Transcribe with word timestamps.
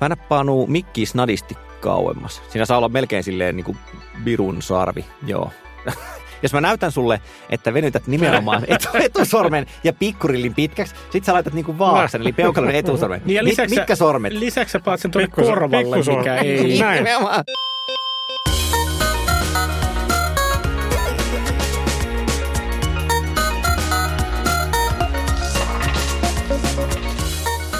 Mä 0.00 0.08
nappaanu 0.08 0.66
mikki 0.66 1.06
snadisti 1.06 1.56
kauemmas. 1.80 2.42
Siinä 2.48 2.64
saa 2.66 2.78
olla 2.78 2.88
melkein 2.88 3.24
silleen 3.24 3.56
niin 3.56 3.64
kuin 3.64 3.78
birun 4.24 4.62
sarvi, 4.62 5.04
joo. 5.26 5.50
Jos 6.42 6.52
mä 6.52 6.60
näytän 6.60 6.92
sulle, 6.92 7.20
että 7.50 7.74
venytät 7.74 8.06
nimenomaan 8.06 8.64
etu, 8.68 8.88
etusormen 8.94 9.66
ja 9.84 9.92
pikkurillin 9.92 10.54
pitkäksi, 10.54 10.94
sit 11.10 11.24
sä 11.24 11.32
laitat 11.32 11.52
niinku 11.52 11.78
vaaksan, 11.78 12.20
eli 12.20 12.32
peukalon 12.32 12.70
etusormen. 12.70 13.22
Niin 13.26 13.36
ja 13.36 13.42
Mit- 13.42 13.50
lisäksi, 13.50 13.74
mitkä 13.76 13.96
sormet? 13.96 14.32
Lisäksi 14.32 14.72
sä 14.72 14.80
paat 14.80 15.00
sen 15.00 15.10
tuonne 15.10 15.26
Pikkusor- 15.26 15.44
korvalle, 15.58 15.96
pikkusor- 15.96 16.18
mikä 16.18 16.36
ei... 16.36 16.62
Niin. 16.62 16.80
Näin. 16.80 17.04
Nimenomaan. 17.04 17.44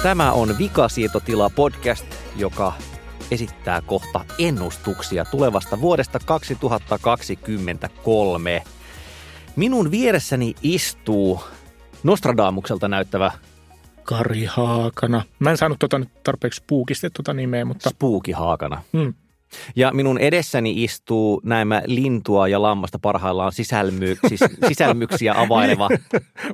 Tämä 0.03 0.33
on 0.33 0.59
Vikasietotila 0.59 1.51
podcast, 1.51 2.07
joka 2.37 2.73
esittää 3.31 3.81
kohta 3.81 4.25
ennustuksia 4.39 5.25
tulevasta 5.25 5.81
vuodesta 5.81 6.19
2023. 6.25 8.63
Minun 9.57 9.91
vieressäni 9.91 10.55
istuu 10.63 11.41
Nostradamukselta 12.03 12.89
näyttävä 12.89 13.33
Kari 14.03 14.45
Haakana. 14.45 15.23
Mä 15.39 15.51
en 15.51 15.57
saanut 15.57 15.79
tota 15.79 15.99
nyt 15.99 16.23
tarpeeksi 16.25 16.63
puukistettua 16.67 17.23
tota 17.23 17.35
nimeä, 17.35 17.65
mutta... 17.65 17.91
Spooky 17.91 18.33
Haakana. 18.33 18.83
Mm. 18.93 19.15
Ja 19.77 19.93
minun 19.93 20.19
edessäni 20.19 20.85
istuu 20.85 21.41
näemmä 21.45 21.83
lintua 21.87 22.49
ja 22.49 22.63
lammasta 22.63 22.99
parhaillaan 22.99 23.53
sisälmy, 23.53 24.17
siis, 24.29 24.41
sisälmyksiä 24.69 25.35
availeva. 25.37 25.89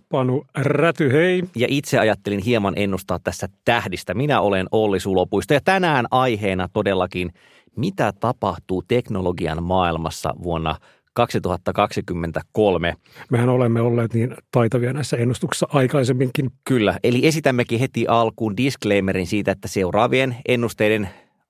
Panu 0.08 0.44
Räty, 0.54 1.12
hei. 1.12 1.42
Ja 1.56 1.66
itse 1.70 1.98
ajattelin 1.98 2.40
hieman 2.40 2.74
ennustaa 2.76 3.18
tässä 3.18 3.48
tähdistä. 3.64 4.14
Minä 4.14 4.40
olen 4.40 4.66
Olli 4.72 5.00
Sulopuisto 5.00 5.54
ja 5.54 5.60
tänään 5.64 6.06
aiheena 6.10 6.68
todellakin, 6.72 7.32
mitä 7.76 8.12
tapahtuu 8.20 8.82
teknologian 8.82 9.62
maailmassa 9.62 10.34
vuonna 10.42 10.76
2023. 11.14 12.94
Mehän 13.30 13.48
olemme 13.48 13.80
olleet 13.80 14.14
niin 14.14 14.36
taitavia 14.50 14.92
näissä 14.92 15.16
ennustuksissa 15.16 15.66
aikaisemminkin. 15.70 16.50
Kyllä, 16.64 16.98
eli 17.04 17.26
esitämmekin 17.26 17.80
heti 17.80 18.06
alkuun 18.08 18.56
disclaimerin 18.56 19.26
siitä, 19.26 19.52
että 19.52 19.68
seuraavien 19.68 20.36
ennusteiden 20.48 21.08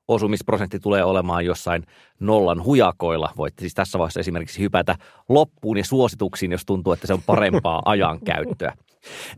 osumisprosentti 0.09 0.81
tulee 0.81 1.05
olemaan 1.05 1.45
jossain 1.45 1.83
nollan 2.21 2.65
hujakoilla. 2.65 3.33
Voitte 3.37 3.61
siis 3.61 3.75
tässä 3.75 3.99
vaiheessa 3.99 4.21
esimerkiksi 4.21 4.61
hypätä 4.61 4.97
loppuun 5.29 5.79
ja 5.79 5.85
suosituksiin, 5.85 6.53
jos 6.53 6.67
tuntuu, 6.67 6.93
että 6.93 7.07
se 7.07 7.13
on 7.13 7.23
parempaa 7.23 7.83
ajankäyttöä. 7.93 8.75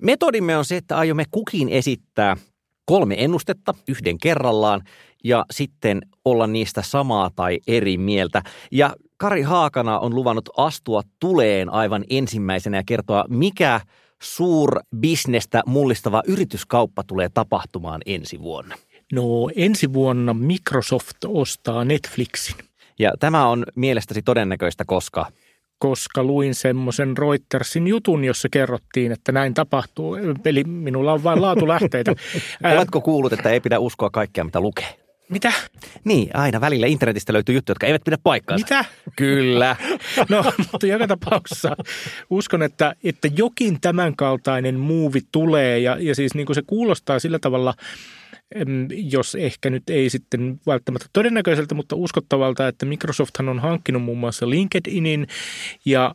Metodimme 0.01 0.57
on 0.57 0.65
se, 0.65 0.77
että 0.77 0.97
aiomme 0.97 1.25
kukin 1.31 1.69
esittää 1.69 2.37
kolme 2.85 3.15
ennustetta 3.19 3.75
yhden 3.89 4.19
kerrallaan 4.19 4.83
ja 5.25 5.45
sitten 5.51 6.01
olla 6.25 6.47
niistä 6.47 6.83
samaa 6.83 7.31
tai 7.37 7.59
eri 7.67 7.99
mieltä. 7.99 8.43
Ja 8.73 8.95
Kari 9.17 9.43
Haakana 9.43 9.99
on 9.99 10.15
luvannut 10.15 10.49
astua 10.57 11.03
tuleen 11.21 11.73
aivan 11.73 12.05
ensimmäisenä 12.11 12.77
ja 12.77 12.83
kertoa, 12.87 13.25
mikä 13.29 13.81
suurbisnestä 14.23 15.63
mullistava 15.67 16.23
yrityskauppa 16.27 17.03
tulee 17.07 17.29
tapahtumaan 17.35 18.01
ensi 18.07 18.41
vuonna. 18.41 18.75
No 19.13 19.51
ensi 19.57 19.93
vuonna 19.93 20.35
Microsoft 20.35 21.17
ostaa 21.27 21.85
Netflixin, 21.85 22.57
Ja 22.99 23.13
tämä 23.21 23.49
on 23.49 23.65
mielestäsi 23.75 24.23
todennäköistä, 24.23 24.85
koska 24.85 25.27
koska 25.79 26.25
luin 26.25 26.55
semmoisen 26.55 27.17
Reutersin 27.19 27.87
jutun, 27.87 28.25
jossa 28.25 28.49
kerrottiin, 28.49 29.13
että 29.13 29.33
näin 29.33 29.55
tapahtuu. 29.55 30.17
Eli 30.45 30.65
minulla 30.65 31.13
on 31.13 31.25
vain 31.25 31.43
laatulähteitä. 31.43 32.15
Oletko 32.77 33.01
kuullut, 33.01 33.33
että 33.33 33.51
ei 33.51 33.61
pidä 33.61 33.79
uskoa 33.79 34.11
kaikkea, 34.11 34.45
mitä 34.45 34.61
lukee? 34.61 35.07
Mitä? 35.29 35.53
Niin, 36.05 36.37
aina 36.37 36.61
välillä 36.61 36.87
internetistä 36.87 37.33
löytyy 37.33 37.55
juttuja, 37.55 37.73
jotka 37.73 37.87
eivät 37.87 38.05
pidä 38.05 38.19
paikkaansa. 38.23 38.65
Mitä? 38.65 38.85
Kyllä. 39.17 39.77
No, 40.29 40.53
mutta 40.73 40.87
joka 40.87 41.07
tapauksessa 41.07 41.77
uskon, 42.31 42.63
että, 42.63 42.95
että 43.05 43.29
jokin 43.37 43.81
tämänkaltainen 43.81 44.81
muuvi 44.81 45.21
tulee 45.33 45.79
ja, 45.79 45.97
ja 46.01 46.15
siis 46.15 46.35
niin 46.35 46.47
kuin 46.47 46.55
se 46.55 46.63
kuulostaa 46.67 47.19
sillä 47.19 47.39
tavalla, 47.39 47.75
jos 48.91 49.35
ehkä 49.35 49.71
nyt 49.71 49.91
ei 49.91 50.11
sitten 50.11 50.61
välttämättä 50.67 51.07
todennäköiseltä, 51.13 51.75
mutta 51.75 51.97
uskottavalta, 51.97 52.69
että 52.69 52.87
Microsofthan 52.87 53.49
on 53.49 53.59
hankkinut 53.59 54.03
muun 54.03 54.19
muassa 54.19 54.51
LinkedInin 54.51 55.27
ja 55.85 56.15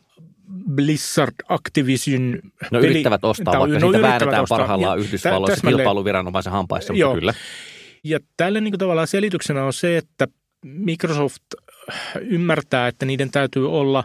Blizzard 0.70 1.34
Activision. 1.48 2.40
No 2.70 2.80
peli- 2.80 2.90
yrittävät 2.90 3.24
ostaa, 3.24 3.52
tai- 3.52 3.60
vaikka 3.60 3.78
no, 3.78 3.92
siitä 3.92 4.02
väännetään 4.02 4.42
ostaa. 4.42 4.58
parhaillaan 4.58 4.98
Ja 4.98 5.04
Yhdysvalloissa 5.04 5.66
kilpailuviranomaisen 5.68 6.52
hampaissa, 6.52 6.92
Joo. 6.92 7.10
mutta 7.10 7.20
kyllä. 7.20 7.34
Ja 8.04 8.18
tälle 8.36 8.60
niin 8.60 8.72
kuin 8.72 8.78
tavallaan 8.78 9.06
selityksenä 9.06 9.64
on 9.64 9.72
se, 9.72 9.96
että 9.96 10.28
Microsoft 10.64 11.42
ymmärtää, 12.20 12.88
että 12.88 13.06
niiden 13.06 13.30
täytyy 13.30 13.72
olla 13.72 14.04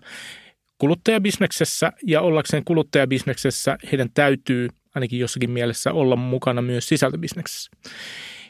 kuluttajabisneksessä 0.77 1.91
ja 2.03 2.21
ollakseen 2.21 2.63
kuluttajabisneksessä 2.65 3.77
heidän 3.91 4.09
täytyy 4.13 4.69
ainakin 4.97 5.19
jossakin 5.19 5.51
mielessä 5.51 5.93
olla 5.93 6.15
mukana 6.15 6.61
myös 6.61 6.87
sisältöbisneksessä. 6.87 7.71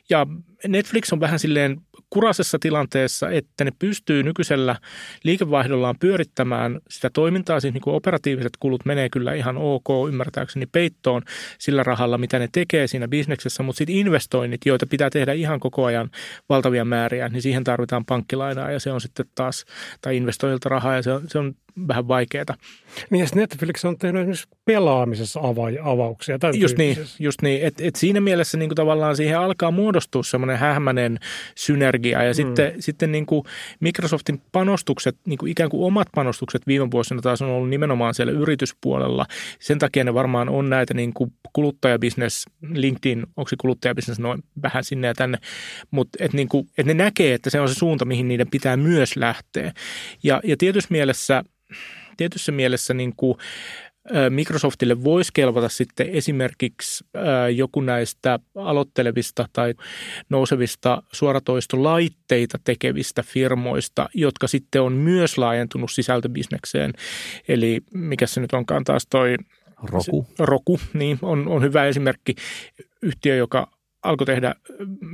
Ja 0.10 0.28
Netflix 0.68 1.14
on 1.14 1.20
vähän 1.20 1.40
silleen 1.40 1.82
kurasessa 2.10 2.60
tilanteessa, 2.60 3.30
että 3.30 3.64
ne 3.64 3.72
pystyy 3.80 4.24
nykyisellä 4.24 4.76
liikevaihdollaan 5.24 5.96
pyörittämään 6.00 6.80
sitä 6.90 7.10
toimintaa. 7.10 7.60
Siis 7.60 7.74
niin 7.74 7.82
kuin 7.82 7.96
operatiiviset 7.96 8.54
kulut 8.60 8.86
menee 8.86 9.10
kyllä 9.10 9.34
ihan 9.34 9.58
ok 9.58 9.88
ymmärtääkseni 10.08 10.66
peittoon 10.66 11.22
sillä 11.60 11.84
rahalla, 11.84 12.18
mitä 12.18 12.40
ne 12.40 12.48
tekee 12.52 12.88
siinä 12.88 13.08
bisneksessä, 13.08 13.64
mutta 13.64 13.78
sitten 13.78 13.96
investoinnit, 13.96 14.62
joita 14.66 14.88
pitää 14.88 15.10
tehdä 15.10 15.34
ihan 15.34 15.60
koko 15.60 15.86
ajan 15.86 16.10
valtavia 16.50 16.86
määriä, 16.86 17.30
niin 17.30 17.42
siihen 17.42 17.64
tarvitaan 17.64 18.06
pankkilainaa 18.06 18.72
ja 18.72 18.80
se 18.80 18.92
on 18.92 19.02
sitten 19.02 19.26
taas, 19.36 19.66
tai 20.02 20.18
investoijilta 20.18 20.70
rahaa 20.70 20.96
ja 20.96 21.02
se 21.02 21.12
on, 21.12 21.22
se 21.28 21.40
on 21.40 21.56
vähän 21.88 22.08
vaikeaa. 22.08 22.46
Niin 23.10 23.20
ja 23.20 23.28
Netflix 23.36 23.86
on 23.86 23.98
tehnyt 23.98 24.22
esimerkiksi 24.22 24.48
pelaamisessa 24.66 25.40
ava- 25.40 25.82
avauksia. 25.84 26.38
Just 26.54 26.78
niin, 26.78 26.98
just 27.20 27.42
niin. 27.42 27.66
että 27.66 27.84
et 27.86 27.96
siinä 27.96 28.22
mielessä 28.22 28.58
niin 28.58 28.70
kuin 28.70 28.76
tavallaan 28.76 29.16
siihen 29.16 29.40
alkaa 29.40 29.72
muodostua 29.72 30.24
semmoinen 30.24 30.58
hähmäinen 30.58 31.20
synergia 31.56 32.24
ja 32.24 32.32
mm. 32.32 32.36
sitten, 32.36 32.74
sitten 32.80 33.12
niin 33.12 33.26
kuin 33.26 33.44
Microsoftin 33.80 34.42
panostukset, 34.52 35.18
niin 35.26 35.38
kuin 35.38 35.52
ikään 35.52 35.70
kuin 35.70 35.84
omat 35.84 36.08
panostukset 36.16 36.68
viime 36.68 36.92
vuosina 36.92 37.22
taas 37.22 37.42
on 37.42 37.50
ollut 37.50 37.70
nimenomaan 37.70 38.14
siellä 38.14 38.34
yrityspuolella. 38.34 39.26
Sen 39.60 39.80
takia 39.80 40.04
ne 40.04 40.14
varmaan 40.14 40.50
on 40.50 40.70
näitä 40.70 40.94
niin 40.94 41.14
kuin 41.14 41.34
kuluttajabisnes, 41.54 42.46
LinkedIn, 42.74 43.24
onko 43.38 43.50
se 43.50 43.56
kuluttajabisnes 43.62 44.20
noin 44.20 44.44
vähän 44.62 44.84
sinne 44.84 45.08
ja 45.08 45.14
tänne, 45.14 45.38
mutta 45.92 46.18
et 46.22 46.34
niin 46.34 46.50
kuin, 46.50 46.70
et 46.78 46.86
ne 46.86 46.94
näkee, 46.94 47.34
että 47.34 47.50
se 47.50 47.60
on 47.60 47.70
se 47.70 47.74
suunta, 47.74 48.06
mihin 48.06 48.28
niiden 48.28 48.50
pitää 48.50 48.78
myös 48.78 49.16
lähteä. 49.16 49.72
Ja, 50.24 50.42
ja 50.44 50.58
tietyssä 50.58 50.88
mielessä, 50.92 51.44
tietyssä 52.18 52.52
mielessä 52.52 52.94
niin 52.94 53.14
kuin, 53.18 53.38
Microsoftille 54.30 55.04
voisi 55.04 55.32
kelvata 55.34 55.70
sitten 55.70 56.10
esimerkiksi 56.10 57.06
joku 57.56 57.82
näistä 57.82 58.40
aloittelevista 58.56 59.46
tai 59.54 59.74
nousevista 60.30 61.04
suoratoistolaitteita 61.12 62.60
tekevistä 62.64 63.24
firmoista, 63.24 64.10
jotka 64.14 64.48
sitten 64.48 64.82
on 64.82 64.94
myös 64.94 65.38
laajentunut 65.38 65.92
sisältöbisnekseen. 65.92 66.94
Eli 67.48 67.82
mikä 67.94 68.28
se 68.28 68.42
nyt 68.42 68.54
onkaan 68.54 68.84
taas 68.84 69.08
toi 69.10 69.36
Roku. 69.84 70.28
Roku, 70.40 70.80
niin 70.94 71.20
on, 71.22 71.48
on 71.48 71.64
hyvä 71.64 71.86
esimerkki. 71.86 72.36
Yhtiö, 73.02 73.36
joka 73.36 73.72
alkoi 74.08 74.26
tehdä 74.26 74.56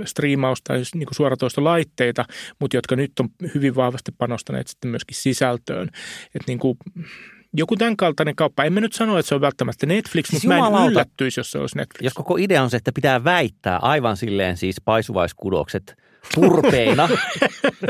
striimausta, 0.06 0.76
siis 0.76 0.96
niin 0.96 1.06
kuin 1.06 1.16
suoratoistolaitteita, 1.16 2.26
mutta 2.60 2.78
jotka 2.78 2.96
nyt 2.96 3.12
on 3.20 3.30
hyvin 3.56 3.76
vahvasti 3.76 4.12
panostaneet 4.18 4.68
sitten 4.68 4.92
myöskin 4.92 5.18
sisältöön. 5.18 5.90
Että 6.36 6.48
niin 6.48 6.60
kuin, 6.60 6.78
joku 7.54 7.76
tämän 7.76 7.98
kaltainen 7.98 8.36
kauppa. 8.36 8.64
En 8.64 8.74
mä 8.74 8.80
nyt 8.80 8.94
sano, 8.94 9.18
että 9.18 9.30
se 9.30 9.36
on 9.36 9.42
välttämättä 9.42 9.86
Netflix, 9.86 10.28
Siis 10.28 10.44
mutta 10.44 10.58
mä 10.58 10.68
en 10.68 10.92
yllättyisi, 10.92 11.40
jos 11.40 11.52
se 11.52 11.58
olisi 11.58 11.78
Netflix. 11.78 12.04
Jos 12.04 12.14
koko 12.14 12.38
idea 12.38 12.64
on 12.64 12.70
se, 12.70 12.78
että 12.78 12.92
pitää 12.96 13.24
väittää 13.24 13.78
aivan 13.78 14.18
silleen 14.18 14.58
siis 14.58 14.82
paisuvaiskudokset 14.86 16.03
turpeina 16.36 17.10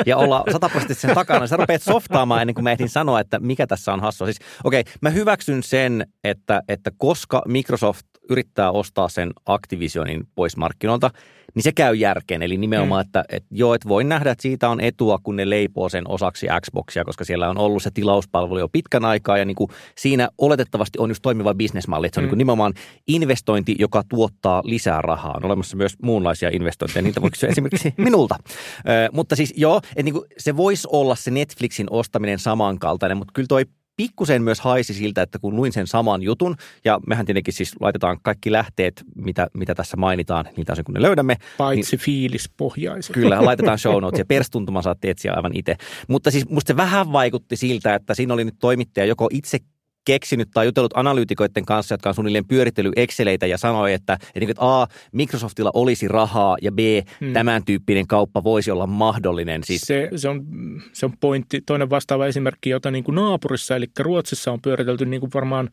ja 0.05 0.17
olla 0.17 0.43
sataprosenttisesti 0.51 1.07
sen 1.07 1.15
takana, 1.15 1.39
niin 1.39 1.47
sä 1.47 1.57
rupeat 1.57 1.81
softaamaan 1.81 2.41
ennen 2.41 2.53
kuin 2.53 2.63
mä 2.63 2.71
ehdin 2.71 2.89
sanoa, 2.89 3.19
että 3.19 3.39
mikä 3.39 3.67
tässä 3.67 3.93
on 3.93 3.99
hassua. 3.99 4.27
Siis, 4.27 4.39
okei, 4.63 4.79
okay, 4.79 4.93
mä 5.01 5.09
hyväksyn 5.09 5.63
sen, 5.63 6.07
että, 6.23 6.61
että 6.67 6.91
koska 6.97 7.41
Microsoft 7.47 8.05
yrittää 8.29 8.71
ostaa 8.71 9.09
sen 9.09 9.31
Activisionin 9.45 10.27
pois 10.35 10.57
markkinoilta, 10.57 11.09
niin 11.55 11.63
se 11.63 11.71
käy 11.71 11.95
järkeen. 11.95 12.41
Eli 12.41 12.57
nimenomaan, 12.57 13.05
mm. 13.05 13.07
että, 13.07 13.25
että 13.29 13.47
joo, 13.51 13.73
että 13.73 13.89
voin 13.89 14.09
nähdä, 14.09 14.31
että 14.31 14.41
siitä 14.41 14.69
on 14.69 14.79
etua, 14.81 15.19
kun 15.23 15.35
ne 15.35 15.49
leipoo 15.49 15.89
sen 15.89 16.09
osaksi 16.09 16.47
Xboxia, 16.61 17.03
koska 17.05 17.25
siellä 17.25 17.49
on 17.49 17.57
ollut 17.57 17.83
se 17.83 17.91
tilauspalvelu 17.93 18.59
jo 18.59 18.69
pitkän 18.69 19.05
aikaa 19.05 19.37
ja 19.37 19.45
niin 19.45 19.55
kuin 19.55 19.69
siinä 19.97 20.29
oletettavasti 20.37 20.99
on 20.99 21.09
just 21.09 21.21
toimiva 21.21 21.53
bisnesmalli. 21.53 22.07
Että 22.07 22.15
se 22.15 22.19
on 22.19 22.23
Mm. 22.23 22.25
niin 22.25 22.29
kuin 22.29 22.37
nimenomaan 22.37 22.73
investointi, 23.07 23.75
joka 23.79 24.03
tuottaa 24.09 24.61
lisää 24.65 25.01
rahaa. 25.01 25.33
On 25.37 25.45
olemassa 25.45 25.77
myös 25.77 25.93
muunlaisia 26.01 26.49
investointeja, 26.53 27.01
niitä 27.03 27.21
voi 27.21 27.31
kysyä 27.31 27.49
esimerkiksi 27.49 27.93
minulta. 27.97 28.35
Ö, 28.77 29.09
mutta 29.13 29.35
siis 29.35 29.53
joo, 29.57 29.77
että 29.77 30.03
niin 30.03 30.13
kuin 30.13 30.25
se 30.37 30.57
voisi 30.57 30.87
olla 30.91 31.15
se 31.15 31.31
Netflixin 31.31 31.87
ostaminen 31.89 32.39
samankaltainen, 32.39 33.17
mutta 33.17 33.31
kyllä 33.33 33.47
toi 33.47 33.65
pikkusen 33.95 34.43
myös 34.43 34.61
haisi 34.61 34.93
siltä, 34.93 35.21
että 35.21 35.39
kun 35.39 35.55
luin 35.55 35.71
sen 35.71 35.87
saman 35.87 36.23
jutun, 36.23 36.55
ja 36.85 36.99
mehän 37.07 37.25
tietenkin 37.25 37.53
siis 37.53 37.75
laitetaan 37.79 38.17
kaikki 38.21 38.51
lähteet, 38.51 39.03
mitä, 39.15 39.47
mitä 39.53 39.75
tässä 39.75 39.97
mainitaan, 39.97 40.45
niin 40.57 40.65
taas 40.65 40.79
kun 40.85 40.93
ne 40.93 41.01
löydämme. 41.01 41.37
Paitsi 41.57 41.95
niin, 41.95 42.05
fiilispohjaiset. 42.05 43.13
Kyllä, 43.13 43.45
laitetaan 43.45 43.79
show 43.79 44.01
notes 44.01 44.19
ja 44.19 44.25
perstuntuma 44.25 44.81
saatte 44.81 45.09
etsiä 45.09 45.33
aivan 45.33 45.51
itse. 45.55 45.75
Mutta 46.07 46.31
siis 46.31 46.49
musta 46.49 46.67
se 46.67 46.77
vähän 46.77 47.11
vaikutti 47.11 47.55
siltä, 47.55 47.95
että 47.95 48.13
siinä 48.13 48.33
oli 48.33 48.45
nyt 48.45 48.55
toimittaja 48.59 49.05
joko 49.05 49.29
itse 49.31 49.59
keksinyt 50.05 50.49
tai 50.53 50.65
jutellut 50.65 50.97
analyytikoiden 50.97 51.65
kanssa, 51.65 51.93
jotka 51.93 52.09
on 52.09 52.15
suunnilleen 52.15 52.47
pyörittely 52.47 52.91
Exceleitä 52.95 53.47
ja 53.47 53.57
sanoi, 53.57 53.93
että, 53.93 54.13
että, 54.13 54.51
että 54.51 54.81
A, 54.81 54.87
Microsoftilla 55.11 55.71
olisi 55.73 56.07
rahaa 56.07 56.57
ja 56.61 56.71
B, 56.71 56.79
hmm. 57.19 57.33
tämän 57.33 57.65
tyyppinen 57.65 58.07
kauppa 58.07 58.43
voisi 58.43 58.71
olla 58.71 58.87
mahdollinen. 58.87 59.63
Siis... 59.63 59.81
Se, 59.81 60.09
se, 60.15 60.29
on, 60.29 60.45
se 60.93 61.05
on 61.05 61.13
pointti. 61.19 61.61
Toinen 61.65 61.89
vastaava 61.89 62.27
esimerkki, 62.27 62.69
jota 62.69 62.91
niin 62.91 63.03
kuin 63.03 63.15
naapurissa, 63.15 63.75
eli 63.75 63.85
Ruotsissa 63.99 64.51
on 64.51 64.61
pyöritelty 64.61 65.05
niin 65.05 65.19
kuin 65.19 65.31
varmaan 65.33 65.69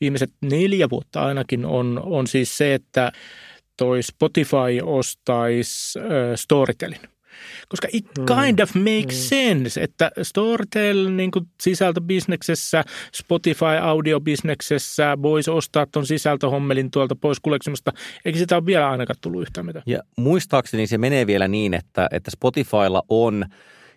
viimeiset 0.00 0.32
neljä 0.40 0.90
vuotta 0.90 1.22
ainakin, 1.22 1.64
on, 1.66 2.00
on 2.04 2.26
siis 2.26 2.58
se, 2.58 2.74
että 2.74 3.12
toi 3.76 4.02
Spotify 4.02 4.80
ostaisi 4.82 5.98
äh, 5.98 6.04
Storytelin. 6.34 7.11
Koska 7.68 7.88
it 7.92 8.06
hmm. 8.18 8.26
kind 8.26 8.58
of 8.58 8.74
makes 8.74 9.16
mm. 9.16 9.28
sense, 9.28 9.82
että 9.82 10.10
Storytel 10.22 11.08
niin 11.08 11.30
sisältöbisneksessä, 11.60 12.84
Spotify 13.14 13.76
audiobisneksessä 13.80 15.18
voisi 15.22 15.50
ostaa 15.50 15.86
tuon 15.86 16.06
sisältöhommelin 16.06 16.90
tuolta 16.90 17.16
pois 17.16 17.40
kuleksimasta. 17.40 17.92
Eikä 18.24 18.38
sitä 18.38 18.56
ole 18.56 18.66
vielä 18.66 18.90
ainakaan 18.90 19.16
tullut 19.20 19.42
yhtään 19.42 19.66
mitään. 19.66 19.82
Ja 19.86 19.98
muistaakseni 20.16 20.86
se 20.86 20.98
menee 20.98 21.26
vielä 21.26 21.48
niin, 21.48 21.74
että, 21.74 22.08
että 22.12 22.30
Spotifylla 22.30 23.02
on– 23.08 23.44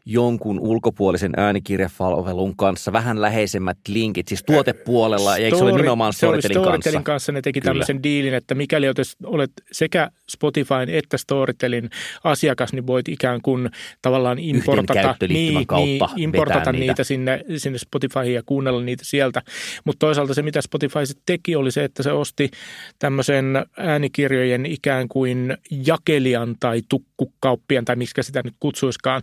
jonkun 0.06 0.60
ulkopuolisen 0.60 1.32
äänikirjapalvelun 1.38 2.56
kanssa 2.58 2.92
vähän 2.94 3.22
läheisemmät 3.22 3.78
linkit, 3.88 4.28
siis 4.28 4.44
tuotepuolella, 4.44 5.32
Story, 5.32 5.44
eikö 5.44 5.58
se 5.58 5.64
ole 5.64 5.72
nimenomaan 5.72 6.14
Storytelin, 6.14 6.54
kanssa? 6.54 6.70
Storytelin 6.70 7.04
kanssa 7.04 7.32
ne 7.32 7.42
teki 7.42 7.62
Kyllä. 7.62 7.72
tämmöisen 7.72 8.04
diilin, 8.04 8.34
että 8.34 8.56
mikäli 8.56 8.88
olet 9.26 9.52
sekä 9.72 10.12
Spotifyn 10.30 10.90
että 10.90 11.18
Storytelin 11.18 11.90
asiakas, 12.24 12.74
niin 12.74 12.88
voit 12.88 13.08
ikään 13.08 13.42
kuin 13.42 13.70
tavallaan 14.02 14.40
importata, 14.40 15.16
niin, 15.28 15.68
kautta 15.68 16.10
niin, 16.16 16.24
importata 16.24 16.72
niitä, 16.72 16.86
niitä 16.86 17.04
sinne, 17.04 17.44
sinne 17.58 17.78
Spotifyhin 17.78 18.34
ja 18.34 18.44
kuunnella 18.46 18.82
niitä 18.82 19.04
sieltä. 19.06 19.42
Mutta 19.86 20.00
toisaalta 20.00 20.34
se, 20.34 20.42
mitä 20.42 20.62
Spotify 20.62 21.00
teki, 21.26 21.56
oli 21.56 21.72
se, 21.72 21.84
että 21.84 22.04
se 22.04 22.12
osti 22.12 22.52
tämmöisen 23.00 23.46
äänikirjojen 23.78 24.66
ikään 24.66 25.08
kuin 25.08 25.58
jakelijan 25.86 26.56
tai 26.60 26.82
tukkukauppian 27.18 27.86
tai 27.86 27.96
miksi 27.96 28.24
sitä 28.24 28.42
nyt 28.44 28.56
kutsuiskaan. 28.60 29.22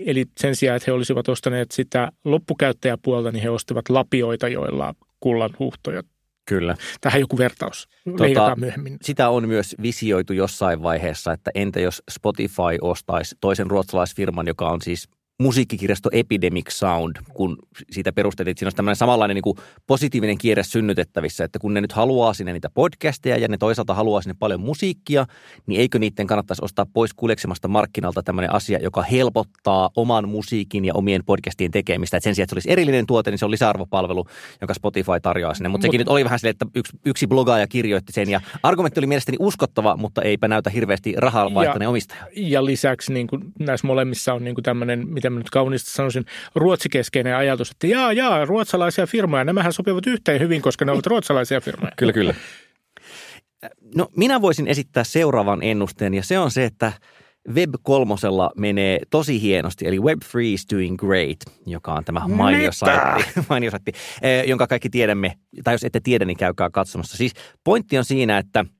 Eli 0.00 0.20
Eli 0.20 0.26
sen 0.40 0.56
sijaan, 0.56 0.76
että 0.76 0.84
he 0.86 0.92
olisivat 0.92 1.28
ostaneet 1.28 1.70
sitä 1.70 2.12
loppukäyttäjäpuolta, 2.24 3.32
niin 3.32 3.42
he 3.42 3.50
ostivat 3.50 3.88
lapioita, 3.88 4.48
joilla 4.48 4.94
kullan 5.20 5.50
huhtoja 5.58 6.02
Kyllä. 6.46 6.76
Tähän 7.00 7.20
joku 7.20 7.38
vertaus. 7.38 7.88
Tota, 8.16 8.56
myöhemmin. 8.56 8.96
Sitä 9.02 9.28
on 9.28 9.48
myös 9.48 9.76
visioitu 9.82 10.32
jossain 10.32 10.82
vaiheessa, 10.82 11.32
että 11.32 11.50
entä 11.54 11.80
jos 11.80 12.02
Spotify 12.10 12.78
ostaisi 12.80 13.36
toisen 13.40 13.70
ruotsalaisfirman, 13.70 14.46
joka 14.46 14.68
on 14.68 14.82
siis 14.82 15.08
musiikkikirjasto 15.40 16.08
Epidemic 16.12 16.70
Sound, 16.70 17.16
kun 17.34 17.56
siitä 17.90 18.12
perustettiin, 18.12 18.50
että 18.50 18.58
siinä 18.58 18.68
on 18.68 18.74
tämmöinen 18.74 18.96
samanlainen 18.96 19.34
niin 19.34 19.42
kuin 19.42 19.56
positiivinen 19.86 20.38
kierre 20.38 20.62
synnytettävissä, 20.62 21.44
että 21.44 21.58
kun 21.58 21.74
ne 21.74 21.80
nyt 21.80 21.92
haluaa 21.92 22.34
sinne 22.34 22.52
niitä 22.52 22.70
podcasteja 22.74 23.38
ja 23.38 23.48
ne 23.48 23.56
toisaalta 23.56 23.94
haluaa 23.94 24.22
sinne 24.22 24.34
paljon 24.38 24.60
musiikkia, 24.60 25.26
niin 25.66 25.80
eikö 25.80 25.98
niiden 25.98 26.26
kannattaisi 26.26 26.64
ostaa 26.64 26.86
pois 26.92 27.14
kuleksemasta 27.14 27.68
markkinalta 27.68 28.22
tämmöinen 28.22 28.52
asia, 28.52 28.78
joka 28.78 29.02
helpottaa 29.02 29.90
oman 29.96 30.28
musiikin 30.28 30.84
ja 30.84 30.94
omien 30.94 31.24
podcastien 31.24 31.70
tekemistä. 31.70 32.16
Että 32.16 32.24
sen 32.24 32.34
sijaan, 32.34 32.44
että 32.44 32.54
se 32.54 32.56
olisi 32.56 32.70
erillinen 32.72 33.06
tuote, 33.06 33.30
niin 33.30 33.38
se 33.38 33.44
on 33.44 33.50
lisäarvopalvelu, 33.50 34.26
joka 34.60 34.74
Spotify 34.74 35.20
tarjoaa 35.22 35.54
sinne. 35.54 35.68
Mutta 35.68 35.84
sekin 35.84 36.00
Mut, 36.00 36.06
nyt 36.06 36.12
oli 36.12 36.24
vähän 36.24 36.38
silleen, 36.38 36.50
että 36.50 36.66
yksi, 36.74 36.98
yksi 37.06 37.26
blogaaja 37.26 37.66
kirjoitti 37.66 38.12
sen 38.12 38.30
ja 38.30 38.40
argumentti 38.62 39.00
oli 39.00 39.06
mielestäni 39.06 39.36
uskottava, 39.40 39.96
mutta 39.96 40.22
eipä 40.22 40.48
näytä 40.48 40.70
hirveästi 40.70 41.14
rahaa 41.16 41.54
vaihtaneen 41.54 41.88
omistaja. 41.88 42.26
Ja 42.36 42.64
lisäksi 42.64 43.12
niin 43.12 43.26
kuin 43.26 43.42
näissä 43.58 43.86
molemmissa 43.86 44.34
on 44.34 44.44
niin 44.44 44.54
kuin 44.54 44.62
tämmöinen, 44.62 45.08
miten 45.08 45.29
mä 45.30 45.38
nyt 45.38 45.50
kauniisti 45.50 45.90
sanoisin, 45.90 46.24
ruotsikeskeinen 46.54 47.36
ajatus, 47.36 47.70
että 47.70 47.86
jaa, 47.86 48.12
jaa, 48.12 48.44
ruotsalaisia 48.44 49.06
firmoja, 49.06 49.44
nämähän 49.44 49.72
sopivat 49.72 50.06
yhteen 50.06 50.40
hyvin, 50.40 50.62
koska 50.62 50.84
ne 50.84 50.92
ovat 50.92 51.06
ruotsalaisia 51.12 51.60
firmoja. 51.60 51.92
kyllä, 51.96 52.12
kyllä. 52.12 52.34
No 53.94 54.08
minä 54.16 54.40
voisin 54.40 54.66
esittää 54.66 55.04
seuraavan 55.04 55.62
ennusteen 55.62 56.14
ja 56.14 56.22
se 56.22 56.38
on 56.38 56.50
se, 56.50 56.64
että 56.64 56.92
Web 57.48 57.74
kolmosella 57.82 58.50
menee 58.56 59.00
tosi 59.10 59.42
hienosti, 59.42 59.86
eli 59.86 59.98
Web3 59.98 60.40
is 60.40 60.66
doing 60.72 60.98
great, 60.98 61.38
joka 61.66 61.92
on 61.92 62.04
tämä 62.04 62.28
mainio 62.28 62.72
saitti, 62.72 63.40
mainio 63.48 63.70
saitti, 63.70 63.92
eh, 64.22 64.44
jonka 64.48 64.66
kaikki 64.66 64.90
tiedämme, 64.90 65.32
tai 65.64 65.74
jos 65.74 65.84
ette 65.84 66.00
tiedä, 66.00 66.24
niin 66.24 66.36
käykää 66.36 66.70
katsomassa. 66.70 67.16
Siis 67.16 67.32
pointti 67.64 67.98
on 67.98 68.04
siinä, 68.04 68.38
että– 68.38 68.64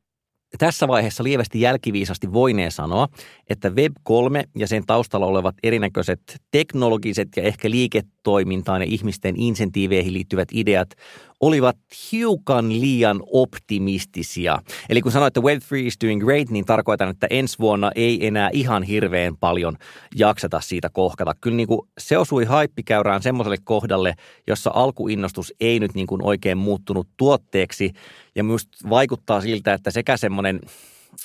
tässä 0.58 0.88
vaiheessa 0.88 1.24
lievästi 1.24 1.60
jälkiviisasti 1.60 2.32
voinee 2.32 2.70
sanoa, 2.70 3.08
että 3.50 3.68
Web3 3.68 4.48
ja 4.56 4.66
sen 4.66 4.86
taustalla 4.86 5.26
olevat 5.26 5.54
erinäköiset 5.62 6.20
teknologiset 6.50 7.28
ja 7.36 7.42
ehkä 7.42 7.70
liiketoimintaan 7.70 8.82
ja 8.82 8.86
ihmisten 8.90 9.34
insentiiveihin 9.36 10.12
liittyvät 10.12 10.48
ideat 10.52 10.90
olivat 11.40 11.76
hiukan 12.12 12.80
liian 12.80 13.22
optimistisia. 13.26 14.58
Eli 14.88 15.00
kun 15.00 15.12
sanoit, 15.12 15.36
että 15.36 15.50
Web3 15.50 15.76
is 15.76 15.96
doing 16.04 16.24
great, 16.24 16.50
niin 16.50 16.64
tarkoitan, 16.64 17.08
että 17.08 17.26
ensi 17.30 17.58
vuonna 17.58 17.90
ei 17.94 18.26
enää 18.26 18.50
ihan 18.52 18.82
hirveän 18.82 19.36
paljon 19.36 19.76
jakseta 20.14 20.60
siitä 20.60 20.88
kohkata. 20.92 21.34
Kyllä 21.40 21.56
niin 21.56 21.68
kuin 21.68 21.88
se 21.98 22.18
osui 22.18 22.44
haippikäyrään 22.44 23.22
semmoiselle 23.22 23.58
kohdalle, 23.64 24.14
jossa 24.46 24.70
alkuinnostus 24.74 25.54
ei 25.60 25.80
nyt 25.80 25.94
niin 25.94 26.06
kuin 26.06 26.22
oikein 26.24 26.58
muuttunut 26.58 27.08
tuotteeksi. 27.16 27.92
Ja 28.34 28.44
myös 28.44 28.68
vaikuttaa 28.90 29.40
siltä, 29.40 29.74
että 29.74 29.90
sekä 29.90 30.16
semmoinen, 30.16 30.60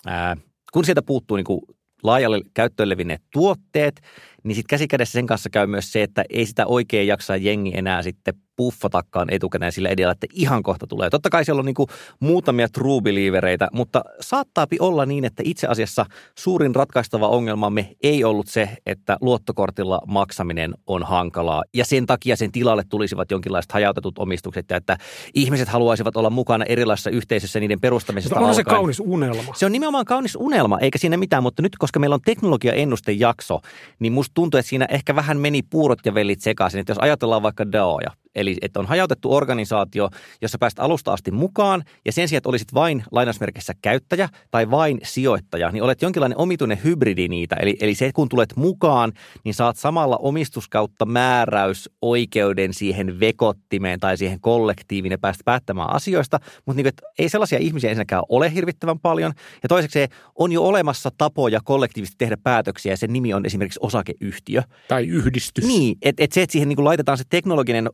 ää, 0.06 0.38
kun 0.74 0.86
sieltä 0.86 1.02
puuttuu 1.02 1.38
niin 1.38 1.46
kuin 1.46 1.62
laajalle 2.04 2.42
käyttöön 2.54 2.90
levinneet 2.90 3.22
tuotteet, 3.34 4.02
niin 4.46 4.56
sitten 4.56 4.70
käsikädessä 4.70 5.12
sen 5.12 5.28
kanssa 5.28 5.50
käy 5.50 5.68
myös 5.68 5.92
se, 5.92 6.04
että 6.04 6.24
ei 6.30 6.46
sitä 6.46 6.66
oikein 6.66 7.08
jaksaa 7.08 7.38
jengi 7.38 7.72
enää 7.76 8.02
sitten 8.02 8.34
puffatakaan 8.56 9.28
etukäteen 9.32 9.72
sillä 9.72 9.90
edellä, 9.90 10.12
että 10.12 10.28
ihan 10.34 10.64
kohta 10.64 10.88
tulee. 10.88 11.10
Totta 11.10 11.30
kai 11.30 11.46
siellä 11.46 11.60
on 11.60 11.66
niin 11.66 11.76
muutamia 12.20 12.70
true 12.70 13.02
believereitä, 13.02 13.68
mutta 13.74 14.04
saattaapi 14.20 14.78
olla 14.80 15.06
niin, 15.06 15.26
että 15.26 15.44
itse 15.46 15.68
asiassa 15.68 16.06
suurin 16.38 16.76
ratkaistava 16.76 17.28
ongelmamme 17.28 17.96
ei 18.04 18.24
ollut 18.24 18.48
se, 18.48 18.70
että 18.86 19.18
luottokortilla 19.22 20.02
maksaminen 20.08 20.74
on 20.88 21.04
hankalaa 21.04 21.64
ja 21.74 21.86
sen 21.86 22.06
takia 22.06 22.36
sen 22.36 22.52
tilalle 22.52 22.84
tulisivat 22.90 23.32
jonkinlaiset 23.32 23.72
hajautetut 23.72 24.18
omistukset 24.18 24.66
ja 24.70 24.78
että 24.78 24.98
ihmiset 25.34 25.68
haluaisivat 25.68 26.18
olla 26.18 26.30
mukana 26.30 26.66
erilaisissa 26.66 27.10
yhteisöissä 27.10 27.60
niiden 27.60 27.80
perustamisesta 27.82 28.40
on 28.40 28.56
se 28.56 28.64
kaunis 28.64 29.00
unelma. 29.00 29.54
Se 29.56 29.66
on 29.66 29.72
nimenomaan 29.72 30.06
kaunis 30.06 30.36
unelma, 30.36 30.80
eikä 30.80 30.98
siinä 30.98 31.18
mitään, 31.18 31.44
mutta 31.44 31.62
nyt 31.62 31.78
koska 31.78 32.00
meillä 32.00 32.14
on 32.14 32.22
teknologia-ennustejakso, 32.26 33.62
niin 34.00 34.14
musta 34.14 34.35
tuntuu, 34.36 34.58
että 34.58 34.70
siinä 34.70 34.86
ehkä 34.90 35.16
vähän 35.16 35.38
meni 35.38 35.62
puurot 35.62 36.00
ja 36.06 36.14
vellit 36.14 36.42
sekaisin. 36.42 36.80
Että 36.80 36.92
jos 36.92 37.00
ajatellaan 37.02 37.44
vaikka 37.44 37.72
DAOja, 37.72 38.12
Eli 38.36 38.58
että 38.62 38.80
on 38.80 38.86
hajautettu 38.86 39.34
organisaatio, 39.34 40.10
jossa 40.42 40.58
pääst 40.58 40.80
alusta 40.80 41.14
asti 41.14 41.32
mukaan 41.32 41.84
ja 42.06 42.12
sen 42.12 42.28
sijaan, 42.28 42.38
että 42.38 42.50
olisit 42.50 42.74
vain 42.74 43.04
lainausmerkissä 43.12 43.74
käyttäjä 43.82 44.30
tai 44.52 44.72
vain 44.72 45.00
sijoittaja, 45.04 45.72
niin 45.72 45.84
olet 45.84 46.02
jonkinlainen 46.02 46.38
omituinen 46.38 46.84
hybridi 46.84 47.28
niitä. 47.28 47.56
Eli, 47.56 47.78
eli 47.80 47.96
se, 47.96 48.12
kun 48.14 48.30
tulet 48.30 48.56
mukaan, 48.56 49.12
niin 49.44 49.54
saat 49.54 49.78
samalla 49.78 50.18
omistuskautta 50.18 51.06
määräys 51.06 51.90
oikeuden 52.02 52.74
siihen 52.74 53.20
vekottimeen 53.20 54.00
tai 54.00 54.18
siihen 54.18 54.40
kollektiiviin 54.40 55.12
ja 55.12 55.18
päästä 55.18 55.42
päättämään 55.46 55.94
asioista. 55.94 56.40
Mutta 56.66 56.84
niin, 56.84 56.94
ei 57.20 57.30
sellaisia 57.30 57.60
ihmisiä 57.60 57.90
ensinnäkään 57.90 58.24
ole 58.30 58.54
hirvittävän 58.54 59.00
paljon. 59.00 59.34
Ja 59.64 59.70
toiseksi 59.70 60.00
on 60.36 60.52
jo 60.52 60.64
olemassa 60.64 61.12
tapoja 61.18 61.60
kollektiivisesti 61.64 62.16
tehdä 62.18 62.38
päätöksiä 62.44 62.94
ja 62.94 62.98
sen 62.98 63.14
nimi 63.14 63.34
on 63.34 63.46
esimerkiksi 63.46 63.80
osakeyhtiö. 63.84 64.62
Tai 64.88 65.08
yhdistys. 65.08 65.66
Niin, 65.66 65.98
että 66.02 66.24
et 66.24 66.32
se, 66.32 66.42
että 66.42 66.52
siihen 66.52 66.70
niin 66.70 66.84
laitetaan 66.84 67.18
se 67.18 67.24
teknologinen 67.30 67.90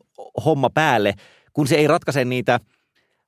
homma 0.45 0.69
päälle, 0.69 1.13
kun 1.53 1.67
se 1.67 1.75
ei 1.75 1.87
ratkaise 1.87 2.25
niitä 2.25 2.59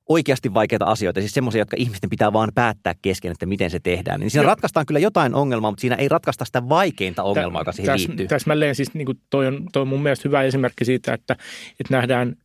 oikeasti 0.08 0.54
vaikeita 0.54 0.84
asioita, 0.84 1.20
siis 1.20 1.34
semmoisia, 1.34 1.60
jotka 1.60 1.76
ihmisten 1.78 2.10
pitää 2.10 2.32
vaan 2.32 2.52
päättää 2.54 2.94
kesken, 3.02 3.32
että 3.32 3.46
miten 3.46 3.70
se 3.70 3.80
tehdään. 3.82 4.20
Niin 4.20 4.30
siinä 4.30 4.42
Joo. 4.42 4.48
ratkaistaan 4.48 4.86
kyllä 4.86 5.00
jotain 5.00 5.34
ongelmaa, 5.34 5.70
mutta 5.70 5.80
siinä 5.80 5.96
ei 5.96 6.08
ratkaista 6.08 6.44
sitä 6.44 6.68
vaikeinta 6.68 7.22
ongelmaa, 7.22 7.60
joka 7.60 7.72
siihen 7.72 7.92
täs, 7.92 8.06
liittyy. 8.06 8.26
Täsmälleen 8.26 8.74
siis 8.74 8.94
niin 8.94 9.06
kuin 9.06 9.20
toi, 9.30 9.46
on, 9.46 9.66
toi 9.72 9.82
on 9.82 9.88
mun 9.88 10.02
mielestä 10.02 10.28
hyvä 10.28 10.42
esimerkki 10.42 10.84
siitä, 10.84 11.14
että, 11.14 11.36
että 11.80 11.96
nähdään, 11.96 12.36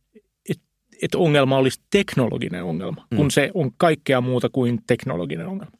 että, 0.48 0.64
että 1.02 1.18
ongelma 1.18 1.56
olisi 1.56 1.80
teknologinen 1.90 2.64
ongelma, 2.64 3.06
mm. 3.10 3.16
kun 3.16 3.30
se 3.30 3.50
on 3.54 3.70
kaikkea 3.76 4.20
muuta 4.20 4.48
kuin 4.52 4.78
teknologinen 4.86 5.46
ongelma. 5.46 5.72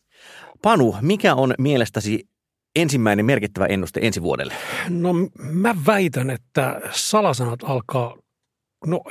Panu, 0.62 0.96
mikä 1.00 1.34
on 1.34 1.54
mielestäsi 1.58 2.28
ensimmäinen 2.76 3.26
merkittävä 3.26 3.66
ennuste 3.66 4.00
ensi 4.02 4.22
vuodelle? 4.22 4.54
No 4.88 5.12
mä 5.38 5.74
väitän, 5.86 6.30
että 6.30 6.80
salasanat 6.90 7.60
alkaa 7.62 8.16
No 8.86 9.02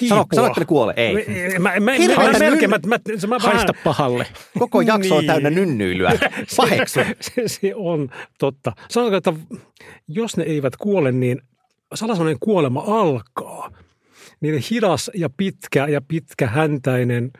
hiipua. 0.00 0.26
Sano, 0.34 0.46
että 0.46 0.60
ne 0.60 0.66
kuolee. 0.66 0.94
Ei. 0.96 1.14
Mä, 1.58 1.58
mä, 1.58 1.80
mä, 1.80 2.32
mä, 2.32 2.38
melkein, 2.38 2.70
mä, 2.70 2.78
mä, 2.86 2.98
mä, 3.20 3.26
mä 3.28 3.38
Haista 3.38 3.72
pahalle. 3.84 4.26
Koko 4.58 4.80
jakso 4.80 5.14
on 5.14 5.20
niin. 5.20 5.26
täynnä 5.26 5.50
nynnyilyä. 5.50 6.12
Paheksu. 6.56 7.00
se, 7.20 7.42
se, 7.46 7.72
on 7.74 8.10
totta. 8.38 8.72
Sanotaan, 8.88 9.18
että 9.18 9.32
jos 10.08 10.36
ne 10.36 10.44
eivät 10.44 10.76
kuole, 10.76 11.12
niin 11.12 11.42
salasanojen 11.94 12.38
kuolema 12.40 12.84
alkaa. 12.86 13.70
niin 14.40 14.64
hidas 14.70 15.10
ja 15.14 15.30
pitkä 15.36 15.86
ja 15.86 16.00
pitkähäntäinen 16.00 17.30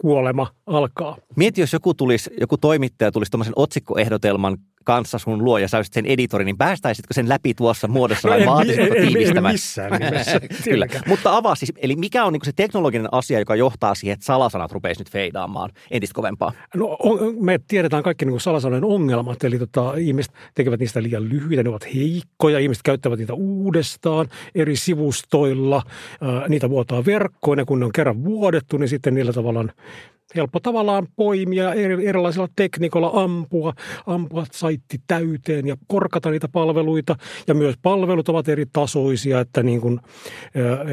kuolema 0.00 0.46
alkaa. 0.66 1.16
Mieti, 1.36 1.60
jos 1.60 1.72
joku, 1.72 1.94
tulisi, 1.94 2.30
joku 2.40 2.56
toimittaja 2.56 3.12
tulisi 3.12 3.30
tuommoisen 3.30 3.52
otsikkoehdotelman 3.56 4.58
kanssa 4.84 5.18
sun 5.18 5.44
luo 5.44 5.58
ja 5.58 5.68
sä 5.68 5.82
sen 5.82 6.06
editorin, 6.06 6.44
niin 6.44 6.58
päästäisitkö 6.58 7.14
sen 7.14 7.28
läpi 7.28 7.54
tuossa 7.54 7.88
muodossa 7.88 8.28
vai 8.28 8.44
No 8.44 8.52
vaatisitko 8.52 8.94
en- 8.94 9.06
tiivistämään? 9.06 9.54
missään 9.54 10.00
nimessä, 10.00 10.40
Kyllä. 10.64 10.86
Mutta 11.06 11.36
avaa 11.36 11.54
siis, 11.54 11.72
eli 11.76 11.96
mikä 11.96 12.24
on 12.24 12.32
niinku 12.32 12.44
se 12.44 12.52
teknologinen 12.56 13.08
asia, 13.12 13.38
joka 13.38 13.56
johtaa 13.56 13.94
siihen, 13.94 14.14
että 14.14 14.26
salasanat 14.26 14.72
rupeisi 14.72 15.00
nyt 15.00 15.10
feidaamaan 15.10 15.70
entistä 15.90 16.14
kovempaa? 16.14 16.52
No, 16.74 16.96
on, 17.02 17.18
me 17.44 17.60
tiedetään 17.68 18.02
kaikki 18.02 18.24
niin 18.24 18.40
salasanojen 18.40 18.84
ongelmat, 18.84 19.44
eli 19.44 19.58
tota, 19.58 19.94
ihmiset 19.96 20.32
tekevät 20.54 20.80
niistä 20.80 21.02
liian 21.02 21.28
lyhyitä, 21.28 21.62
ne 21.62 21.68
ovat 21.68 21.94
heikkoja, 21.94 22.58
ihmiset 22.58 22.82
käyttävät 22.82 23.18
niitä 23.18 23.34
uudestaan 23.34 24.28
eri 24.54 24.76
sivustoilla, 24.76 25.82
ää, 26.20 26.48
niitä 26.48 26.70
vuotaa 26.70 27.04
verkkoon 27.04 27.58
ja 27.58 27.64
kun 27.64 27.80
ne 27.80 27.86
on 27.86 27.92
kerran 27.92 28.24
vuodettu, 28.24 28.76
niin 28.76 28.88
sitten 28.88 29.14
niillä 29.14 29.32
tavallaan 29.66 30.02
helppo 30.36 30.60
tavallaan 30.60 31.08
poimia 31.16 31.74
eri, 31.74 32.06
erilaisilla 32.06 32.48
tekniikoilla 32.56 33.10
ampua, 33.14 33.72
ampua 34.06 34.46
saitti 34.52 35.00
täyteen 35.06 35.66
ja 35.66 35.76
korkata 35.86 36.30
niitä 36.30 36.48
palveluita. 36.48 37.16
Ja 37.46 37.54
myös 37.54 37.74
palvelut 37.82 38.28
ovat 38.28 38.48
eri 38.48 38.66
tasoisia, 38.72 39.40
että 39.40 39.62
niin 39.62 39.80
kuin, 39.80 40.00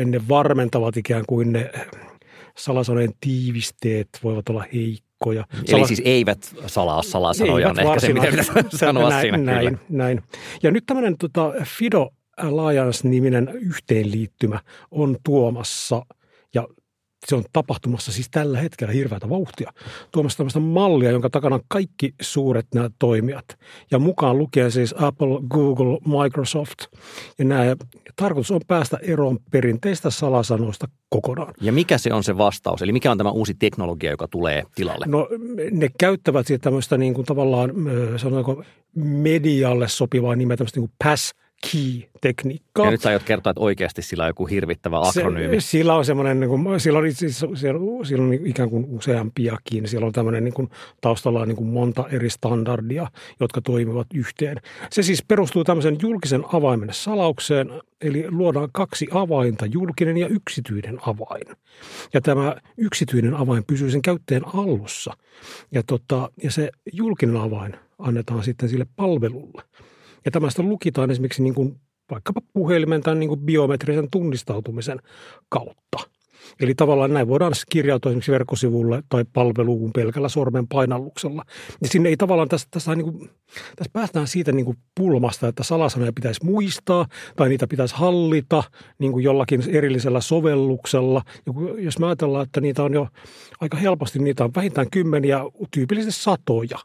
ne 0.05 0.21
varmentavat 0.29 0.97
ikään 0.97 1.23
kuin 1.27 1.53
ne 1.53 1.71
salasanojen 2.57 3.13
tiivisteet 3.19 4.09
voivat 4.23 4.49
olla 4.49 4.65
heikkoja. 4.73 5.45
Eli 5.67 5.87
siis 5.87 6.01
eivät 6.05 6.55
salaa 6.67 7.01
salasanoja, 7.01 7.69
on 7.69 7.79
Eivät 7.79 7.89
ehkä 7.89 8.07
se, 8.07 8.13
mitä 8.13 8.27
pitäisi 8.27 8.51
sanoa 8.77 9.09
näin, 9.09 9.21
siinä. 9.21 9.37
näin, 9.37 9.67
Kyllä. 9.67 9.79
näin. 9.89 10.21
Ja 10.63 10.71
nyt 10.71 10.83
tämmöinen 10.85 11.17
tota, 11.17 11.53
Fido 11.63 12.09
Alliance-niminen 12.37 13.49
yhteenliittymä 13.61 14.59
on 14.91 15.17
tuomassa, 15.23 16.05
se 17.27 17.35
on 17.35 17.43
tapahtumassa 17.53 18.11
siis 18.11 18.29
tällä 18.31 18.59
hetkellä 18.59 18.93
hirveätä 18.93 19.29
vauhtia, 19.29 19.73
tuomassa 20.11 20.37
tämmöistä 20.37 20.59
mallia, 20.59 21.11
jonka 21.11 21.29
takana 21.29 21.55
on 21.55 21.61
kaikki 21.67 22.13
suuret 22.21 22.67
nämä 22.75 22.89
toimijat. 22.99 23.45
Ja 23.91 23.99
mukaan 23.99 24.37
lukee 24.37 24.69
siis 24.71 24.95
Apple, 24.97 25.39
Google, 25.49 25.99
Microsoft. 26.23 26.79
Ja 27.39 27.45
nämä, 27.45 27.75
tarkoitus 28.15 28.51
on 28.51 28.61
päästä 28.67 28.97
eroon 29.01 29.39
perinteistä 29.51 30.09
salasanoista 30.09 30.87
kokonaan. 31.09 31.53
Ja 31.61 31.71
mikä 31.71 31.97
se 31.97 32.13
on 32.13 32.23
se 32.23 32.37
vastaus? 32.37 32.81
Eli 32.81 32.91
mikä 32.91 33.11
on 33.11 33.17
tämä 33.17 33.31
uusi 33.31 33.53
teknologia, 33.53 34.11
joka 34.11 34.27
tulee 34.27 34.63
tilalle? 34.75 35.05
No 35.07 35.27
ne 35.71 35.89
käyttävät 35.99 36.47
siitä 36.47 36.63
tämmöistä 36.63 36.97
niin 36.97 37.13
kuin 37.13 37.25
tavallaan, 37.25 37.71
sanotaanko 38.17 38.63
medialle 38.95 39.87
sopivaa 39.87 40.35
nimeä, 40.35 40.57
tämmöistä 40.57 40.79
niin 40.79 40.89
kuin 40.89 40.95
pass 41.03 41.33
key-tekniikkaa. 41.71 42.85
Ja 42.85 42.91
nyt 42.91 43.01
sä 43.01 43.09
aiot 43.09 43.23
kertoa, 43.23 43.51
että 43.51 43.61
oikeasti 43.61 44.01
sillä 44.01 44.23
on 44.23 44.29
joku 44.29 44.45
hirvittävä 44.45 44.99
akronyymi. 44.99 45.61
Se, 45.61 45.67
sillä 45.67 45.95
on 45.95 46.05
semmoinen, 46.05 46.39
niin 46.39 46.49
kuin, 46.49 46.79
sillä 46.79 46.99
on, 46.99 47.05
siellä, 47.55 48.05
siellä 48.05 48.25
on 48.25 48.33
ikään 48.33 48.69
kuin 48.69 48.85
useampiakin. 48.89 49.87
Siellä 49.87 50.07
on 50.07 50.13
tämmöinen 50.13 50.43
niin 50.43 50.53
kuin, 50.53 50.69
taustalla 51.01 51.41
on 51.41 51.47
niin 51.47 51.55
kuin 51.55 51.69
monta 51.69 52.05
eri 52.11 52.29
standardia, 52.29 53.07
jotka 53.39 53.61
toimivat 53.61 54.07
yhteen. 54.13 54.57
Se 54.89 55.03
siis 55.03 55.23
perustuu 55.23 55.63
tämmöisen 55.63 55.97
julkisen 56.01 56.43
avaimen 56.53 56.89
salaukseen, 56.91 57.71
eli 58.01 58.25
luodaan 58.29 58.69
kaksi 58.71 59.07
avainta, 59.11 59.65
julkinen 59.65 60.17
ja 60.17 60.27
yksityinen 60.27 60.97
avain. 61.01 61.57
Ja 62.13 62.21
tämä 62.21 62.55
yksityinen 62.77 63.33
avain 63.33 63.63
pysyy 63.67 63.91
sen 63.91 64.01
käyttäjän 64.01 64.43
allussa. 64.53 65.13
Ja, 65.71 65.83
tota, 65.83 66.29
ja 66.43 66.51
se 66.51 66.69
julkinen 66.93 67.37
avain 67.37 67.75
annetaan 67.99 68.43
sitten 68.43 68.69
sille 68.69 68.85
palvelulle. 68.95 69.63
Ja 70.25 70.31
tämä 70.31 70.49
sitten 70.49 70.69
lukitaan 70.69 71.11
esimerkiksi 71.11 71.43
niin 71.43 71.55
kuin 71.55 71.79
vaikkapa 72.11 72.41
puhelimen 72.53 73.01
tai 73.01 73.15
niin 73.15 73.29
kuin 73.29 73.39
biometrisen 73.39 74.07
tunnistautumisen 74.11 74.99
kautta. 75.49 75.99
Eli 76.59 76.75
tavallaan 76.75 77.13
näin 77.13 77.27
voidaan 77.27 77.53
kirjautua 77.69 78.09
esimerkiksi 78.09 78.31
verkkosivulle 78.31 79.03
tai 79.09 79.25
palveluun 79.33 79.93
pelkällä 79.93 80.29
sormen 80.29 80.67
painalluksella. 80.67 81.43
Ja 81.81 81.87
sinne 81.87 82.09
ei 82.09 82.17
tavallaan, 82.17 82.49
tässä, 82.49 82.67
tässä, 82.71 82.95
niin 82.95 83.13
kuin, 83.13 83.29
tässä 83.75 83.91
päästään 83.93 84.27
siitä 84.27 84.51
niin 84.51 84.65
kuin 84.65 84.77
pulmasta, 84.95 85.47
että 85.47 85.63
salasanoja 85.63 86.13
pitäisi 86.13 86.45
muistaa 86.45 87.05
tai 87.35 87.49
niitä 87.49 87.67
pitäisi 87.67 87.95
hallita 87.95 88.63
niin 88.99 89.11
kuin 89.11 89.23
jollakin 89.23 89.63
erillisellä 89.67 90.21
sovelluksella. 90.21 91.21
Ja 91.45 91.53
jos 91.77 91.99
me 91.99 92.05
ajatellaan, 92.05 92.43
että 92.43 92.61
niitä 92.61 92.83
on 92.83 92.93
jo 92.93 93.07
aika 93.61 93.77
helposti, 93.77 94.19
niitä 94.19 94.43
on 94.43 94.51
vähintään 94.55 94.89
kymmeniä, 94.91 95.39
tyypillisesti 95.71 96.23
satoja. 96.23 96.77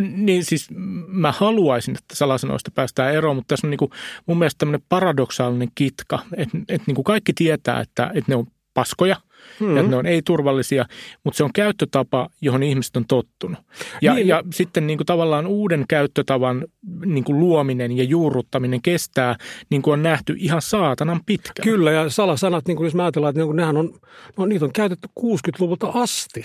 Niin 0.00 0.44
siis 0.44 0.68
mä 1.06 1.32
haluaisin, 1.32 1.94
että 1.94 2.16
salasanoista 2.16 2.70
päästään 2.74 3.14
eroon, 3.14 3.36
mutta 3.36 3.48
tässä 3.48 3.66
on 3.66 3.70
niin 3.70 3.78
kuin 3.78 3.90
mun 4.26 4.38
mielestä 4.38 4.58
tämmöinen 4.58 4.86
paradoksaalinen 4.88 5.68
kitka, 5.74 6.18
että, 6.36 6.58
että 6.68 6.84
niin 6.86 6.94
kuin 6.94 7.04
kaikki 7.04 7.32
tietää, 7.32 7.80
että, 7.80 8.10
että 8.14 8.32
ne 8.32 8.36
on 8.36 8.46
paskoja 8.74 9.16
mm-hmm. 9.60 9.76
ja 9.76 9.80
että 9.80 9.90
ne 9.90 9.96
on 9.96 10.06
ei-turvallisia, 10.06 10.84
mutta 11.24 11.36
se 11.36 11.44
on 11.44 11.52
käyttötapa, 11.52 12.28
johon 12.40 12.62
ihmiset 12.62 12.96
on 12.96 13.06
tottunut. 13.06 13.58
Ja, 14.02 14.14
Niin. 14.14 14.28
ja 14.28 14.42
sitten 14.54 14.86
niin 14.86 14.98
kuin 14.98 15.06
tavallaan 15.06 15.46
uuden 15.46 15.84
käyttötavan 15.88 16.66
niin 17.06 17.24
kuin 17.24 17.40
luominen 17.40 17.96
ja 17.96 18.04
juurruttaminen 18.04 18.82
kestää, 18.82 19.36
niin 19.70 19.82
kuin 19.82 19.92
on 19.92 20.02
nähty 20.02 20.34
ihan 20.38 20.62
saatanan 20.62 21.20
pitkään. 21.26 21.64
Kyllä, 21.64 21.90
ja 21.92 22.10
salasanat, 22.10 22.66
niin 22.66 22.76
kuin 22.76 22.84
jos 22.84 22.94
mä 22.94 23.02
ajatellaan, 23.02 23.30
että 23.30 23.40
niin 23.40 23.48
kuin 23.48 23.56
nehän 23.56 23.76
on, 23.76 23.94
no, 24.36 24.46
niitä 24.46 24.64
on 24.64 24.72
käytetty 24.72 25.08
60-luvulta 25.20 25.90
asti. 25.94 26.44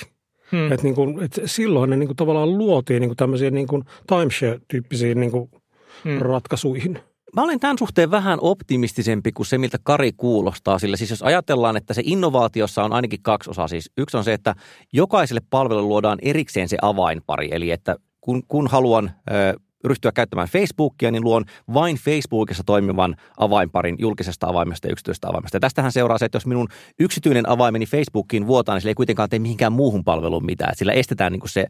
Hmm. 0.51 0.71
Että 0.71 0.83
niin 0.83 0.95
kuin, 0.95 1.23
että 1.23 1.41
silloin 1.45 1.89
ne 1.89 1.95
niin 1.95 2.07
kuin 2.07 2.17
tavallaan 2.17 2.57
luotiin 2.57 3.01
niin 3.01 3.09
kuin 3.09 3.17
tämmöisiä 3.17 3.51
niin 3.51 3.67
kuin 3.67 3.83
timeshare-tyyppisiin 4.07 5.19
niin 5.19 5.31
kuin 5.31 5.51
hmm. 6.03 6.19
ratkaisuihin. 6.19 6.99
Mä 7.35 7.43
olen 7.43 7.59
tämän 7.59 7.77
suhteen 7.77 8.11
vähän 8.11 8.39
optimistisempi 8.41 9.31
kuin 9.31 9.45
se, 9.45 9.57
miltä 9.57 9.77
Kari 9.83 10.11
kuulostaa. 10.11 10.79
Sillä 10.79 10.97
siis 10.97 11.09
jos 11.09 11.23
ajatellaan, 11.23 11.77
että 11.77 11.93
se 11.93 12.01
innovaatiossa 12.05 12.83
on 12.83 12.93
ainakin 12.93 13.21
kaksi 13.21 13.49
osaa. 13.49 13.67
Siis 13.67 13.91
yksi 13.97 14.17
on 14.17 14.23
se, 14.23 14.33
että 14.33 14.55
jokaiselle 14.93 15.41
palvelulle 15.49 15.87
luodaan 15.87 16.19
erikseen 16.21 16.69
se 16.69 16.77
avainpari. 16.81 17.49
Eli 17.51 17.71
että 17.71 17.95
kun, 18.21 18.43
kun 18.47 18.67
haluan 18.67 19.11
ö, 19.31 19.59
ryhtyä 19.83 20.11
käyttämään 20.11 20.47
Facebookia, 20.47 21.11
niin 21.11 21.23
luon 21.23 21.45
vain 21.73 21.95
Facebookissa 21.95 22.63
toimivan 22.65 23.15
avainparin 23.37 23.95
julkisesta 23.99 24.47
avaimesta 24.47 24.87
ja 24.87 24.91
yksityisestä 24.91 25.29
avaimesta. 25.29 25.55
Ja 25.55 25.59
tästähän 25.59 25.91
seuraa 25.91 26.17
se, 26.17 26.25
että 26.25 26.35
jos 26.35 26.45
minun 26.45 26.67
yksityinen 26.99 27.49
avaimeni 27.49 27.85
Facebookiin 27.85 28.47
vuotaa, 28.47 28.75
niin 28.75 28.81
sillä 28.81 28.91
ei 28.91 28.95
kuitenkaan 28.95 29.29
tee 29.29 29.39
mihinkään 29.39 29.73
muuhun 29.73 30.03
palveluun 30.03 30.45
mitään. 30.45 30.75
Sillä 30.75 30.93
estetään 30.93 31.31
niin 31.31 31.39
kuin 31.39 31.49
se 31.49 31.65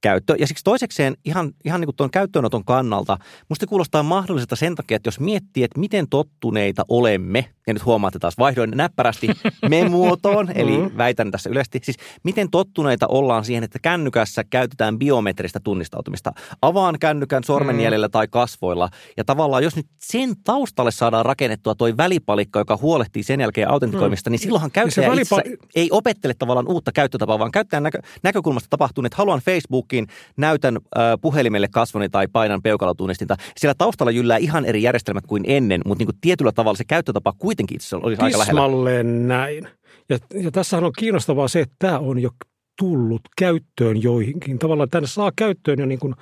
käyttö. 0.00 0.36
Ja 0.38 0.46
siksi 0.46 0.64
toisekseen 0.64 1.16
ihan, 1.24 1.52
ihan 1.64 1.80
niin 1.80 1.86
kuin 1.86 1.96
tuon 1.96 2.10
käyttöönoton 2.10 2.64
kannalta, 2.64 3.18
musta 3.48 3.66
kuulostaa 3.66 4.02
mahdolliselta 4.02 4.56
sen 4.56 4.74
takia, 4.74 4.96
että 4.96 5.08
jos 5.08 5.20
miettii, 5.20 5.62
että 5.62 5.80
miten 5.80 6.08
tottuneita 6.08 6.84
olemme, 6.88 7.44
ja 7.66 7.72
nyt 7.72 7.84
huomaatte 7.84 8.18
taas 8.18 8.38
vaihdoin 8.38 8.70
näppärästi 8.74 9.28
me-muotoon, 9.70 10.50
eli 10.54 10.96
väitän 10.96 11.30
tässä 11.30 11.50
yleisesti, 11.50 11.80
siis 11.82 11.96
miten 12.22 12.50
tottuneita 12.50 13.06
ollaan 13.06 13.44
siihen, 13.44 13.64
että 13.64 13.78
kännykässä 13.78 14.44
käytetään 14.44 14.98
biometristä 14.98 15.60
tunnistautumista. 15.64 16.32
Avaan 16.62 16.98
kännykän 16.98 17.44
sormenjäljellä 17.44 18.08
tai 18.08 18.28
kasvoilla, 18.28 18.88
ja 19.16 19.24
tavallaan 19.24 19.62
jos 19.62 19.76
nyt 19.76 19.86
sen 19.98 20.34
taustalle 20.44 20.90
saadaan 20.90 21.26
rakennettua 21.26 21.74
toi 21.74 21.96
välipalikka, 21.96 22.58
joka 22.58 22.78
huolehtii 22.82 23.22
sen 23.22 23.40
jälkeen 23.40 23.70
autentikoimista, 23.70 24.30
niin 24.30 24.38
silloinhan 24.38 24.70
käyttäjä 24.70 25.10
välipa- 25.10 25.42
ei 25.74 25.88
opettele 25.92 26.34
tavallaan 26.38 26.68
uutta 26.68 26.92
käyttötapaa, 26.92 27.38
vaan 27.38 27.50
käyttäjän 27.50 27.82
näkö, 27.82 27.98
näkökulmasta 28.22 28.66
tapahtuu, 28.70 29.04
että 29.04 29.16
haluan 29.16 29.40
Facebookiin, 29.86 30.06
näytän 30.36 30.76
äh, 30.76 31.02
puhelimelle 31.20 31.68
kasvoni 31.70 32.08
tai 32.08 32.28
painan 32.28 32.62
peukalotunnistinta. 32.62 33.36
Siellä 33.56 33.74
taustalla 33.78 34.10
jyllää 34.10 34.36
ihan 34.36 34.64
eri 34.64 34.82
järjestelmät 34.82 35.26
kuin 35.26 35.44
ennen, 35.46 35.80
mutta 35.84 36.00
niin 36.00 36.06
kuin 36.06 36.18
tietyllä 36.20 36.52
tavalla 36.52 36.76
se 36.76 36.84
käyttötapa 36.84 37.32
kuitenkin 37.38 37.76
itse 37.76 37.96
olisi 37.96 38.22
aika 38.22 38.38
lähellä. 38.38 39.02
Näin. 39.02 39.68
Ja, 40.08 40.18
ja 40.34 40.50
tässähän 40.50 40.84
on 40.84 40.92
kiinnostavaa 40.98 41.48
se, 41.48 41.60
että 41.60 41.76
tämä 41.78 41.98
on 41.98 42.18
jo 42.18 42.30
tullut 42.78 43.22
käyttöön 43.38 44.02
joihinkin. 44.02 44.58
Tavallaan 44.58 44.90
tänne 44.90 45.06
saa 45.06 45.32
käyttöön 45.36 45.78
jo 45.78 45.86
niin 45.86 45.98
kuin 45.98 46.14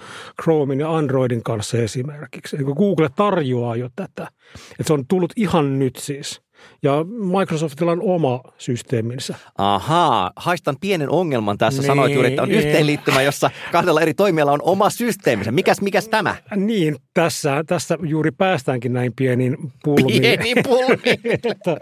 Chromein 0.42 0.80
ja 0.80 0.96
Androidin 0.96 1.42
kanssa 1.42 1.78
esimerkiksi. 1.78 2.56
Google 2.56 3.08
tarjoaa 3.16 3.76
jo 3.76 3.88
tätä. 3.96 4.28
Että 4.70 4.84
se 4.86 4.92
on 4.92 5.06
tullut 5.08 5.32
ihan 5.36 5.78
nyt 5.78 5.96
siis. 5.96 6.43
Ja 6.82 7.04
Microsoftilla 7.38 7.92
on 7.92 8.02
oma 8.02 8.40
systeeminsä. 8.58 9.34
Ahaa, 9.58 10.30
haistan 10.36 10.76
pienen 10.80 11.10
ongelman 11.10 11.58
tässä. 11.58 11.82
Niin. 11.82 11.86
Sanoit 11.86 12.12
juuri, 12.14 12.28
että 12.28 12.42
on 12.42 12.50
yhteenliittymä, 12.50 13.22
jossa 13.22 13.50
kahdella 13.72 14.00
eri 14.00 14.14
toimijalla 14.14 14.52
on 14.52 14.62
oma 14.62 14.90
systeeminsä. 14.90 15.52
Mikäs, 15.52 15.80
mikäs 15.80 16.08
tämä? 16.08 16.36
Niin, 16.56 16.96
tässä, 17.14 17.64
tässä 17.66 17.98
juuri 18.02 18.30
päästäänkin 18.30 18.92
näin 18.92 19.12
pieniin 19.16 19.56
pulmiin. 19.84 20.22
Pieni 20.22 20.62
pulmi. 20.62 21.20
että, 21.44 21.76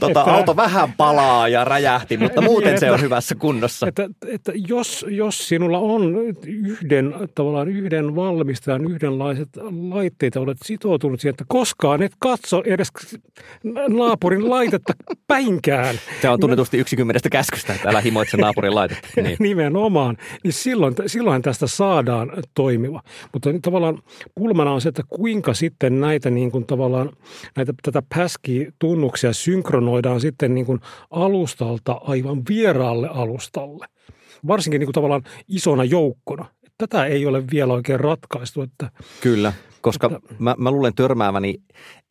Tota, 0.00 0.20
että- 0.20 0.34
auto 0.34 0.56
vähän 0.56 0.92
palaa 0.92 1.48
ja 1.48 1.64
räjähti, 1.64 2.16
mutta 2.16 2.40
muuten 2.40 2.70
Niin, 2.70 2.80
se 2.80 2.90
on 2.90 2.94
että- 2.94 3.02
hyvässä 3.04 3.34
kunnossa. 3.34 3.86
Että, 3.86 4.08
että 4.26 4.52
jos, 4.68 5.06
jos 5.08 5.48
sinulla 5.48 5.78
on 5.78 6.14
yhden, 6.46 7.14
tavallaan 7.34 7.68
yhden 7.68 8.16
valmistajan, 8.16 8.84
yhdenlaiset 8.90 9.48
laitteet, 9.88 10.36
olet 10.36 10.58
sitoutunut 10.64 11.20
siihen, 11.20 11.32
että 11.32 11.44
koskaan 11.48 12.02
et 12.02 12.12
katso 12.18 12.62
edes 12.66 12.88
naapurin 14.22 14.50
laitetta 14.50 14.92
päinkään. 15.26 15.96
Se 16.22 16.28
on 16.28 16.40
tunnetusti 16.40 16.78
yksi 16.78 16.96
kymmenestä 16.96 17.30
käskystä, 17.30 17.74
että 17.74 17.88
älä 17.88 18.00
himoitse 18.00 18.36
naapurin 18.36 18.74
laitetta. 18.74 19.08
Niin. 19.22 19.36
Nimenomaan. 19.38 20.16
Niin 20.44 20.52
silloin, 20.52 20.94
silloin 21.06 21.42
tästä 21.42 21.66
saadaan 21.66 22.32
toimiva. 22.54 23.02
Mutta 23.32 23.50
tavallaan 23.62 24.02
pulmana 24.34 24.72
on 24.72 24.80
se, 24.80 24.88
että 24.88 25.02
kuinka 25.08 25.54
sitten 25.54 26.00
näitä 26.00 26.30
niin 26.30 26.50
kuin 26.50 26.66
tavallaan 26.66 27.10
näitä, 27.56 27.74
tätä 27.82 28.02
päski-tunnuksia 28.14 29.32
synkronoidaan 29.32 30.20
sitten 30.20 30.54
niin 30.54 30.66
kuin 30.66 30.80
alustalta 31.10 31.92
aivan 31.92 32.42
vieraalle 32.48 33.08
alustalle. 33.08 33.86
Varsinkin 34.46 34.78
niin 34.78 34.86
kuin 34.86 34.94
tavallaan 34.94 35.22
isona 35.48 35.84
joukkona. 35.84 36.44
Tätä 36.78 37.06
ei 37.06 37.26
ole 37.26 37.44
vielä 37.52 37.72
oikein 37.72 38.00
ratkaistu. 38.00 38.62
Että, 38.62 38.90
Kyllä, 39.20 39.52
koska 39.82 40.06
että, 40.06 40.34
mä, 40.38 40.54
mä 40.58 40.70
luulen 40.70 40.94
törmääväni, 40.94 41.54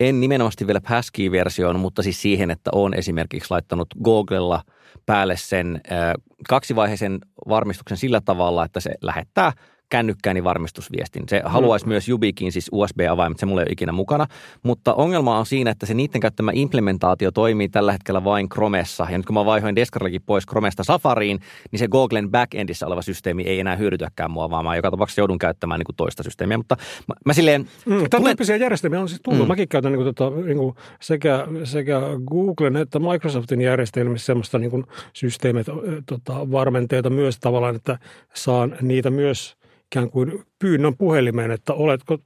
en 0.00 0.20
nimenomaan 0.20 0.52
vielä 0.66 0.80
Passkey-versioon, 0.88 1.80
mutta 1.80 2.02
siis 2.02 2.22
siihen, 2.22 2.50
että 2.50 2.70
on 2.74 2.94
esimerkiksi 2.94 3.50
laittanut 3.50 3.88
Googlella 4.04 4.62
päälle 5.06 5.36
sen 5.36 5.80
äh, 5.92 6.14
kaksivaiheisen 6.48 7.18
varmistuksen 7.48 7.96
sillä 7.96 8.20
tavalla, 8.20 8.64
että 8.64 8.80
se 8.80 8.94
lähettää– 9.02 9.52
kännykkääni 9.92 10.44
varmistusviestin. 10.44 11.22
Se 11.28 11.42
haluaisi 11.44 11.86
mm. 11.86 11.88
myös 11.88 12.08
Jubikin, 12.08 12.52
siis 12.52 12.68
USB-avaimet, 12.72 13.38
se 13.38 13.46
mulla 13.46 13.60
ei 13.60 13.64
ole 13.64 13.72
ikinä 13.72 13.92
mukana. 13.92 14.26
Mutta 14.62 14.94
ongelma 14.94 15.38
on 15.38 15.46
siinä, 15.46 15.70
että 15.70 15.86
se 15.86 15.94
niiden 15.94 16.20
käyttämä 16.20 16.50
implementaatio 16.54 17.30
toimii 17.30 17.68
tällä 17.68 17.92
hetkellä 17.92 18.24
vain 18.24 18.48
Chromessa. 18.48 19.06
Ja 19.10 19.18
nyt 19.18 19.26
kun 19.26 19.34
mä 19.34 19.44
vaihoin 19.44 19.76
Deskarillekin 19.76 20.22
pois 20.26 20.46
Chromesta 20.46 20.84
Safariin, 20.84 21.40
niin 21.70 21.78
se 21.78 21.88
Googlen 21.88 22.30
backendissä 22.30 22.86
oleva 22.86 23.02
systeemi 23.02 23.42
ei 23.42 23.60
enää 23.60 23.76
hyödytäkään 23.76 24.30
mua, 24.30 24.50
vaan 24.50 24.64
mä 24.64 24.76
joka 24.76 24.90
tapauksessa 24.90 25.20
joudun 25.20 25.38
käyttämään 25.38 25.78
niin 25.78 25.86
kuin 25.86 25.96
toista 25.96 26.22
systeemiä. 26.22 26.56
Mutta 26.56 26.76
mä, 27.08 27.14
mä 27.26 27.32
silleen... 27.32 27.60
Mm, 27.60 27.66
tämän 27.86 28.08
tulen... 28.10 28.24
tyyppisiä 28.24 28.56
järjestelmiä 28.56 29.00
on 29.00 29.08
siis 29.08 29.20
tullut. 29.24 29.42
Mm. 29.42 29.48
Mäkin 29.48 29.68
käytän 29.68 29.92
niin 29.92 30.02
kuin, 30.02 30.14
tota, 30.14 30.36
niin 30.40 30.58
kuin 30.58 30.74
sekä, 31.00 31.46
sekä 31.64 32.00
Googlen 32.26 32.76
että 32.76 32.98
Microsoftin 32.98 33.60
järjestelmissä 33.60 34.26
semmoista 34.26 34.58
niin 34.58 34.70
kuin 34.70 34.84
systeemit, 35.12 35.66
tota, 36.06 36.50
varmenteita 36.50 37.10
myös 37.10 37.38
tavallaan, 37.38 37.76
että 37.76 37.98
saan 38.34 38.76
niitä 38.82 39.10
myös 39.10 39.61
ikään 39.92 40.10
kuin 40.10 40.44
pyynnön 40.58 40.96
puhelimeen, 40.96 41.50
että 41.50 41.72
oletko, 41.72 42.18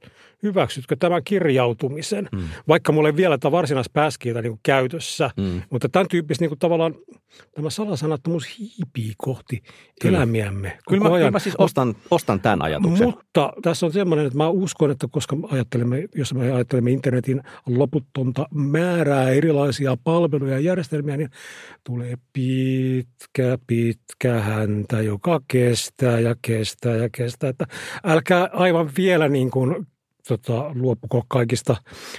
hyväksytkö 0.43 0.95
tämän 0.95 1.23
kirjautumisen, 1.23 2.29
mm. 2.31 2.39
vaikka 2.67 2.91
mulla 2.91 3.09
ei 3.09 3.15
vielä 3.15 3.37
tätä 3.37 3.51
varsinaista 3.51 3.91
pääskiitä 3.93 4.41
niin 4.41 4.59
käytössä, 4.63 5.29
mm. 5.37 5.61
mutta 5.69 5.89
tämän 5.89 6.07
tyyppistä 6.07 6.43
niin 6.43 6.49
kuin 6.49 6.59
tavallaan 6.59 6.95
tämä 7.55 7.69
salasanattomuus 7.69 8.59
hiipii 8.59 9.13
kohti 9.17 9.63
kyllä. 10.01 10.17
elämiämme. 10.17 10.77
Kyllä 10.89 11.03
mä, 11.03 11.09
kyllä 11.09 11.31
mä 11.31 11.39
siis 11.39 11.55
ostan, 11.57 11.95
ostan 12.11 12.39
tämän 12.39 12.61
ajatuksen. 12.61 13.07
Mutta 13.07 13.53
tässä 13.61 13.85
on 13.85 13.93
semmoinen, 13.93 14.25
että 14.25 14.37
mä 14.37 14.49
uskon, 14.49 14.91
että 14.91 15.07
koska 15.11 15.37
ajattelemme, 15.51 16.07
jos 16.15 16.33
me 16.33 16.51
ajattelemme 16.51 16.91
internetin 16.91 17.41
loputtonta 17.65 18.47
määrää 18.53 19.29
erilaisia 19.29 19.97
palveluja 20.03 20.53
ja 20.53 20.59
järjestelmiä, 20.59 21.17
niin 21.17 21.29
tulee 21.83 22.15
pitkä, 22.33 23.57
pitkä 23.67 24.39
häntä, 24.39 25.01
joka 25.01 25.41
kestää 25.47 26.19
ja 26.19 26.35
kestää 26.41 26.95
ja 26.95 27.09
kestää. 27.17 27.49
Että 27.49 27.65
älkää 28.03 28.49
aivan 28.53 28.89
vielä 28.97 29.29
niin 29.29 29.51
kuin 29.51 29.87
tota, 30.27 30.71
luopuko 30.75 31.23
kaikista 31.27 31.75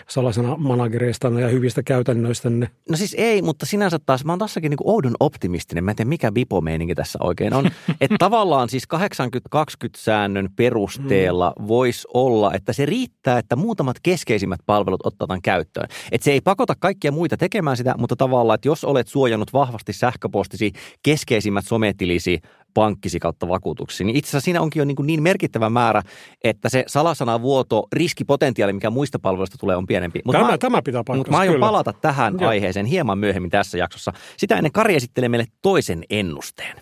salasana 0.08 0.56
managereista 0.56 1.28
ja 1.28 1.48
hyvistä 1.48 1.82
käytännöistä? 1.82 2.50
No 2.88 2.96
siis 2.96 3.14
ei, 3.18 3.42
mutta 3.42 3.66
sinänsä 3.66 3.98
taas, 4.06 4.24
mä 4.24 4.32
oon 4.32 4.38
tassakin 4.38 4.70
niin 4.70 4.78
oudon 4.84 5.14
optimistinen. 5.20 5.84
Mä 5.84 5.90
en 5.90 5.96
tiedä, 5.96 6.08
mikä 6.08 6.32
bipo 6.32 6.62
tässä 6.96 7.18
oikein 7.22 7.54
on. 7.54 7.70
että 8.00 8.16
tavallaan 8.18 8.68
siis 8.68 8.84
80-20-säännön 8.94 10.48
perusteella 10.56 11.52
mm. 11.58 11.68
voisi 11.68 12.08
olla, 12.14 12.54
että 12.54 12.72
se 12.72 12.86
riittää, 12.86 13.38
että 13.38 13.56
muutamat 13.56 13.96
keskeisimmät 14.02 14.60
palvelut 14.66 15.06
otetaan 15.06 15.42
käyttöön. 15.42 15.88
Että 16.12 16.24
se 16.24 16.32
ei 16.32 16.40
pakota 16.40 16.74
kaikkia 16.78 17.12
muita 17.12 17.36
tekemään 17.36 17.76
sitä, 17.76 17.94
mutta 17.98 18.16
tavallaan, 18.16 18.54
että 18.54 18.68
jos 18.68 18.84
olet 18.84 19.08
suojannut 19.08 19.52
vahvasti 19.52 19.92
sähköpostisi 19.92 20.72
keskeisimmät 21.02 21.66
sometilisi 21.66 22.40
pankkisi 22.74 23.18
kautta 23.18 23.48
vakuutuksi, 23.48 24.04
niin 24.04 24.16
itse 24.16 24.28
asiassa 24.28 24.44
siinä 24.44 24.60
onkin 24.60 24.80
jo 24.80 24.84
niin, 24.84 24.96
niin 25.02 25.22
merkittävä 25.22 25.70
määrä, 25.70 26.02
että 26.44 26.68
se 26.68 26.84
salasanavuoto, 26.86 27.86
riskipotentiaali, 27.98 28.72
mikä 28.72 28.90
muista 28.90 29.18
palveluista 29.18 29.58
tulee, 29.58 29.76
on 29.76 29.86
pienempi. 29.86 30.20
Mut 30.24 30.32
tämä, 30.32 30.50
mä, 30.50 30.58
tämä 30.58 30.82
pitää 30.82 31.04
paikkansa, 31.04 31.18
Mutta 31.18 31.32
mä 31.32 31.38
aion 31.38 31.54
kyllä. 31.54 31.66
palata 31.66 31.92
tähän 31.92 32.34
Joo. 32.40 32.50
aiheeseen 32.50 32.86
hieman 32.86 33.18
myöhemmin 33.18 33.50
tässä 33.50 33.78
jaksossa. 33.78 34.12
Sitä 34.36 34.56
ennen 34.56 34.72
Kari 34.72 34.94
esittelee 34.94 35.28
meille 35.28 35.46
toisen 35.62 36.04
ennusteen. 36.10 36.76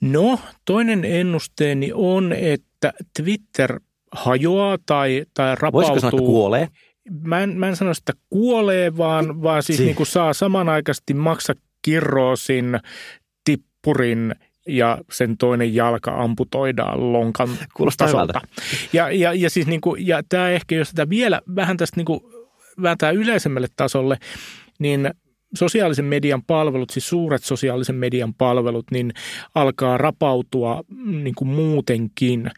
No, 0.00 0.40
toinen 0.64 1.04
ennusteeni 1.04 1.90
on, 1.94 2.32
että 2.32 2.92
Twitter 3.16 3.80
hajoaa 4.12 4.78
tai, 4.86 5.24
tai 5.34 5.54
rapautuu. 5.54 5.80
Voisiko 5.80 6.00
sanoa, 6.00 6.18
että 6.18 6.26
kuolee? 6.26 6.68
Mä 7.22 7.40
en, 7.40 7.58
mä 7.58 7.68
en 7.68 7.76
sano, 7.76 7.90
että 7.90 8.12
kuolee, 8.30 8.96
vaan, 8.96 9.42
vaan 9.42 9.62
siis 9.62 9.78
niin 9.78 9.94
kuin 9.94 10.06
saa 10.06 10.32
samanaikaisesti 10.32 11.14
maksa 11.14 11.54
kirroosin, 11.82 12.80
tippurin 13.44 14.34
ja 14.68 14.98
sen 15.10 15.36
toinen 15.36 15.74
jalka 15.74 16.22
amputoidaan 16.22 17.12
lonkan 17.12 17.48
Kuulostaa 17.74 18.06
tasolta. 18.06 18.40
Ja, 18.92 19.10
ja, 19.10 19.34
ja, 19.34 19.50
siis 19.50 19.66
niin 19.66 19.80
kuin, 19.80 20.06
ja 20.06 20.22
tämä 20.28 20.50
ehkä, 20.50 20.74
jos 20.74 20.88
sitä 20.88 21.08
vielä 21.08 21.40
vähän 21.56 21.76
tästä 21.76 21.96
niin 21.96 22.06
kuin, 22.06 22.20
vääntää 22.82 23.10
yleisemmälle 23.10 23.68
tasolle, 23.76 24.18
niin 24.78 25.10
sosiaalisen 25.54 26.04
median 26.04 26.42
palvelut, 26.42 26.90
siis 26.90 27.08
suuret 27.08 27.44
sosiaalisen 27.44 27.96
median 27.96 28.34
palvelut, 28.34 28.90
niin 28.90 29.12
alkaa 29.54 29.98
rapautua 29.98 30.82
niin 31.06 31.34
kuin 31.34 31.48
muutenkin. 31.48 32.50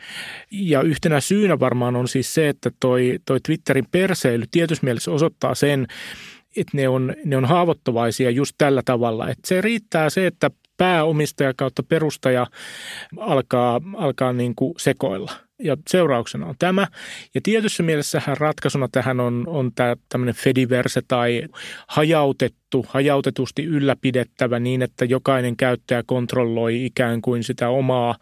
Ja 0.50 0.82
yhtenä 0.82 1.20
syynä 1.20 1.60
varmaan 1.60 1.96
on 1.96 2.08
siis 2.08 2.34
se, 2.34 2.48
että 2.48 2.70
toi, 2.80 3.18
toi 3.24 3.40
Twitterin 3.40 3.86
perseily 3.92 4.44
tietysti 4.50 4.86
mielessä 4.86 5.10
osoittaa 5.10 5.54
sen, 5.54 5.86
että 6.56 6.76
ne 6.76 6.88
on, 6.88 7.14
ne 7.24 7.36
on 7.36 7.44
haavoittuvaisia 7.44 8.30
just 8.30 8.54
tällä 8.58 8.82
tavalla. 8.84 9.28
Että 9.28 9.48
se 9.48 9.60
riittää 9.60 10.10
se, 10.10 10.26
että 10.26 10.50
pääomistaja 10.76 11.54
kautta 11.56 11.82
perustaja 11.82 12.46
alkaa, 13.18 13.80
alkaa 13.96 14.32
niin 14.32 14.54
kuin 14.54 14.74
sekoilla. 14.78 15.32
Ja 15.62 15.76
seurauksena 15.88 16.46
on 16.46 16.54
tämä. 16.58 16.86
Ja 17.34 17.40
tietyssä 17.42 17.82
mielessähän 17.82 18.36
ratkaisuna 18.36 18.88
tähän 18.92 19.20
on, 19.20 19.44
on 19.46 19.72
tämä 19.74 19.96
tämmöinen 20.08 20.34
Fediverse 20.34 21.00
tai 21.08 21.42
hajautettu, 21.86 22.86
hajautetusti 22.88 23.64
ylläpidettävä 23.64 24.60
niin, 24.60 24.82
että 24.82 25.04
jokainen 25.04 25.56
käyttäjä 25.56 26.02
kontrolloi 26.06 26.84
ikään 26.84 27.22
kuin 27.22 27.44
sitä 27.44 27.68
omaa 27.68 28.14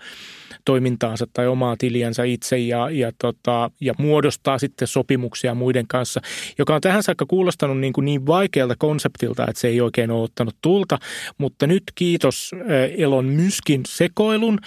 toimintaansa 0.64 1.27
tai 1.33 1.46
omaa 1.46 1.77
tiliänsä 1.77 2.24
itse 2.24 2.59
ja, 2.59 2.90
ja, 2.90 3.12
tota, 3.18 3.70
ja 3.81 3.94
muodostaa 3.98 4.59
sitten 4.59 4.88
sopimuksia 4.88 5.55
muiden 5.55 5.87
kanssa, 5.88 6.20
joka 6.59 6.74
on 6.74 6.81
tähän 6.81 7.03
saakka 7.03 7.27
kuulostanut 7.27 7.79
niin, 7.79 7.92
kuin 7.92 8.05
niin 8.05 8.27
vaikealta 8.27 8.74
konseptilta, 8.79 9.46
että 9.48 9.61
se 9.61 9.68
ei 9.68 9.81
oikein 9.81 10.11
ole 10.11 10.22
ottanut 10.22 10.57
tulta, 10.62 10.98
mutta 11.38 11.66
nyt 11.66 11.83
kiitos 11.94 12.51
Elon 12.96 13.24
Myskin 13.24 13.81
sekoilun, 13.87 14.59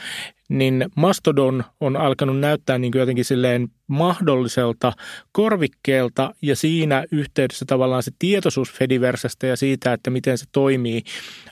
niin 0.52 0.86
Mastodon 0.96 1.64
on 1.80 1.98
alkanut 1.98 2.40
näyttää 2.40 2.78
niin 2.78 2.92
kuin 2.92 3.00
jotenkin 3.00 3.26
silleen 3.26 3.70
mahdolliselta 3.92 4.94
korvikkeelta 5.32 6.36
ja 6.42 6.56
siinä 6.56 7.04
yhteydessä 7.12 7.66
tavallaan 7.66 8.04
se 8.04 8.12
tietoisuus 8.20 8.72
Fediversasta 8.74 9.46
ja 9.46 9.56
siitä, 9.56 9.94
että 9.94 10.10
miten 10.10 10.38
se 10.38 10.46
toimii, 10.52 11.04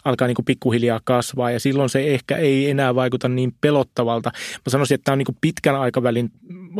alkaa 0.05 0.27
niin 0.27 0.35
kuin 0.35 0.45
pikkuhiljaa 0.45 0.99
kasvaa 1.03 1.51
ja 1.51 1.59
silloin 1.59 1.89
se 1.89 2.13
ehkä 2.13 2.37
ei 2.37 2.69
enää 2.69 2.95
vaikuta 2.95 3.29
niin 3.29 3.53
pelottavalta. 3.61 4.31
Mä 4.35 4.69
sanoisin, 4.69 4.95
että 4.95 5.05
tämä 5.05 5.13
on 5.13 5.17
niin 5.17 5.25
kuin 5.25 5.37
pitkän 5.41 5.75
aikavälin 5.75 6.31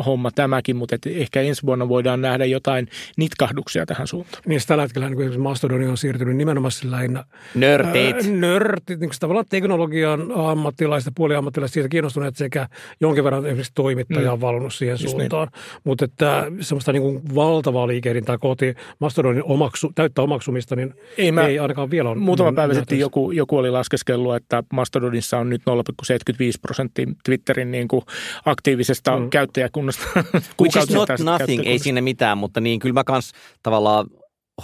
homma 0.06 0.32
tämäkin, 0.32 0.76
mutta 0.76 0.95
että 0.95 1.10
ehkä 1.10 1.41
ensi 1.41 1.65
vuonna 1.65 1.89
voidaan 1.89 2.22
nähdä 2.22 2.45
jotain 2.45 2.88
nitkahduksia 3.17 3.86
tähän 3.86 4.08
suuntaan. 4.08 4.43
Niin 4.48 4.62
tällä 4.67 4.84
hetkellä 4.84 5.10
niin 5.10 5.41
Mastodoni 5.41 5.88
on 5.88 5.98
siirtynyt 5.98 6.38
nimenomaan 6.38 6.72
lähinnä 6.84 7.24
nörtit. 7.56 8.15
Ää, 8.15 8.32
nörtit, 8.32 9.00
niin 9.00 9.12
tavallaan 9.19 9.45
teknologian 9.50 10.32
ammattilaiset 10.36 11.06
ja 11.06 11.12
puoliammattilaiset 11.15 11.74
siitä 11.74 11.89
kiinnostuneet 11.89 12.36
sekä 12.36 12.67
jonkin 13.02 13.24
verran 13.24 13.45
esimerkiksi 13.45 13.72
toimittaja 13.76 14.32
on 14.32 14.39
mm. 14.39 14.41
valunut 14.41 14.74
siihen 14.74 14.93
Just 14.93 15.04
niin. 15.04 15.12
suuntaan. 15.12 15.48
Niin. 15.53 15.81
Mutta 15.83 16.05
että 16.05 16.45
semmoista 16.62 16.91
niin 16.93 17.01
kuin 17.01 17.21
valtavaa 17.35 17.88
liikehdintää 17.88 18.38
kohti 18.38 18.75
Mastodonin 18.99 19.43
omaksu, 19.43 19.91
täyttä 19.95 20.21
omaksumista, 20.21 20.75
niin 20.75 20.93
ei, 21.17 21.31
mä, 21.31 21.47
ei 21.47 21.59
ainakaan 21.59 21.91
vielä 21.91 22.09
ole. 22.09 22.19
Muutama 22.19 22.53
päivä 22.53 22.73
sitten 22.73 22.99
joku, 22.99 23.31
joku 23.31 23.57
oli 23.57 23.71
laskeskellut, 23.71 24.35
että 24.35 24.63
Mastodonissa 24.73 25.38
on 25.38 25.49
nyt 25.49 25.62
0,75 25.62 26.15
prosenttia 26.62 27.05
Twitterin 27.25 27.71
niin 27.71 27.88
kuin 27.88 28.01
aktiivisesta 28.45 29.19
mm. 29.19 29.29
käyttäjäkunnasta. 29.29 30.03
Which 30.62 30.77
is 30.77 30.89
not 30.89 31.09
nothing, 31.23 31.63
ei 31.65 31.79
sinne 31.79 32.01
mitään, 32.01 32.38
mutta 32.38 32.62
niin 32.62 32.79
kyllä 32.79 32.93
mä 32.93 33.03
kans 33.03 33.31
tavallaan 33.63 34.05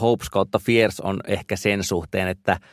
hopes 0.01 0.29
kautta 0.29 0.59
fears 0.59 0.99
on 0.99 1.19
ehkä 1.27 1.55
sen 1.55 1.83
suhteen, 1.83 2.27
että– 2.27 2.57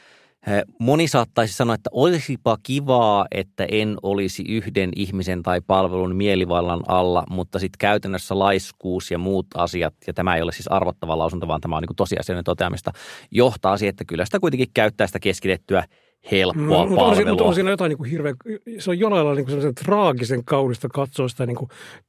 Moni 0.78 1.09
saattaisi 1.09 1.55
sanoa, 1.55 1.74
että 1.74 1.90
olisipa 1.92 2.59
kivaa, 2.62 3.26
että 3.31 3.66
en 3.70 3.96
olisi 4.02 4.42
yhden 4.48 4.90
ihmisen 4.96 5.42
tai 5.42 5.61
palvelun 5.61 6.16
mielivallan 6.16 6.81
alla, 6.88 7.24
mutta 7.31 7.59
sitten 7.59 7.78
käytännössä 7.78 8.38
laiskuus 8.38 9.11
ja 9.11 9.18
muut 9.18 9.46
asiat, 9.55 9.94
ja 10.07 10.12
tämä 10.12 10.37
ei 10.37 10.42
ole 10.42 10.52
siis 10.52 10.68
arvottava 10.68 11.18
lausunto, 11.18 11.48
vaan 11.48 11.61
tämä 11.61 11.76
on 11.76 11.83
niin 11.83 11.96
tosiasiallinen 11.96 12.44
toteamista, 12.44 12.92
johtaa 13.31 13.76
siihen, 13.76 13.90
että 13.90 14.05
kyllä 14.05 14.24
sitä 14.24 14.40
kuitenkin 14.40 14.68
käyttää 14.74 15.07
sitä 15.07 15.18
keskitettyä 15.18 15.85
helppoa 16.31 16.63
Mm, 16.65 16.69
palvelua. 16.95 17.05
on, 17.09 17.17
siinä- 17.17 17.31
mutta 17.31 17.45
on 17.45 17.55
siinä 17.55 17.71
jotain 17.71 17.89
niin 17.89 17.99
kuin 17.99 18.11
hirveän, 18.11 18.35
se 18.79 18.91
on 18.91 18.99
jollain 18.99 19.27
lailla 19.27 19.43
niin 19.47 19.61
kuin 19.63 19.75
traagisen 19.75 20.45
kaunista 20.45 20.89
katsoa 20.89 21.29
sitä 21.29 21.47
niin 21.47 21.57
kuin 21.57 21.69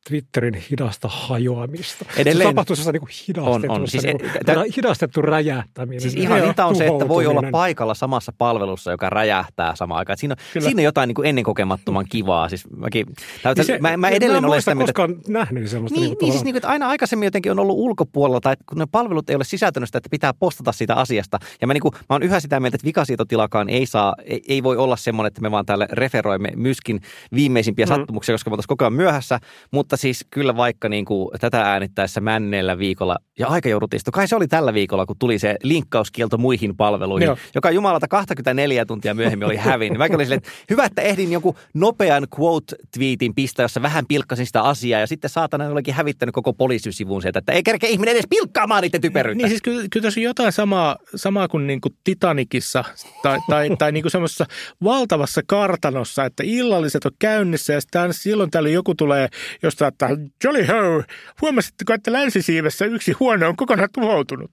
Twitterin 0.09 0.53
hidasta 0.71 1.07
hajoamista. 1.07 2.05
Edelleen- 2.17 2.47
se 2.49 2.53
tapahtuu 2.53 2.75
niin 2.91 2.99
kuin 2.99 3.09
hidastettu, 3.27 3.71
On, 3.73 3.81
on. 3.81 3.87
Siis 3.87 4.03
niin 4.03 4.17
kuin, 4.19 4.31
tä- 4.45 4.63
hidastettu 4.77 5.21
räjähtäminen. 5.21 6.01
Siis 6.01 6.13
ihan 6.15 6.41
hinta 6.43 6.65
on 6.65 6.75
se, 6.75 6.87
että 6.87 7.07
voi 7.07 7.25
olla 7.27 7.43
paikalla 7.51 7.93
samassa 7.93 8.33
palvelussa, 8.37 8.91
joka 8.91 9.09
räjähtää 9.09 9.75
samaan 9.75 9.99
aikaan. 9.99 10.17
Siinä, 10.17 10.35
on- 10.55 10.61
siinä 10.61 10.79
on 10.79 10.83
jotain 10.83 11.07
niin 11.07 11.15
kuin 11.15 11.25
ennenkokemattoman 11.25 12.05
kivaa. 12.09 12.49
Siis 12.49 12.63
mäkin, 12.77 13.05
täytä, 13.43 13.59
Niin 13.61 13.65
se- 13.67 13.79
mä, 13.79 13.97
mä 13.97 14.07
en 14.07 14.13
edelleen 14.13 14.45
olen 14.45 14.61
sitä 14.61 14.75
mieltä, 14.75 14.93
koskaan 14.93 15.15
nähnyt 15.27 15.67
sellaista. 15.69 15.99
Niin, 15.99 16.09
kuin 16.09 16.17
niin 16.21 16.31
siis 16.33 16.43
niin 16.43 16.53
kuin, 16.53 16.57
että 16.57 16.69
aina 16.69 16.87
aikaisemmin 16.87 17.25
jotenkin 17.27 17.51
on 17.51 17.59
ollut 17.59 17.77
ulkopuolella, 17.77 18.41
tai 18.41 18.55
kun 18.69 18.77
ne 18.77 18.85
palvelut 18.91 19.29
ei 19.29 19.35
ole 19.35 19.43
sisältänyt 19.43 19.89
sitä, 19.89 19.97
että 19.97 20.09
pitää 20.09 20.33
postata 20.33 20.71
siitä 20.71 20.95
asiasta. 20.95 21.39
Ja 21.61 21.67
mä, 21.67 21.73
niin 21.73 21.81
kuin, 21.81 21.91
mä 21.95 22.05
oon 22.09 22.23
yhä 22.23 22.39
sitä 22.39 22.59
mieltä, 22.59 22.75
että 22.75 22.85
vikasietotilakaan 22.85 23.69
ei, 23.69 23.85
saa, 23.85 24.02
ei, 24.25 24.41
ei 24.47 24.63
voi 24.63 24.77
olla 24.77 24.95
semmoinen, 24.95 25.27
että 25.27 25.41
me 25.41 25.51
vaan 25.51 25.65
täällä 25.65 25.87
referoimme 25.91 26.49
myskin 26.55 27.01
viimeisimpiä 27.35 27.85
Mm. 27.85 27.87
sattumuksia, 27.87 28.33
koska 28.33 28.49
me 28.49 28.53
oltaisiin 28.53 28.67
koko 28.67 28.85
ajan 28.85 28.93
myöhässä. 28.93 29.39
Mutta 29.71 29.97
siis 29.97 30.25
kyllä 30.31 30.55
vaikka 30.55 30.89
niin 30.89 31.05
kuin, 31.05 31.29
tätä 31.39 31.61
äänittäessä 31.61 32.21
männeellä 32.21 32.77
viikolla, 32.77 33.17
ja 33.39 33.47
aika 33.47 33.69
jouduttiin 33.69 33.97
istua. 33.97 34.11
Kai 34.11 34.27
se 34.27 34.35
oli 34.35 34.47
tällä 34.47 34.73
viikolla, 34.73 35.05
kun 35.05 35.15
tuli 35.19 35.39
se 35.39 35.55
linkkauskielto 35.63 36.37
muihin 36.37 36.77
palveluihin, 36.77 37.25
Joo. 37.25 37.37
joka 37.55 37.71
jumalata 37.71 38.07
24 38.07 38.85
tuntia 38.85 39.13
myöhemmin 39.13 39.45
oli 39.45 39.55
hävinnyt. 39.57 39.97
Mäkin 39.97 40.15
olin 40.15 40.25
silleen, 40.25 40.37
että 40.37 40.49
hyvä, 40.69 40.85
että 40.85 41.01
ehdin 41.01 41.31
jonkun 41.31 41.55
nopean 41.73 42.27
quote-tweetin 42.39 43.33
pistää, 43.35 43.63
jossa 43.63 43.81
vähän 43.81 44.05
pilkkasin 44.07 44.45
sitä 44.45 44.61
asiaa, 44.61 44.99
ja 44.99 45.07
sitten 45.07 45.29
saatana 45.29 45.67
olikin 45.67 45.93
hävittänyt 45.93 46.33
koko 46.35 46.53
poliisisivun 46.53 47.21
sieltä, 47.21 47.39
että 47.39 47.51
ei 47.51 47.63
kerkeä 47.63 47.89
ihminen 47.89 48.13
edes 48.13 48.27
pilkkaamaan 48.29 48.81
niiden 48.81 49.01
typeryyttä. 49.01 49.37
Niin 49.43 49.49
siis 49.49 49.61
kyllä, 49.61 49.87
kyllä 49.91 50.03
tässä 50.03 50.19
on 50.19 50.23
jotain 50.23 50.51
samaa, 50.51 50.95
samaa 51.15 51.47
kuin, 51.47 51.67
niin 51.67 51.81
kuin 51.81 51.93
Titanicissa 52.03 52.83
tai, 53.23 53.39
tai, 53.49 53.69
tai 53.79 53.91
niin 53.93 54.03
kuin 54.03 54.11
semmoisessa 54.11 54.45
valtavassa 54.83 55.41
kartanossa, 55.47 56.25
että 56.25 56.43
illalliset 56.45 57.05
on 57.05 57.11
käynnissä 57.19 57.73
ja 57.73 57.81
sitten 57.81 58.13
silloin 58.13 58.51
täällä 58.51 58.69
joku 58.69 58.95
tulee 58.95 59.27
jostain, 59.63 59.87
että 59.87 60.09
jolly 60.43 60.65
ho, 60.65 61.03
huomasitteko, 61.41 61.93
että 61.93 62.11
länsisiivessä 62.11 62.85
yksi 62.85 63.11
huone 63.11 63.45
on 63.45 63.55
kokonaan 63.55 63.89
tuhoutunut? 63.93 64.49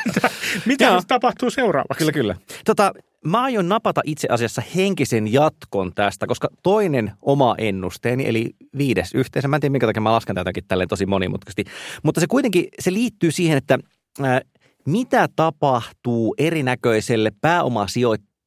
Mitä 0.66 1.02
tapahtuu 1.08 1.50
seuraavaksi? 1.50 1.98
Kyllä, 1.98 2.12
kyllä. 2.12 2.36
Tota, 2.64 2.92
mä 3.24 3.42
aion 3.42 3.68
napata 3.68 4.00
itse 4.04 4.28
asiassa 4.30 4.62
henkisen 4.76 5.32
jatkon 5.32 5.92
tästä, 5.94 6.26
koska 6.26 6.48
toinen 6.62 7.12
oma 7.22 7.54
ennusteeni, 7.58 8.28
eli 8.28 8.50
viides 8.78 9.14
yhteensä, 9.14 9.48
mä 9.48 9.56
en 9.56 9.60
tiedä 9.60 9.72
minkä 9.72 9.86
takia 9.86 10.02
mä 10.02 10.12
lasken 10.12 10.36
tätäkin 10.36 10.64
tälleen 10.68 10.88
tosi 10.88 11.06
monimutkaisesti, 11.06 11.64
mutta 12.02 12.20
se 12.20 12.26
kuitenkin, 12.26 12.68
se 12.78 12.92
liittyy 12.92 13.30
siihen, 13.30 13.58
että 13.58 13.78
ää, 14.22 14.40
mitä 14.86 15.28
tapahtuu 15.36 16.34
erinäköiselle 16.38 17.32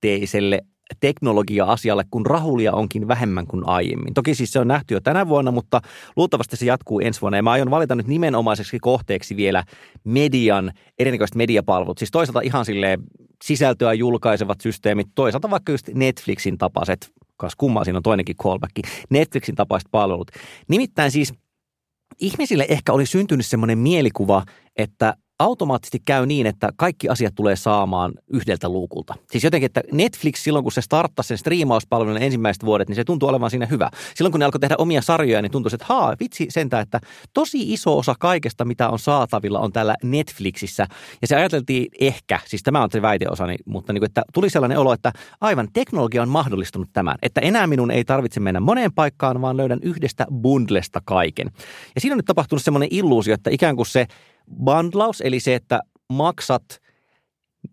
pääomasijoitteiselle 0.05 0.61
teknologia-asialle, 0.99 2.03
kun 2.11 2.25
rahulia 2.25 2.73
onkin 2.73 3.07
vähemmän 3.07 3.47
kuin 3.47 3.67
aiemmin. 3.67 4.13
Toki 4.13 4.35
siis 4.35 4.51
se 4.51 4.59
on 4.59 4.67
nähty 4.67 4.93
jo 4.93 4.99
tänä 4.99 5.27
vuonna, 5.27 5.51
mutta 5.51 5.81
luultavasti 6.15 6.57
se 6.57 6.65
jatkuu 6.65 6.99
ensi 6.99 7.21
vuonna. 7.21 7.37
Ja 7.37 7.43
mä 7.43 7.51
aion 7.51 7.71
valita 7.71 7.95
nyt 7.95 8.07
nimenomaiseksi 8.07 8.79
kohteeksi 8.79 9.35
vielä 9.35 9.63
median, 10.03 10.71
erinäköiset 10.99 11.35
mediapalvelut. 11.35 11.97
Siis 11.97 12.11
toisaalta 12.11 12.41
ihan 12.41 12.65
silleen 12.65 12.99
sisältöä 13.43 13.93
julkaisevat 13.93 14.61
systeemit, 14.61 15.07
toisaalta 15.15 15.49
vaikka 15.49 15.71
just 15.71 15.87
Netflixin 15.93 16.57
tapaiset, 16.57 17.11
kas 17.37 17.55
kummaa 17.55 17.83
siinä 17.83 17.97
on 17.97 18.03
toinenkin 18.03 18.35
callback, 18.37 18.71
Netflixin 19.09 19.55
tapaiset 19.55 19.89
palvelut. 19.91 20.31
Nimittäin 20.69 21.11
siis 21.11 21.33
ihmisille 22.19 22.65
ehkä 22.69 22.93
oli 22.93 23.05
syntynyt 23.05 23.45
semmoinen 23.45 23.77
mielikuva, 23.77 24.43
että 24.75 25.13
automaattisesti 25.39 26.01
käy 26.05 26.25
niin, 26.25 26.47
että 26.47 26.69
kaikki 26.75 27.09
asiat 27.09 27.35
tulee 27.35 27.55
saamaan 27.55 28.13
yhdeltä 28.33 28.69
luukulta. 28.69 29.15
Siis 29.31 29.43
jotenkin, 29.43 29.65
että 29.65 29.81
Netflix 29.91 30.39
silloin, 30.39 30.63
kun 30.63 30.71
se 30.71 30.81
starttasi 30.81 31.27
sen 31.27 31.37
striimauspalvelun 31.37 32.21
ensimmäiset 32.21 32.65
vuodet, 32.65 32.87
niin 32.87 32.95
se 32.95 33.03
tuntui 33.03 33.29
olevan 33.29 33.49
siinä 33.49 33.65
hyvä. 33.65 33.89
Silloin, 34.15 34.31
kun 34.31 34.39
ne 34.39 34.45
alkoi 34.45 34.59
tehdä 34.59 34.75
omia 34.77 35.01
sarjoja, 35.01 35.41
niin 35.41 35.51
tuntui, 35.51 35.71
että 35.73 35.85
haa, 35.89 36.15
vitsi 36.19 36.45
sentään, 36.49 36.83
että 36.83 36.99
tosi 37.33 37.73
iso 37.73 37.97
osa 37.97 38.15
kaikesta, 38.19 38.65
mitä 38.65 38.89
on 38.89 38.99
saatavilla, 38.99 39.59
on 39.59 39.71
täällä 39.71 39.95
Netflixissä. 40.03 40.87
Ja 41.21 41.27
se 41.27 41.35
ajateltiin 41.35 41.87
ehkä, 41.99 42.39
siis 42.45 42.63
tämä 42.63 42.83
on 42.83 42.91
se 42.91 43.01
väiteosani, 43.01 43.55
mutta 43.65 43.93
niin 43.93 44.01
kuin, 44.01 44.09
että 44.09 44.23
tuli 44.33 44.49
sellainen 44.49 44.77
olo, 44.77 44.93
että 44.93 45.11
aivan 45.41 45.67
teknologia 45.73 46.21
on 46.21 46.29
mahdollistunut 46.29 46.89
tämän. 46.93 47.15
Että 47.21 47.41
enää 47.41 47.67
minun 47.67 47.91
ei 47.91 48.05
tarvitse 48.05 48.39
mennä 48.39 48.59
moneen 48.59 48.93
paikkaan, 48.93 49.41
vaan 49.41 49.57
löydän 49.57 49.79
yhdestä 49.81 50.25
bundlesta 50.41 51.01
kaiken. 51.05 51.51
Ja 51.95 52.01
siinä 52.01 52.13
on 52.13 52.17
nyt 52.17 52.25
tapahtunut 52.25 52.63
semmoinen 52.63 52.89
illuusio, 52.91 53.33
että 53.33 53.49
ikään 53.49 53.75
kuin 53.75 53.85
se 53.85 54.07
bundlaus, 54.63 55.21
eli 55.21 55.39
se, 55.39 55.55
että 55.55 55.79
maksat 56.09 56.63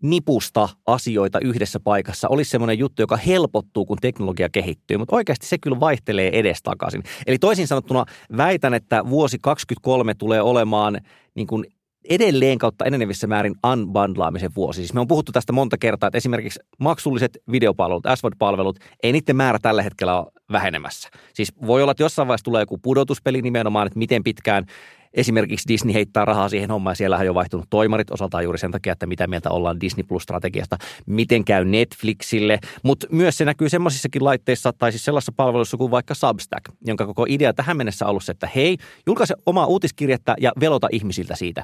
nipusta 0.01 0.69
asioita 0.87 1.39
yhdessä 1.39 1.79
paikassa 1.79 2.27
olisi 2.27 2.51
semmoinen 2.51 2.79
juttu, 2.79 3.01
joka 3.01 3.17
helpottuu, 3.17 3.85
kun 3.85 3.97
teknologia 4.01 4.49
kehittyy, 4.49 4.97
mutta 4.97 5.15
oikeasti 5.15 5.45
se 5.45 5.57
kyllä 5.57 5.79
vaihtelee 5.79 6.39
edestakaisin. 6.39 7.03
Eli 7.27 7.39
toisin 7.39 7.67
sanottuna 7.67 8.05
väitän, 8.37 8.73
että 8.73 9.09
vuosi 9.09 9.37
2023 9.41 10.13
tulee 10.13 10.41
olemaan 10.41 10.97
niin 11.35 11.47
kuin 11.47 11.65
edelleen 12.09 12.57
kautta 12.57 12.85
enenevissä 12.85 13.27
määrin 13.27 13.55
unbundlaamisen 13.71 14.51
vuosi. 14.55 14.77
Siis 14.77 14.93
me 14.93 14.99
on 14.99 15.07
puhuttu 15.07 15.31
tästä 15.31 15.53
monta 15.53 15.77
kertaa, 15.77 16.07
että 16.07 16.17
esimerkiksi 16.17 16.59
maksulliset 16.79 17.37
videopalvelut, 17.51 18.05
SVOD-palvelut, 18.15 18.79
ei 19.03 19.11
niiden 19.11 19.35
määrä 19.35 19.59
tällä 19.61 19.83
hetkellä 19.83 20.19
ole 20.19 20.31
vähenemässä. 20.51 21.09
Siis 21.33 21.53
voi 21.65 21.81
olla, 21.81 21.91
että 21.91 22.03
jossain 22.03 22.27
vaiheessa 22.27 22.45
tulee 22.45 22.61
joku 22.61 22.77
pudotuspeli 22.77 23.41
nimenomaan, 23.41 23.87
että 23.87 23.99
miten 23.99 24.23
pitkään 24.23 24.65
esimerkiksi 25.13 25.67
Disney 25.67 25.93
heittää 25.93 26.25
rahaa 26.25 26.49
siihen 26.49 26.71
hommaan 26.71 26.91
ja 26.91 26.95
siellähän 26.95 27.23
on 27.23 27.27
jo 27.27 27.33
vaihtunut 27.33 27.65
toimarit 27.69 28.11
osaltaan 28.11 28.43
juuri 28.43 28.59
sen 28.59 28.71
takia, 28.71 28.93
että 28.93 29.05
mitä 29.05 29.27
mieltä 29.27 29.49
ollaan 29.49 29.81
Disney 29.81 30.03
Plus-strategiasta, 30.03 30.77
miten 31.05 31.45
käy 31.45 31.65
Netflixille, 31.65 32.59
mutta 32.83 33.07
myös 33.11 33.37
se 33.37 33.45
näkyy 33.45 33.69
semmoisissakin 33.69 34.23
laitteissa 34.23 34.73
tai 34.73 34.91
siis 34.91 35.05
sellaisessa 35.05 35.33
palvelussa 35.35 35.77
kuin 35.77 35.91
vaikka 35.91 36.13
Substack, 36.13 36.65
jonka 36.85 37.05
koko 37.05 37.25
idea 37.29 37.53
tähän 37.53 37.77
mennessä 37.77 38.05
on 38.05 38.09
ollut 38.09 38.23
se, 38.23 38.31
että 38.31 38.49
hei, 38.55 38.77
julkaise 39.07 39.35
omaa 39.45 39.65
uutiskirjettä 39.65 40.35
ja 40.39 40.51
velota 40.59 40.87
ihmisiltä 40.91 41.35
siitä. 41.35 41.63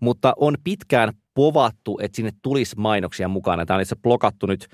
Mutta 0.00 0.32
on 0.36 0.56
pitkään 0.64 1.12
povattu, 1.36 1.98
että 2.02 2.16
sinne 2.16 2.30
tulisi 2.42 2.76
mainoksia 2.78 3.28
mukana. 3.28 3.66
Tämä 3.66 3.76
on 3.76 3.82
itse 3.82 3.96
blokattu 3.96 4.46
nyt 4.46 4.68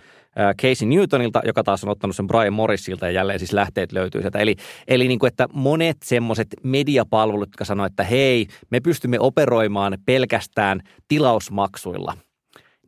Casey 0.62 0.88
Newtonilta, 0.88 1.40
joka 1.44 1.62
taas 1.62 1.84
on 1.84 1.90
ottanut 1.90 2.16
sen 2.16 2.26
Brian 2.26 2.52
Morrisilta 2.52 3.06
ja 3.06 3.12
jälleen 3.12 3.38
siis 3.38 3.52
lähteet 3.52 3.92
löytyy 3.92 4.20
sieltä. 4.20 4.38
Eli, 4.38 4.56
eli 4.88 5.08
niin 5.08 5.18
kuin, 5.18 5.28
että 5.28 5.48
monet 5.52 5.96
semmoiset 6.04 6.48
mediapalvelut, 6.62 7.48
jotka 7.48 7.64
sanoo, 7.64 7.86
että 7.86 8.04
hei, 8.04 8.46
me 8.70 8.80
pystymme 8.80 9.20
operoimaan 9.20 9.98
pelkästään 10.06 10.80
tilausmaksuilla– 11.08 12.16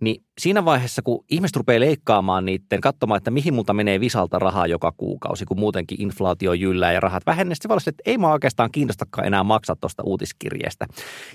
niin 0.00 0.23
siinä 0.40 0.64
vaiheessa, 0.64 1.02
kun 1.02 1.24
ihmiset 1.30 1.56
rupeaa 1.56 1.80
leikkaamaan 1.80 2.44
niiden, 2.44 2.80
katsomaan, 2.80 3.18
että 3.18 3.30
mihin 3.30 3.54
multa 3.54 3.72
menee 3.72 4.00
visalta 4.00 4.38
rahaa 4.38 4.66
joka 4.66 4.92
kuukausi, 4.92 5.44
kun 5.44 5.58
muutenkin 5.58 6.00
inflaatio 6.00 6.52
jyllää 6.52 6.92
ja 6.92 7.00
rahat 7.00 7.26
vähenee, 7.26 7.54
se, 7.54 7.90
että 7.90 8.02
ei 8.06 8.18
mä 8.18 8.32
oikeastaan 8.32 8.70
kiinnostakaan 8.72 9.26
enää 9.26 9.44
maksaa 9.44 9.76
tuosta 9.76 10.02
uutiskirjeestä. 10.02 10.86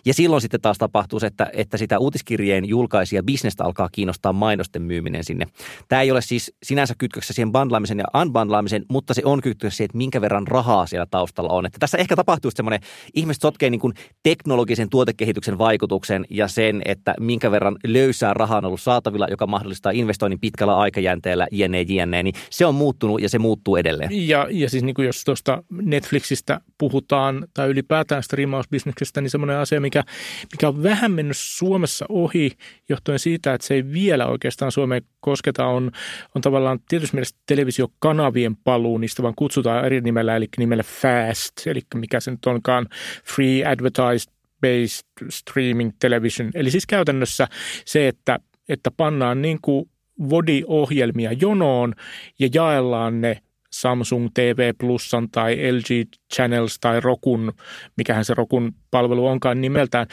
Ja 0.05 0.13
silloin 0.13 0.41
sitten 0.41 0.61
taas 0.61 0.77
tapahtuu 0.77 1.19
se, 1.19 1.27
että, 1.27 1.49
että 1.53 1.77
sitä 1.77 1.99
uutiskirjeen 1.99 2.69
julkaisia 2.69 3.23
bisnestä 3.23 3.63
alkaa 3.63 3.89
kiinnostaa 3.91 4.33
mainosten 4.33 4.81
myyminen 4.81 5.23
sinne. 5.23 5.45
Tämä 5.87 6.01
ei 6.01 6.11
ole 6.11 6.21
siis 6.21 6.53
sinänsä 6.63 6.93
kytköksessä 6.97 7.33
siihen 7.33 7.51
bundlaamisen 7.51 7.99
ja 7.99 8.21
unbundlaamisen, 8.21 8.85
mutta 8.89 9.13
se 9.13 9.21
on 9.25 9.41
kytköksessä 9.41 9.77
siihen, 9.77 9.89
että 9.89 9.97
minkä 9.97 10.21
verran 10.21 10.47
rahaa 10.47 10.85
siellä 10.85 11.05
taustalla 11.11 11.53
on. 11.53 11.65
Että 11.65 11.79
tässä 11.79 11.97
ehkä 11.97 12.15
tapahtuu 12.15 12.51
semmoinen, 12.51 12.79
ihmiset 13.13 13.41
sotkee 13.41 13.69
niin 13.69 13.81
kuin 13.81 13.93
teknologisen 14.23 14.89
tuotekehityksen 14.89 15.57
vaikutuksen 15.57 16.25
ja 16.29 16.47
sen, 16.47 16.81
että 16.85 17.13
minkä 17.19 17.51
verran 17.51 17.77
löysää 17.87 18.33
rahaa 18.33 18.57
on 18.57 18.65
ollut 18.65 18.81
saatavilla, 18.89 19.27
joka 19.29 19.47
mahdollistaa 19.47 19.91
investoinnin 19.91 20.39
pitkällä 20.39 20.77
aikajänteellä, 20.77 21.47
jne, 21.51 21.81
jne, 21.81 22.23
niin 22.23 22.35
se 22.49 22.65
on 22.65 22.75
muuttunut 22.75 23.21
ja 23.21 23.29
se 23.29 23.39
muuttuu 23.39 23.75
edelleen. 23.75 24.27
Ja, 24.27 24.47
ja 24.51 24.69
siis 24.69 24.83
niin 24.83 24.93
kuin 24.93 25.05
jos 25.05 25.23
tuosta 25.23 25.63
Netflixistä 25.71 26.61
puhutaan 26.77 27.47
tai 27.53 27.69
ylipäätään 27.69 28.23
striimausbisneksestä, 28.23 29.21
niin 29.21 29.29
semmoinen 29.29 29.57
asia, 29.57 29.81
mikä, 29.81 30.03
mikä 30.51 30.67
on 30.67 30.83
vähän 30.83 31.11
mennyt 31.11 31.37
Suomessa 31.37 32.05
ohi 32.09 32.51
johtuen 32.89 33.19
siitä, 33.19 33.53
että 33.53 33.67
se 33.67 33.73
ei 33.73 33.91
vielä 33.91 34.25
oikeastaan 34.27 34.71
Suomeen 34.71 35.01
kosketa, 35.19 35.65
on, 35.65 35.91
on 36.35 36.41
tavallaan 36.41 36.79
tietysti 36.89 37.15
mielessä 37.15 37.35
televisiokanavien 37.45 38.55
paluu, 38.55 38.97
niistä 38.97 39.23
vaan 39.23 39.35
kutsutaan 39.35 39.85
eri 39.85 40.01
nimellä, 40.01 40.35
eli 40.35 40.47
nimellä 40.57 40.83
FAST, 40.83 41.67
eli 41.67 41.81
mikä 41.95 42.19
se 42.19 42.31
nyt 42.31 42.45
onkaan, 42.45 42.87
Free 43.25 43.65
Advertised 43.65 44.39
Based 44.61 45.29
Streaming 45.29 45.91
Television. 45.99 46.51
Eli 46.53 46.71
siis 46.71 46.85
käytännössä 46.85 47.47
se, 47.85 48.07
että, 48.07 48.39
että 48.69 48.91
pannaan 48.91 49.41
niin 49.41 49.59
kuin 49.61 49.89
VODI-ohjelmia 50.29 51.31
jonoon 51.31 51.93
ja 52.39 52.49
jaellaan 52.53 53.21
ne 53.21 53.41
Samsung 53.71 54.29
TV 54.33 54.73
Plusan 54.77 55.29
tai 55.29 55.57
LG 55.71 56.09
Channels 56.33 56.79
tai 56.79 56.99
Rokun, 56.99 57.53
mikähän 57.97 58.25
se 58.25 58.33
Rokun 58.33 58.75
palvelu 58.91 59.27
onkaan 59.27 59.61
nimeltään. 59.61 60.07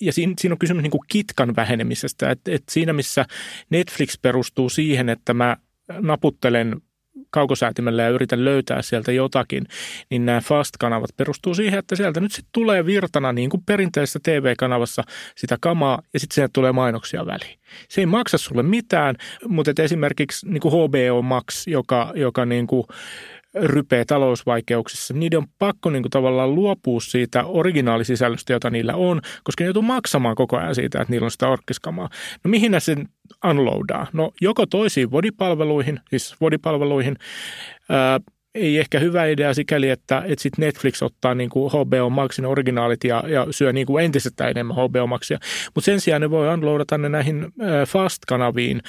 Ja 0.00 0.12
siinä, 0.12 0.32
siinä 0.38 0.52
on 0.52 0.58
kysymys 0.58 0.82
niin 0.82 0.90
kuin 0.90 1.00
kitkan 1.08 1.56
vähenemisestä. 1.56 2.30
Et, 2.30 2.40
et 2.48 2.62
siinä, 2.70 2.92
missä 2.92 3.24
Netflix 3.70 4.14
perustuu 4.22 4.68
siihen, 4.68 5.08
että 5.08 5.34
mä 5.34 5.56
naputtelen 6.00 6.80
kaukosäätimellä 7.30 8.02
ja 8.02 8.08
yritän 8.08 8.44
löytää 8.44 8.82
sieltä 8.82 9.12
jotakin, 9.12 9.66
niin 10.10 10.26
nämä 10.26 10.40
fast-kanavat 10.40 11.10
perustuu 11.16 11.54
siihen, 11.54 11.78
että 11.78 11.96
sieltä 11.96 12.20
nyt 12.20 12.32
sitten 12.32 12.50
tulee 12.52 12.86
virtana 12.86 13.32
niin 13.32 13.50
kuin 13.50 13.62
perinteisessä 13.66 14.20
TV-kanavassa 14.22 15.02
sitä 15.36 15.56
kamaa 15.60 16.02
ja 16.12 16.20
sitten 16.20 16.34
sieltä 16.34 16.50
tulee 16.52 16.72
mainoksia 16.72 17.26
väliin. 17.26 17.58
Se 17.88 18.00
ei 18.00 18.06
maksa 18.06 18.38
sulle 18.38 18.62
mitään, 18.62 19.16
mutta 19.48 19.82
esimerkiksi 19.82 20.48
niin 20.48 20.60
kuin 20.60 20.72
HBO 20.72 21.22
Max, 21.22 21.66
joka, 21.66 22.12
joka 22.14 22.46
niin 22.46 22.66
kuin 22.66 22.84
rypeä 23.54 24.04
talousvaikeuksissa, 24.04 25.14
niiden 25.14 25.38
on 25.38 25.46
pakko 25.58 25.90
niin 25.90 26.02
kuin 26.02 26.10
tavallaan 26.10 26.54
luopua 26.54 27.00
siitä 27.00 27.44
originaalisisisällöstä, 27.44 28.52
jota 28.52 28.70
niillä 28.70 28.94
on, 28.94 29.20
koska 29.44 29.64
ne 29.64 29.66
joutuu 29.66 29.82
maksamaan 29.82 30.34
koko 30.34 30.56
ajan 30.56 30.74
siitä, 30.74 31.00
että 31.00 31.12
niillä 31.12 31.24
on 31.24 31.30
sitä 31.30 31.48
orkkiskamaa. 31.48 32.08
No 32.44 32.48
mihin 32.48 32.72
ne 32.72 32.80
sen 32.80 33.08
unloadaa? 33.44 34.06
No 34.12 34.32
joko 34.40 34.66
toisiin 34.66 35.10
vodipalveluihin, 35.10 36.00
siis 36.10 36.36
vodipalveluihin, 36.40 37.16
ää, 37.88 38.20
ei 38.54 38.78
ehkä 38.78 38.98
hyvä 38.98 39.26
idea 39.26 39.54
sikäli, 39.54 39.90
että, 39.90 40.22
että 40.26 40.42
sit 40.42 40.58
Netflix 40.58 41.02
ottaa 41.02 41.34
niin 41.34 41.50
kuin 41.50 41.72
HBO 41.72 42.10
Maxin 42.10 42.46
originaalit 42.46 43.04
ja, 43.04 43.24
ja 43.26 43.46
syö 43.50 43.72
niin 43.72 43.86
kuin 43.86 44.04
entisestään 44.04 44.50
enemmän 44.50 44.76
HBO 44.76 45.06
Maxia. 45.06 45.38
Mutta 45.74 45.84
sen 45.84 46.00
sijaan 46.00 46.20
ne 46.20 46.30
voi 46.30 46.54
unloadata 46.54 46.98
ne 46.98 47.08
näihin 47.08 47.46
Fast-kanaviin, 47.86 48.80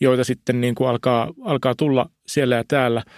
joita 0.00 0.24
sitten 0.24 0.60
niin 0.60 0.74
kuin 0.74 0.88
alkaa, 0.88 1.32
alkaa 1.44 1.74
tulla 1.74 2.06
siellä 2.26 2.56
ja 2.56 2.64
täällä– 2.68 3.02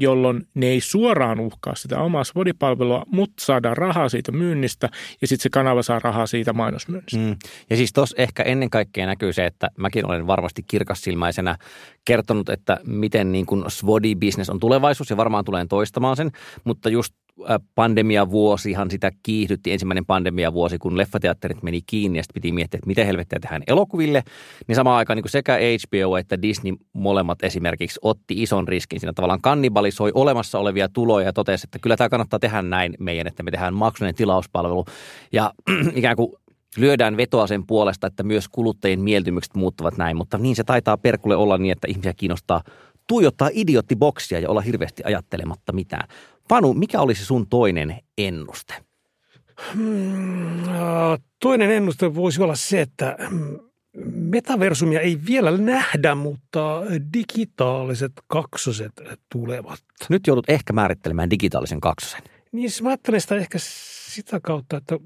jolloin 0.00 0.48
ne 0.54 0.66
ei 0.66 0.80
suoraan 0.80 1.40
uhkaa 1.40 1.74
sitä 1.74 2.00
omaa 2.00 2.22
vodipalvelua, 2.34 3.02
mutta 3.06 3.44
saadaan 3.44 3.76
rahaa 3.76 4.08
siitä 4.08 4.32
myynnistä 4.32 4.88
ja 5.20 5.26
sitten 5.28 5.42
se 5.42 5.50
kanava 5.50 5.82
saa 5.82 5.98
rahaa 5.98 6.26
siitä 6.26 6.52
mainosmyynnistä. 6.52 7.18
Mm. 7.18 7.36
Ja 7.70 7.76
siis 7.76 7.92
tuossa 7.92 8.16
ehkä 8.18 8.42
ennen 8.42 8.70
kaikkea 8.70 9.06
näkyy 9.06 9.32
se, 9.32 9.46
että 9.46 9.70
mäkin 9.78 10.06
olen 10.06 10.26
varmasti 10.26 10.62
kirkassilmäisenä 10.62 11.56
kertonut, 12.04 12.48
että 12.48 12.80
miten 12.86 13.32
niin 13.32 13.46
kuin 13.46 13.64
Svodi-business 13.68 14.50
on 14.50 14.60
tulevaisuus 14.60 15.10
ja 15.10 15.16
varmaan 15.16 15.44
tulen 15.44 15.68
toistamaan 15.68 16.16
sen, 16.16 16.30
mutta 16.64 16.88
just 16.88 17.14
pandemiavuosihan 17.74 18.90
sitä 18.90 19.10
kiihdytti, 19.22 19.72
ensimmäinen 19.72 20.06
pandemiavuosi, 20.06 20.78
kun 20.78 20.98
leffateatterit 20.98 21.62
meni 21.62 21.80
kiinni 21.86 22.18
ja 22.18 22.22
sitten 22.22 22.42
piti 22.42 22.52
miettiä, 22.52 22.78
että 22.78 22.86
miten 22.86 23.06
helvettiä 23.06 23.38
tehdään 23.40 23.62
elokuville, 23.66 24.22
niin 24.66 24.76
samaan 24.76 24.96
aikaan 24.96 25.16
niin 25.16 25.30
sekä 25.30 25.56
HBO 25.56 26.16
että 26.16 26.42
Disney 26.42 26.72
molemmat 26.92 27.44
esimerkiksi 27.44 28.00
otti 28.02 28.42
ison 28.42 28.68
riskin 28.68 29.00
siinä. 29.00 29.12
Tavallaan 29.12 29.40
kannibalisoi 29.40 30.10
olemassa 30.14 30.58
olevia 30.58 30.88
tuloja 30.88 31.26
ja 31.26 31.32
totesi, 31.32 31.66
että 31.66 31.78
kyllä 31.78 31.96
tämä 31.96 32.08
kannattaa 32.08 32.38
tehdä 32.38 32.62
näin 32.62 32.94
meidän, 32.98 33.26
että 33.26 33.42
me 33.42 33.50
tehdään 33.50 33.74
maksunen 33.74 34.14
tilauspalvelu. 34.14 34.84
Ja 35.32 35.52
ikään 35.94 36.16
kuin 36.16 36.32
lyödään 36.76 37.16
vetoa 37.16 37.46
sen 37.46 37.66
puolesta, 37.66 38.06
että 38.06 38.22
myös 38.22 38.48
kuluttajien 38.48 39.00
mieltymykset 39.00 39.54
muuttuvat 39.54 39.96
näin, 39.96 40.16
mutta 40.16 40.38
niin 40.38 40.56
se 40.56 40.64
taitaa 40.64 40.96
perkulle 40.96 41.36
olla 41.36 41.58
niin, 41.58 41.72
että 41.72 41.88
ihmisiä 41.90 42.14
kiinnostaa 42.16 42.62
tuijottaa 43.08 43.48
idioottiboksia 43.52 44.40
ja 44.40 44.50
olla 44.50 44.60
hirveästi 44.60 45.02
ajattelematta 45.06 45.72
mitään. 45.72 46.08
Panu, 46.48 46.74
mikä 46.74 47.00
olisi 47.00 47.24
sun 47.24 47.46
toinen 47.46 48.00
ennuste? 48.18 48.74
Hmm, 49.74 50.62
toinen 51.40 51.70
ennuste 51.70 52.14
voisi 52.14 52.42
olla 52.42 52.54
se, 52.54 52.80
että 52.80 53.16
mm, 53.30 53.58
metaversumia 54.14 55.00
ei 55.00 55.18
vielä 55.26 55.58
nähdä, 55.58 56.14
mutta 56.14 56.82
digitaaliset 57.14 58.12
kaksoset 58.26 58.92
tulevat. 59.32 59.78
Nyt 60.08 60.26
joudut 60.26 60.50
ehkä 60.50 60.72
määrittelemään 60.72 61.30
digitaalisen 61.30 61.80
kaksosen. 61.80 62.22
Niin 62.52 62.70
siis 62.70 62.82
mä 62.82 62.88
ajattelen 62.88 63.20
sitä 63.20 63.36
ehkä 63.36 63.58
sitä 63.60 64.40
kautta, 64.42 64.76
että 64.76 64.98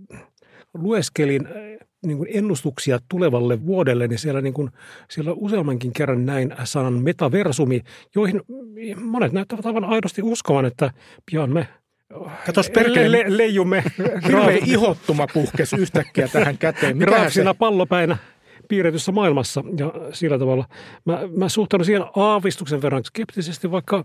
lueskelin 0.75 1.49
niin 2.07 2.19
kuin 2.19 2.29
ennustuksia 2.33 2.99
tulevalle 3.09 3.67
vuodelle, 3.67 4.09
niin 4.09 4.19
siellä, 4.19 4.41
niin 4.41 4.55
kuin, 4.55 4.71
siellä 5.11 5.33
useammankin 5.33 5.93
kerran 5.93 6.27
näin 6.27 6.55
sanan 6.65 7.03
metaversumi, 7.03 7.81
joihin 8.15 8.43
monet 9.01 9.33
näyttävät 9.33 9.67
aivan 9.67 9.85
aidosti 9.85 10.23
uskovan, 10.23 10.65
että 10.65 10.91
pian 11.31 11.51
me 11.51 11.69
Katos 12.47 12.71
perkele, 12.71 13.13
le, 13.13 13.25
leijumme. 13.37 13.85
Hirveä 14.27 14.59
ihottuma 14.65 15.27
puhkesi 15.27 15.77
yhtäkkiä 15.77 16.29
tähän 16.29 16.59
käteen. 16.59 16.97
Mikä 16.97 17.11
Graafisena 17.11 17.55
pallopäinä 17.55 18.17
piirretyssä 18.71 19.13
maailmassa. 19.13 19.65
Ja 19.79 19.93
sillä 20.13 20.39
tavalla 20.39 20.65
mä, 21.05 21.21
mä 21.37 21.49
suhtaudun 21.49 21.85
siihen 21.85 22.05
aavistuksen 22.17 22.83
verran 22.83 23.05
skeptisesti, 23.05 23.71
vaikka 23.71 24.05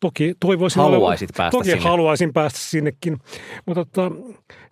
toki 0.00 0.34
toivoisin... 0.40 0.82
Haluaisit 0.82 1.30
olevan, 1.30 1.36
päästä 1.36 1.58
toki 1.58 1.70
sinne. 1.70 1.84
haluaisin 1.84 2.32
päästä 2.32 2.58
sinnekin. 2.58 3.18
Mutta 3.66 3.84
tota, 3.84 4.10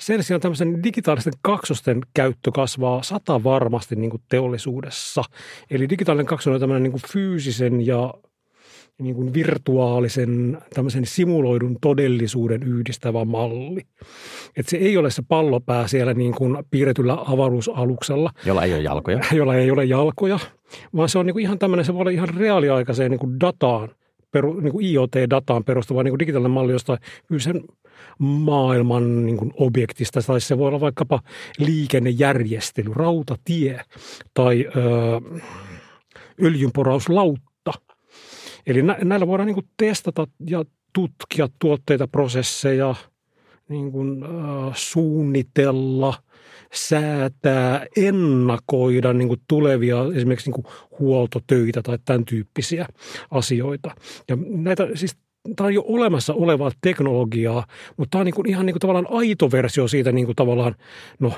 sen 0.00 0.22
sijaan 0.22 0.40
tämmöisen 0.40 0.82
digitaalisten 0.82 1.32
kaksosten 1.42 2.00
käyttö 2.14 2.50
kasvaa 2.54 3.02
sata 3.02 3.44
varmasti 3.44 3.96
niin 3.96 4.10
kuin 4.10 4.22
teollisuudessa. 4.28 5.24
Eli 5.70 5.88
digitaalinen 5.88 6.26
kaksonen 6.26 6.54
on 6.54 6.60
tämmöinen 6.60 6.82
niin 6.82 6.92
kuin 6.92 7.02
fyysisen 7.12 7.86
ja 7.86 8.14
niin 9.00 9.14
kuin 9.14 9.34
virtuaalisen 9.34 10.58
tämmöisen 10.74 11.06
simuloidun 11.06 11.76
todellisuuden 11.80 12.62
yhdistävä 12.62 13.24
malli. 13.24 13.80
Että 14.56 14.70
se 14.70 14.76
ei 14.76 14.96
ole 14.96 15.10
se 15.10 15.22
pallopää 15.28 15.88
siellä 15.88 16.14
niin 16.14 16.34
kuin 16.34 16.64
piirretyllä 16.70 17.16
avaruusaluksella. 17.26 18.30
Jolla 18.46 18.64
ei 18.64 18.74
ole 18.74 18.82
jalkoja. 18.82 19.20
Jolla 19.38 19.54
ei 19.54 19.70
ole 19.70 19.84
jalkoja, 19.84 20.38
vaan 20.96 21.08
se 21.08 21.18
on 21.18 21.26
niin 21.26 21.34
kuin 21.34 21.42
ihan 21.42 21.58
tämmöinen, 21.58 21.84
se 21.84 21.94
voi 21.94 22.00
olla 22.00 22.10
ihan 22.10 22.28
reaaliaikaiseen 22.28 23.10
niin 23.10 23.20
kuin 23.20 23.40
dataan, 23.40 23.88
peru, 24.30 24.60
niin 24.60 24.72
kuin 24.72 24.86
IoT-dataan 24.86 25.64
perustuva 25.64 26.02
niin 26.02 26.12
kuin 26.12 26.18
digitaalinen 26.18 26.50
malli 26.50 26.72
jostain 26.72 26.98
sen 27.38 27.64
maailman 28.18 29.26
niin 29.26 29.36
kuin 29.36 29.52
objektista, 29.56 30.22
tai 30.22 30.40
se 30.40 30.58
voi 30.58 30.68
olla 30.68 30.80
vaikkapa 30.80 31.20
liikennejärjestely, 31.58 32.90
rautatie 32.94 33.80
tai 34.34 34.66
öö, 34.76 35.40
öljynporauslautta 36.42 37.49
Eli 38.66 38.82
nä- 38.82 38.98
näillä 39.04 39.26
voidaan 39.26 39.46
niin 39.46 39.54
kuin 39.54 39.68
testata 39.76 40.26
ja 40.46 40.64
tutkia 40.92 41.48
tuotteita, 41.58 42.08
prosesseja, 42.08 42.94
niin 43.68 43.92
kuin, 43.92 44.22
äh, 44.24 44.72
suunnitella, 44.74 46.14
säätää, 46.72 47.86
ennakoida 47.96 49.12
niin 49.12 49.28
kuin 49.28 49.40
tulevia 49.48 49.98
esimerkiksi 50.14 50.50
niin 50.50 50.62
kuin 50.62 50.74
huoltotöitä 50.98 51.82
tai 51.82 51.98
tämän 52.04 52.24
tyyppisiä 52.24 52.86
asioita. 53.30 53.94
Ja 54.28 54.36
näitä 54.40 54.88
siis 54.94 55.16
tämä 55.56 55.66
on 55.66 55.74
jo 55.74 55.84
olemassa 55.86 56.34
olevaa 56.34 56.70
teknologiaa, 56.80 57.66
mutta 57.96 58.10
tämä 58.10 58.20
on 58.20 58.26
niin 58.26 58.34
kuin 58.34 58.48
ihan 58.48 58.66
niin 58.66 58.74
kuin 58.74 58.80
tavallaan 58.80 59.06
aito 59.10 59.50
versio 59.50 59.88
siitä 59.88 60.12
niin 60.12 60.26
kuin 60.26 60.36
tavallaan 60.36 60.74
no, 61.20 61.32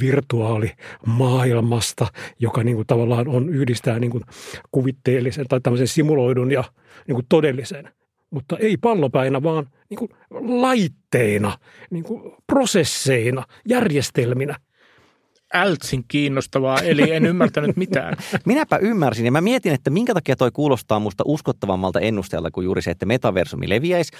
virtuaalimaailmasta, 0.00 2.06
joka 2.38 2.64
niin 2.64 2.76
kuin 2.76 2.86
tavallaan 2.86 3.28
on 3.28 3.48
yhdistää 3.48 3.98
niin 3.98 4.10
kuin 4.10 4.24
kuvitteellisen 4.72 5.48
tai 5.48 5.60
tämmöisen 5.60 5.88
simuloidun 5.88 6.52
ja 6.52 6.64
niin 7.06 7.14
kuin 7.14 7.26
todellisen. 7.28 7.88
Mutta 8.30 8.56
ei 8.58 8.76
pallopäinä, 8.76 9.42
vaan 9.42 9.68
niin 9.90 9.98
kuin 9.98 10.10
laitteina, 10.60 11.58
niin 11.90 12.04
kuin 12.04 12.32
prosesseina, 12.46 13.44
järjestelminä– 13.68 14.56
ältsin 15.54 16.04
kiinnostavaa, 16.08 16.78
eli 16.78 17.12
en 17.12 17.26
ymmärtänyt 17.26 17.76
mitään. 17.76 18.16
Minäpä 18.46 18.76
ymmärsin 18.76 19.24
ja 19.24 19.32
mä 19.32 19.40
mietin, 19.40 19.72
että 19.72 19.90
minkä 19.90 20.14
takia 20.14 20.36
toi 20.36 20.50
kuulostaa 20.50 21.00
musta 21.00 21.24
uskottavammalta 21.26 22.00
ennusteelta 22.00 22.50
kuin 22.50 22.64
juuri 22.64 22.82
se, 22.82 22.90
että 22.90 23.06
metaversumi 23.06 23.68
leviäisi. 23.68 24.12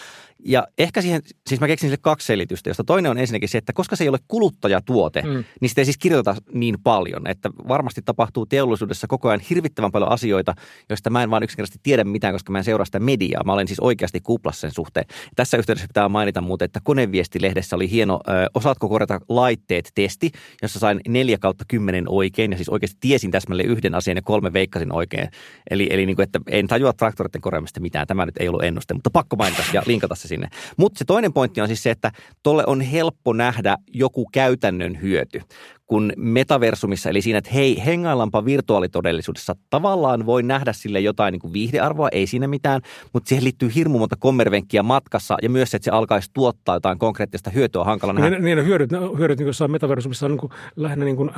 Ja 0.44 0.66
ehkä 0.78 1.02
siihen, 1.02 1.22
siis 1.46 1.60
mä 1.60 1.66
keksin 1.66 1.88
sille 1.88 1.98
kaksi 2.02 2.26
selitystä, 2.26 2.70
josta 2.70 2.84
toinen 2.84 3.10
on 3.10 3.18
ensinnäkin 3.18 3.48
se, 3.48 3.58
että 3.58 3.72
koska 3.72 3.96
se 3.96 4.04
ei 4.04 4.08
ole 4.08 4.18
kuluttajatuote, 4.28 5.22
mm. 5.22 5.44
niin 5.60 5.68
sitä 5.68 5.80
ei 5.80 5.84
siis 5.84 5.98
kirjoiteta 5.98 6.36
niin 6.52 6.76
paljon, 6.82 7.26
että 7.26 7.50
varmasti 7.68 8.02
tapahtuu 8.04 8.46
teollisuudessa 8.46 9.06
koko 9.06 9.28
ajan 9.28 9.40
hirvittävän 9.50 9.92
paljon 9.92 10.12
asioita, 10.12 10.54
joista 10.88 11.10
mä 11.10 11.22
en 11.22 11.30
vaan 11.30 11.42
yksinkertaisesti 11.42 11.80
tiedä 11.82 12.04
mitään, 12.04 12.34
koska 12.34 12.52
mä 12.52 12.58
en 12.58 12.64
seuraa 12.64 12.84
sitä 12.84 12.98
mediaa. 12.98 13.44
Mä 13.44 13.52
olen 13.52 13.68
siis 13.68 13.80
oikeasti 13.80 14.20
kuplassa 14.20 14.60
sen 14.60 14.70
suhteen. 14.70 15.06
Tässä 15.36 15.56
yhteydessä 15.56 15.88
pitää 15.88 16.08
mainita 16.08 16.40
muuten, 16.40 16.66
että 16.66 16.80
koneviestilehdessä 16.84 17.76
oli 17.76 17.90
hieno 17.90 18.20
ö, 18.28 18.30
Osaatko 18.54 18.88
korjata 18.88 19.20
laitteet 19.28 19.90
testi, 19.94 20.30
jossa 20.62 20.78
sain 20.78 21.00
4 21.24 21.38
kautta 21.38 21.64
10 21.68 22.04
oikein 22.08 22.50
ja 22.50 22.56
siis 22.56 22.68
oikeasti 22.68 22.96
tiesin 23.00 23.30
täsmälleen 23.30 23.68
yhden 23.68 23.94
asian 23.94 24.16
ja 24.16 24.22
kolme 24.22 24.52
veikkasin 24.52 24.92
oikein. 24.92 25.28
Eli, 25.70 25.88
eli 25.90 26.06
niin 26.06 26.16
kuin, 26.16 26.24
että 26.24 26.40
en 26.50 26.66
tajua 26.66 26.92
traktoritten 26.92 27.40
korjaamista 27.40 27.80
mitään. 27.80 28.06
Tämä 28.06 28.26
nyt 28.26 28.36
ei 28.40 28.48
ollut 28.48 28.62
ennuste, 28.62 28.94
mutta 28.94 29.10
pakko 29.10 29.36
mainita 29.36 29.62
ja 29.72 29.82
linkata 29.86 30.14
se 30.14 30.28
sinne. 30.28 30.48
Mutta 30.76 30.98
se 30.98 31.04
toinen 31.04 31.32
pointti 31.32 31.60
on 31.60 31.66
siis 31.66 31.82
se, 31.82 31.90
että 31.90 32.12
tolle 32.42 32.64
on 32.66 32.80
helppo 32.80 33.32
nähdä 33.32 33.76
joku 33.92 34.28
käytännön 34.32 35.02
hyöty 35.02 35.40
kun 35.86 36.12
metaversumissa, 36.16 37.10
eli 37.10 37.22
siinä, 37.22 37.38
että 37.38 37.50
hei, 37.50 37.82
hengaillaanpa 37.86 38.44
virtuaalitodellisuudessa. 38.44 39.56
Tavallaan 39.70 40.26
voi 40.26 40.42
nähdä 40.42 40.72
sille 40.72 41.00
jotain 41.00 41.32
niin 41.32 41.40
kuin 41.40 41.52
viihdearvoa, 41.52 42.08
ei 42.12 42.26
siinä 42.26 42.48
mitään, 42.48 42.80
mutta 43.12 43.28
siihen 43.28 43.44
liittyy 43.44 43.70
hirmu 43.74 43.98
monta 43.98 44.16
kommervenkkiä 44.18 44.82
matkassa 44.82 45.36
ja 45.42 45.50
myös 45.50 45.70
se, 45.70 45.76
että 45.76 45.84
se 45.84 45.90
alkaisi 45.90 46.30
tuottaa 46.34 46.76
jotain 46.76 46.98
konkreettista 46.98 47.50
hyötyä 47.50 47.84
hankala 47.84 48.12
nähdä. 48.12 48.30
Niin, 48.30 48.56
niin 48.56 48.66
hyödyt, 48.66 48.90
hyödyt 49.18 49.38
niin 49.38 49.46
jossain 49.46 49.70
metaversumissa 49.70 50.26
on 50.26 50.32
niin 50.32 50.38
kuin, 50.38 50.52
lähinnä 50.76 51.04
niin 51.04 51.16
kuin, 51.16 51.30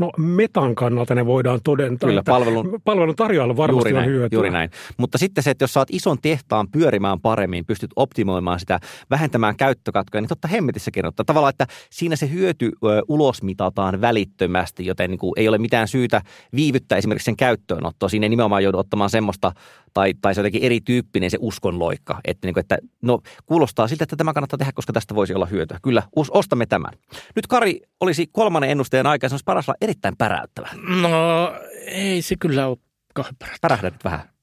no, 0.00 0.10
metan 0.16 0.74
kannalta 0.74 1.14
ne 1.14 1.26
voidaan 1.26 1.60
todentaa. 1.64 2.08
Kyllä, 2.08 2.22
palvelun, 2.26 2.80
palvelun 2.84 3.16
tarjoajalla 3.16 3.56
varmasti 3.56 3.88
juuri 3.88 3.92
näin, 3.92 4.10
on 4.10 4.14
hyötyä. 4.14 4.36
Juuri 4.36 4.50
näin. 4.50 4.70
Mutta 4.96 5.18
sitten 5.18 5.44
se, 5.44 5.50
että 5.50 5.62
jos 5.62 5.72
saat 5.72 5.88
ison 5.90 6.18
tehtaan 6.22 6.68
pyörimään 6.72 7.20
paremmin, 7.20 7.66
pystyt 7.66 7.90
optimoimaan 7.96 8.60
sitä, 8.60 8.80
vähentämään 9.10 9.56
käyttökatkoja, 9.56 10.20
niin 10.20 10.28
totta 10.28 10.48
hemmetissäkin 10.48 11.06
ottaa. 11.06 11.24
Tavallaan, 11.24 11.50
että 11.50 11.66
siinä 11.90 12.16
se 12.16 12.30
hyöty 12.30 12.72
ö, 12.84 13.02
ulosmitat 13.08 13.75
ladataan 13.76 14.00
välittömästi, 14.00 14.86
joten 14.86 15.10
niin 15.10 15.18
kuin 15.18 15.32
ei 15.36 15.48
ole 15.48 15.58
mitään 15.58 15.88
syytä 15.88 16.22
viivyttää 16.54 16.98
esimerkiksi 16.98 17.24
sen 17.24 17.36
käyttöönottoa. 17.36 18.08
Siinä 18.08 18.24
ei 18.24 18.28
nimenomaan 18.28 18.62
joudu 18.62 18.78
ottamaan 18.78 19.10
semmoista, 19.10 19.52
tai, 19.94 20.14
tai 20.20 20.34
se 20.34 20.40
jotenkin 20.40 20.62
erityyppinen 20.62 21.30
se 21.30 21.38
uskonloikka, 21.40 22.20
että, 22.24 22.46
niin 22.46 22.54
kuin, 22.54 22.60
että 22.60 22.78
no 23.02 23.20
kuulostaa 23.46 23.88
siltä, 23.88 24.04
että 24.04 24.16
tämä 24.16 24.32
kannattaa 24.32 24.58
tehdä, 24.58 24.72
koska 24.72 24.92
tästä 24.92 25.14
voisi 25.14 25.34
olla 25.34 25.46
hyötyä. 25.46 25.78
Kyllä, 25.82 26.02
ostamme 26.30 26.66
tämän. 26.66 26.92
Nyt 27.36 27.46
Kari 27.46 27.80
olisi 28.00 28.26
kolmannen 28.32 28.70
ennusteen 28.70 29.06
aika, 29.06 29.28
se 29.28 29.34
olisi 29.34 29.44
paras 29.44 29.68
olla 29.68 29.78
erittäin 29.80 30.16
päräyttävä. 30.16 30.68
No 31.02 31.52
ei 31.86 32.22
se 32.22 32.36
kyllä 32.40 32.66
ole 32.66 32.76
kauhean 33.14 33.36
Pärähdä 33.60 33.90
nyt 33.90 34.04
vähän. 34.04 34.35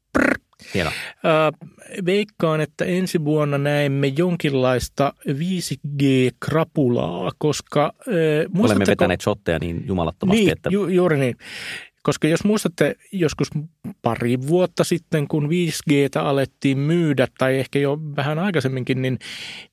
Prr. 0.63 0.69
Hieno. 0.73 0.91
veikkaan, 2.06 2.62
että 2.62 2.86
ensi 2.86 3.26
vuonna 3.26 3.58
näemme 3.58 4.08
jonkinlaista 4.08 5.13
5G-krapulaa, 5.30 7.32
koska... 7.38 7.93
Olemme 8.60 8.86
vetäneet 8.88 9.21
shotteja 9.21 9.60
niin 9.60 9.84
jumalattomasti, 9.88 10.41
niin, 10.41 10.52
että... 10.52 10.69
Ju, 10.69 10.88
juuri 10.88 11.17
niin. 11.17 11.36
Koska 12.04 12.28
jos 12.28 12.43
muistatte 12.43 12.95
joskus 13.12 13.49
pari 14.02 14.47
vuotta 14.47 14.84
sitten, 14.84 15.28
kun 15.28 15.49
5Gtä 15.49 16.19
alettiin 16.19 16.78
myydä, 16.78 17.28
tai 17.38 17.60
ehkä 17.60 17.80
jo 17.80 17.99
vähän 18.15 18.39
aikaisemminkin, 18.39 19.02
niin, 19.02 19.19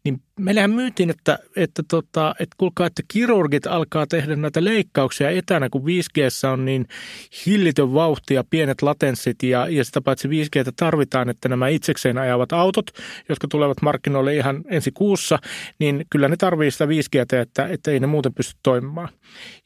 niin 0.05 0.23
meillähän 0.41 0.71
myytiin, 0.71 1.11
että, 1.11 1.39
että, 1.57 1.83
tota, 1.91 2.35
että 2.41 2.55
kuulkaa, 2.59 2.87
että 2.87 3.03
kirurgit 3.09 3.67
alkaa 3.67 4.07
tehdä 4.07 4.37
näitä 4.37 4.65
leikkauksia 4.65 5.31
etänä, 5.31 5.69
kun 5.71 5.83
5G 5.83 6.49
on 6.53 6.65
niin 6.65 6.87
hillitön 7.47 7.95
vauhti 7.95 8.35
ja 8.35 8.45
pienet 8.51 8.83
latenssit, 8.83 9.43
ja, 9.43 9.69
ja 9.69 9.85
sitä 9.85 10.01
paitsi 10.01 10.29
5Gtä 10.29 10.73
tarvitaan, 10.77 11.29
että 11.29 11.49
nämä 11.49 11.69
itsekseen 11.69 12.19
ajavat 12.19 12.53
autot, 12.53 12.91
jotka 13.29 13.49
tulevat 13.49 13.83
markkinoille 13.83 14.37
ihan 14.37 14.65
ensi 14.71 14.91
kuussa, 14.93 15.39
niin 15.79 16.05
kyllä 16.11 16.29
ne 16.29 16.37
tarvii 16.37 16.71
sitä 16.71 16.87
5Gtä, 16.87 17.41
että, 17.41 17.67
että 17.67 17.91
ei 17.91 18.01
ne 18.01 18.07
muuten 18.07 18.35
pysty 18.35 18.55
toimimaan. 18.63 19.09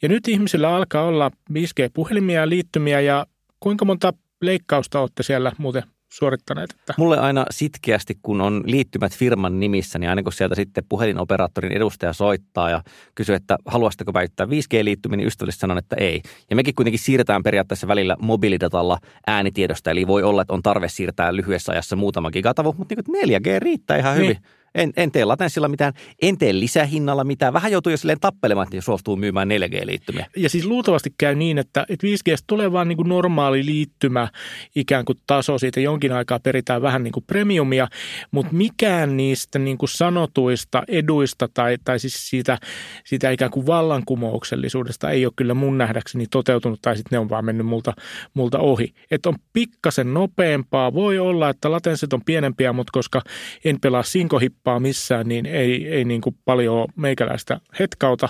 Ja 0.02 0.08
nyt 0.08 0.28
ihmisillä 0.28 0.76
alkaa 0.76 1.04
olla 1.04 1.30
5G-puhelimia 1.52 2.40
ja 2.40 2.48
liittymiä, 2.48 3.00
ja 3.00 3.26
kuinka 3.60 3.84
monta 3.84 4.12
leikkausta 4.42 5.00
olette 5.00 5.22
siellä 5.22 5.52
muuten 5.58 5.82
suorittaneet? 6.14 6.70
Että... 6.70 6.94
Mulle 6.98 7.18
aina 7.18 7.46
sitkeästi, 7.50 8.18
kun 8.22 8.40
on 8.40 8.62
liittymät 8.66 9.16
firman 9.16 9.60
nimissä, 9.60 9.98
niin 9.98 10.10
aina 10.10 10.22
kun 10.22 10.32
sieltä 10.32 10.54
sitten 10.54 10.84
puhelinoperaattorin 10.88 11.72
edustaja 11.72 12.12
soittaa 12.12 12.70
ja 12.70 12.82
kysyy, 13.14 13.34
että 13.34 13.58
haluaisitteko 13.66 14.12
väittää 14.12 14.46
5G-liittyminen, 14.46 15.18
niin 15.18 15.26
ystävällisesti 15.26 15.60
sanon, 15.60 15.78
että 15.78 15.96
ei. 15.98 16.22
Ja 16.50 16.56
mekin 16.56 16.74
kuitenkin 16.74 16.98
siirretään 16.98 17.42
periaatteessa 17.42 17.88
välillä 17.88 18.16
mobiilidatalla 18.20 18.98
äänitiedosta, 19.26 19.90
eli 19.90 20.06
voi 20.06 20.22
olla, 20.22 20.42
että 20.42 20.54
on 20.54 20.62
tarve 20.62 20.88
siirtää 20.88 21.36
lyhyessä 21.36 21.72
ajassa 21.72 21.96
muutama 21.96 22.30
gigatavu, 22.30 22.74
mutta 22.78 22.94
niin 22.94 23.40
4G 23.40 23.58
riittää 23.58 23.96
ihan 23.96 24.16
hyvin. 24.16 24.38
En, 24.74 24.92
en 24.96 25.12
tee 25.12 25.24
latenssilla 25.24 25.68
mitään, 25.68 25.92
en 26.22 26.38
tee 26.38 26.52
lisähinnalla 26.52 27.24
mitään. 27.24 27.52
Vähän 27.52 27.72
joutuu 27.72 27.90
jo 27.90 27.96
silleen 27.96 28.20
tappelemaan, 28.20 28.66
että 28.66 28.80
suostuu 28.80 29.16
myymään 29.16 29.48
4G-liittymiä. 29.48 30.26
Ja 30.36 30.50
siis 30.50 30.66
luultavasti 30.66 31.14
käy 31.18 31.34
niin, 31.34 31.58
että, 31.58 31.86
että 31.88 32.06
5G 32.06 32.36
tulee 32.46 32.72
vaan 32.72 32.88
niin 32.88 32.96
kuin 32.96 33.08
normaali 33.08 33.66
liittymä 33.66 34.28
ikään 34.76 35.04
kuin 35.04 35.18
taso. 35.26 35.58
Siitä 35.58 35.80
jonkin 35.80 36.12
aikaa 36.12 36.40
peritään 36.40 36.82
vähän 36.82 37.04
niin 37.04 37.12
kuin 37.12 37.24
premiumia, 37.26 37.88
mutta 38.30 38.52
mikään 38.52 39.16
niistä 39.16 39.58
niin 39.58 39.78
kuin 39.78 39.88
sanotuista 39.88 40.82
eduista 40.88 41.48
tai, 41.54 41.76
tai 41.84 41.98
siis 41.98 42.28
siitä, 42.30 42.58
siitä 43.04 43.30
ikään 43.30 43.50
kuin 43.50 43.66
vallankumouksellisuudesta 43.66 45.10
ei 45.10 45.26
ole 45.26 45.32
kyllä 45.36 45.54
mun 45.54 45.78
nähdäkseni 45.78 46.26
toteutunut 46.30 46.82
tai 46.82 46.96
sitten 46.96 47.16
ne 47.16 47.18
on 47.18 47.28
vaan 47.30 47.44
mennyt 47.44 47.66
multa, 47.66 47.92
multa 48.34 48.58
ohi. 48.58 48.94
Että 49.10 49.28
on 49.28 49.36
pikkasen 49.52 50.14
nopeampaa. 50.14 50.94
Voi 50.94 51.18
olla, 51.18 51.48
että 51.48 51.70
latenssit 51.70 52.12
on 52.12 52.24
pienempiä, 52.24 52.72
mutta 52.72 52.90
koska 52.92 53.22
en 53.64 53.80
pelaa 53.80 54.02
sinkohippa 54.02 54.63
kauppaa 54.64 54.80
missään, 54.80 55.28
niin 55.28 55.46
ei, 55.46 55.88
ei 55.88 56.04
niin 56.04 56.20
kuin 56.20 56.36
paljon 56.44 56.88
meikäläistä 56.96 57.60
hetkauta. 57.78 58.28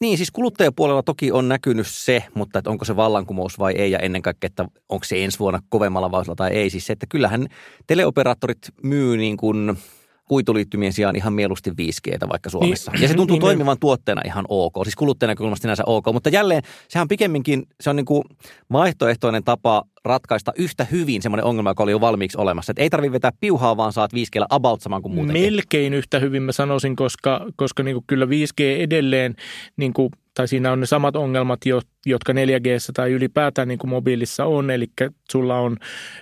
Niin, 0.00 0.16
siis 0.16 0.30
kuluttajapuolella 0.30 1.02
toki 1.02 1.32
on 1.32 1.48
näkynyt 1.48 1.86
se, 1.86 2.24
mutta 2.34 2.58
että 2.58 2.70
onko 2.70 2.84
se 2.84 2.96
vallankumous 2.96 3.58
vai 3.58 3.72
ei, 3.72 3.90
ja 3.90 3.98
ennen 3.98 4.22
kaikkea, 4.22 4.46
että 4.46 4.64
onko 4.88 5.04
se 5.04 5.24
ensi 5.24 5.38
vuonna 5.38 5.60
kovemmalla 5.68 6.10
vauhdilla 6.10 6.34
tai 6.34 6.50
ei. 6.50 6.70
Siis 6.70 6.86
se, 6.86 6.92
että 6.92 7.06
kyllähän 7.08 7.46
teleoperaattorit 7.86 8.58
myy 8.82 9.16
niin 9.16 9.36
kuin 9.36 9.78
kuituliittymien 10.24 10.92
sijaan 10.92 11.16
ihan 11.16 11.32
mieluusti 11.32 11.70
5G 11.70 12.28
vaikka 12.28 12.50
Suomessa. 12.50 12.92
Niin, 12.92 13.02
ja 13.02 13.08
se 13.08 13.14
tuntuu 13.14 13.34
niin, 13.34 13.40
toimivan 13.40 13.74
niin. 13.74 13.80
tuotteena 13.80 14.22
ihan 14.24 14.44
ok, 14.48 14.74
siis 14.82 14.96
kuluttajan 14.96 15.28
näkökulmasta 15.28 15.62
sinänsä 15.62 15.82
ok, 15.86 16.06
mutta 16.12 16.28
jälleen 16.28 16.62
sehän 16.88 17.08
pikemminkin, 17.08 17.66
se 17.80 17.90
on 17.90 17.96
niin 17.96 18.06
kuin 18.06 18.24
vaihtoehtoinen 18.72 19.44
tapa 19.44 19.82
ratkaista 20.04 20.52
yhtä 20.56 20.86
hyvin 20.90 21.22
semmoinen 21.22 21.44
ongelma, 21.44 21.70
joka 21.70 21.82
oli 21.82 21.90
jo 21.90 22.00
valmiiksi 22.00 22.38
olemassa. 22.38 22.70
Että 22.72 22.82
ei 22.82 22.90
tarvitse 22.90 23.12
vetää 23.12 23.32
piuhaa, 23.40 23.76
vaan 23.76 23.92
saat 23.92 24.12
5G 24.12 24.44
about 24.50 24.80
saman 24.80 25.02
kuin 25.02 25.14
muutenkin. 25.14 25.42
Melkein 25.42 25.94
yhtä 25.94 26.18
hyvin 26.18 26.42
mä 26.42 26.52
sanoisin, 26.52 26.96
koska, 26.96 27.46
koska 27.56 27.82
niin 27.82 27.94
kuin 27.94 28.04
kyllä 28.06 28.26
5G 28.26 28.62
edelleen, 28.78 29.34
niin 29.76 29.92
kuin, 29.92 30.10
tai 30.34 30.48
siinä 30.48 30.72
on 30.72 30.80
ne 30.80 30.86
samat 30.86 31.16
ongelmat, 31.16 31.60
jotka 32.06 32.32
4G 32.32 32.92
tai 32.94 33.12
ylipäätään 33.12 33.68
niin 33.68 33.78
kuin 33.78 33.90
mobiilissa 33.90 34.44
on. 34.44 34.70
Eli 34.70 34.86
sulla 35.32 35.58
on 35.58 35.76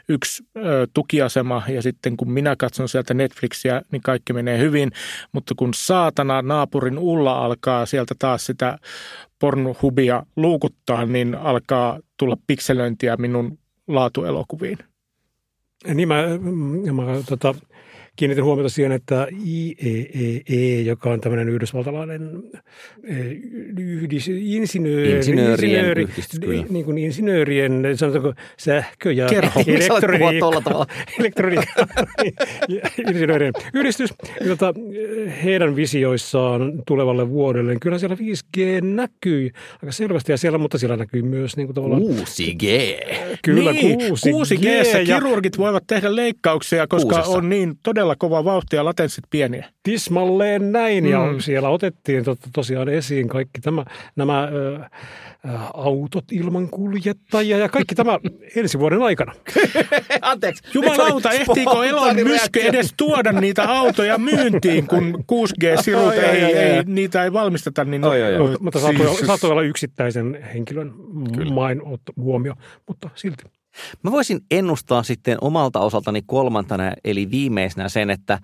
yksi 0.08 0.44
ö, 0.56 0.86
tukiasema 0.94 1.62
ja 1.68 1.82
sitten 1.82 2.16
kun 2.16 2.32
minä 2.32 2.56
katson 2.58 2.88
sieltä 2.88 3.14
Netflixiä, 3.14 3.82
niin 3.92 4.02
kaikki 4.02 4.32
menee 4.32 4.58
hyvin. 4.58 4.92
Mutta 5.32 5.54
kun 5.56 5.74
saatana 5.74 6.42
naapurin 6.42 6.98
Ulla 6.98 7.44
alkaa 7.44 7.86
sieltä 7.86 8.14
taas 8.18 8.46
sitä 8.46 8.78
pornohubia 9.38 10.22
luukuttaa, 10.36 11.06
niin 11.06 11.34
alkaa 11.34 11.98
tulla 12.16 12.36
pikselöintiä 12.46 13.16
minun 13.16 13.58
laatuelokuviin. 13.88 14.78
Niin 15.94 16.08
mä, 16.08 16.22
mä 16.92 17.02
tota, 17.28 17.54
kiinnitin 18.16 18.44
huomiota 18.44 18.68
siihen, 18.68 18.92
että 18.92 19.26
IEEE, 19.46 20.42
e, 20.48 20.80
joka 20.80 21.10
on 21.10 21.20
tämmöinen 21.20 21.48
yhdysvaltalainen 21.48 22.42
e, 23.04 23.14
yhdis, 23.78 24.28
insinööri, 24.28 25.10
insinöörien 25.10 25.52
insinööri, 25.52 26.02
yhdistys, 26.02 26.40
kyllä. 26.40 26.64
Niin 26.70 26.84
kuin 26.84 26.98
insinöörien, 26.98 27.82
sanotaanko 27.94 28.34
sähkö- 28.58 29.12
ja 29.12 29.26
elektroniikka, 29.66 30.86
elektroniikka 31.18 31.86
insinöörien 33.08 33.52
yhdistys. 33.74 34.14
Jota 34.40 34.74
heidän 35.44 35.76
visioissaan 35.76 36.72
tulevalle 36.86 37.30
vuodelle, 37.30 37.70
niin 37.70 37.80
kyllä 37.80 37.98
siellä 37.98 38.16
5G 38.16 38.84
näkyy 38.84 39.50
aika 39.82 39.92
selvästi 39.92 40.32
ja 40.32 40.36
siellä, 40.36 40.58
mutta 40.58 40.78
siellä 40.78 40.96
näkyy 40.96 41.22
myös 41.22 41.56
niin 41.56 41.66
kuin 41.66 41.74
tavallaan... 41.74 42.02
6G. 42.02 42.64
Kyllä, 43.42 43.72
niin, 43.72 44.00
6G. 44.00 44.60
6G 44.60 44.98
ja 44.98 45.04
kirurgit 45.04 45.58
voivat 45.58 45.84
tehdä 45.86 46.16
leikkauksia, 46.16 46.86
koska 46.86 47.14
Kuusessa. 47.14 47.38
on 47.38 47.48
niin 47.48 47.74
todella 47.82 48.01
todella 48.02 48.16
kova 48.16 48.44
vauhti 48.44 48.76
ja 48.76 48.84
latenssit 48.84 49.24
pieniä. 49.30 49.68
Tismalleen 49.82 50.72
näin, 50.72 51.04
mm. 51.04 51.10
ja 51.10 51.20
siellä 51.38 51.68
otettiin 51.68 52.24
to, 52.24 52.36
tosiaan 52.52 52.88
esiin 52.88 53.28
kaikki 53.28 53.60
tämä, 53.60 53.84
nämä 54.16 54.48
ö, 54.52 54.74
ö, 54.76 54.88
autot 55.74 56.24
ilman 56.32 56.68
kuljettajia 56.68 57.58
ja 57.58 57.68
kaikki 57.68 57.94
tämä 57.94 58.18
ensi 58.56 58.78
vuoden 58.78 59.02
aikana. 59.02 59.32
Anteeksi. 60.22 60.62
Jumalauta, 60.74 61.30
ehtiikö 61.30 61.84
Elon 61.84 62.16
Myskö 62.16 62.60
edes 62.60 62.94
tuoda 62.96 63.32
niitä 63.32 63.64
autoja 63.64 64.18
myyntiin, 64.18 64.86
kun 64.86 65.14
6G-sirut 65.32 66.12
ei, 66.12 66.20
ei, 66.20 66.54
ei, 66.54 66.82
niitä 66.86 67.24
ei 67.24 67.32
valmisteta. 67.32 67.84
Niin 67.84 68.04
oi, 68.04 68.22
oi, 68.22 68.36
oi. 68.36 68.56
Mutta 68.60 68.80
saattoi, 68.80 69.08
siis... 69.08 69.26
saattoi 69.26 69.50
olla 69.50 69.62
yksittäisen 69.62 70.42
henkilön 70.54 70.92
main 71.52 71.82
huomio, 72.16 72.54
mutta 72.88 73.10
silti. 73.14 73.61
Mä 74.02 74.10
voisin 74.10 74.40
ennustaa 74.50 75.02
sitten 75.02 75.38
omalta 75.40 75.80
osaltani 75.80 76.22
kolmantana, 76.26 76.92
eli 77.04 77.30
viimeisenä 77.30 77.88
sen, 77.88 78.10
että 78.10 78.38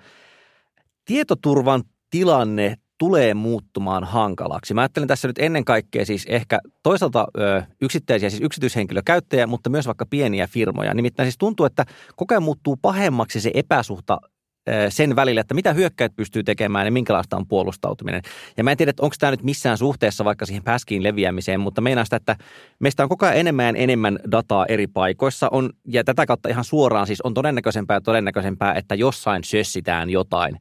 tietoturvan 1.05 1.83
tilanne 2.11 2.77
tulee 2.99 3.35
muuttumaan 3.35 4.05
hankalaksi. 4.05 4.75
Mä 4.75 4.81
ajattelen 4.81 5.09
tässä 5.09 5.29
nyt 5.29 5.39
ennen 5.39 5.65
kaikkea 5.65 6.07
siis 6.07 6.27
ehkä 6.29 6.59
toisaalta 6.83 7.27
ö, 7.39 7.63
yksittäisiä, 7.81 8.31
siis 8.31 8.43
yksityishenkilökäyttäjiä, 8.43 9.47
mutta 9.47 9.71
myös 9.71 9.87
vaikka 9.87 10.07
pieniä 10.07 10.47
firmoja. 10.47 10.95
Nimittäin 10.95 11.27
siis 11.27 11.39
tuntuu, 11.39 11.67
että 11.67 11.85
koko 12.17 12.35
ajan 12.35 12.43
muuttuu 12.43 12.77
pahemmaksi 12.77 13.41
se 13.41 13.51
epäsuhta 13.55 14.19
sen 14.89 15.17
välillä, 15.17 15.41
että 15.41 15.55
mitä 15.55 15.73
hyökkäät 15.73 16.17
pystyy 16.17 16.43
tekemään 16.43 16.87
ja 16.87 16.93
minkälaista 16.93 17.37
on 17.37 17.49
puolustautuminen. 17.49 18.23
Ja 18.57 18.65
mä 18.65 18.71
en 18.71 18.77
tiedä, 18.77 18.93
onko 19.01 19.17
tämä 19.19 19.31
nyt 19.31 19.43
missään 19.43 19.79
suhteessa 19.79 20.25
vaikka 20.25 20.47
siihen 20.47 20.65
päskiin 20.65 21.03
leviämiseen, 21.03 21.61
mutta 21.61 21.81
meinaa 21.81 22.05
sitä, 22.05 22.17
että 22.17 22.37
meistä 22.81 23.03
on 23.03 23.09
koko 23.09 23.27
ajan 23.27 23.39
enemmän 23.39 23.77
ja 23.77 23.83
enemmän 23.83 24.19
dataa 24.31 24.67
eri 24.67 24.87
paikoissa. 24.87 25.49
On, 25.51 25.71
ja 25.89 26.05
tätä 26.05 26.27
kautta 26.27 26.49
ihan 26.49 26.65
suoraan 26.65 27.07
siis 27.07 27.21
on 27.21 27.35
todennäköisempää 27.35 27.97
ja 27.97 28.01
todennäköisempää, 28.01 28.75
että 28.75 28.95
jossain 28.95 29.45
sössitään 29.45 30.11
jotain. 30.11 30.57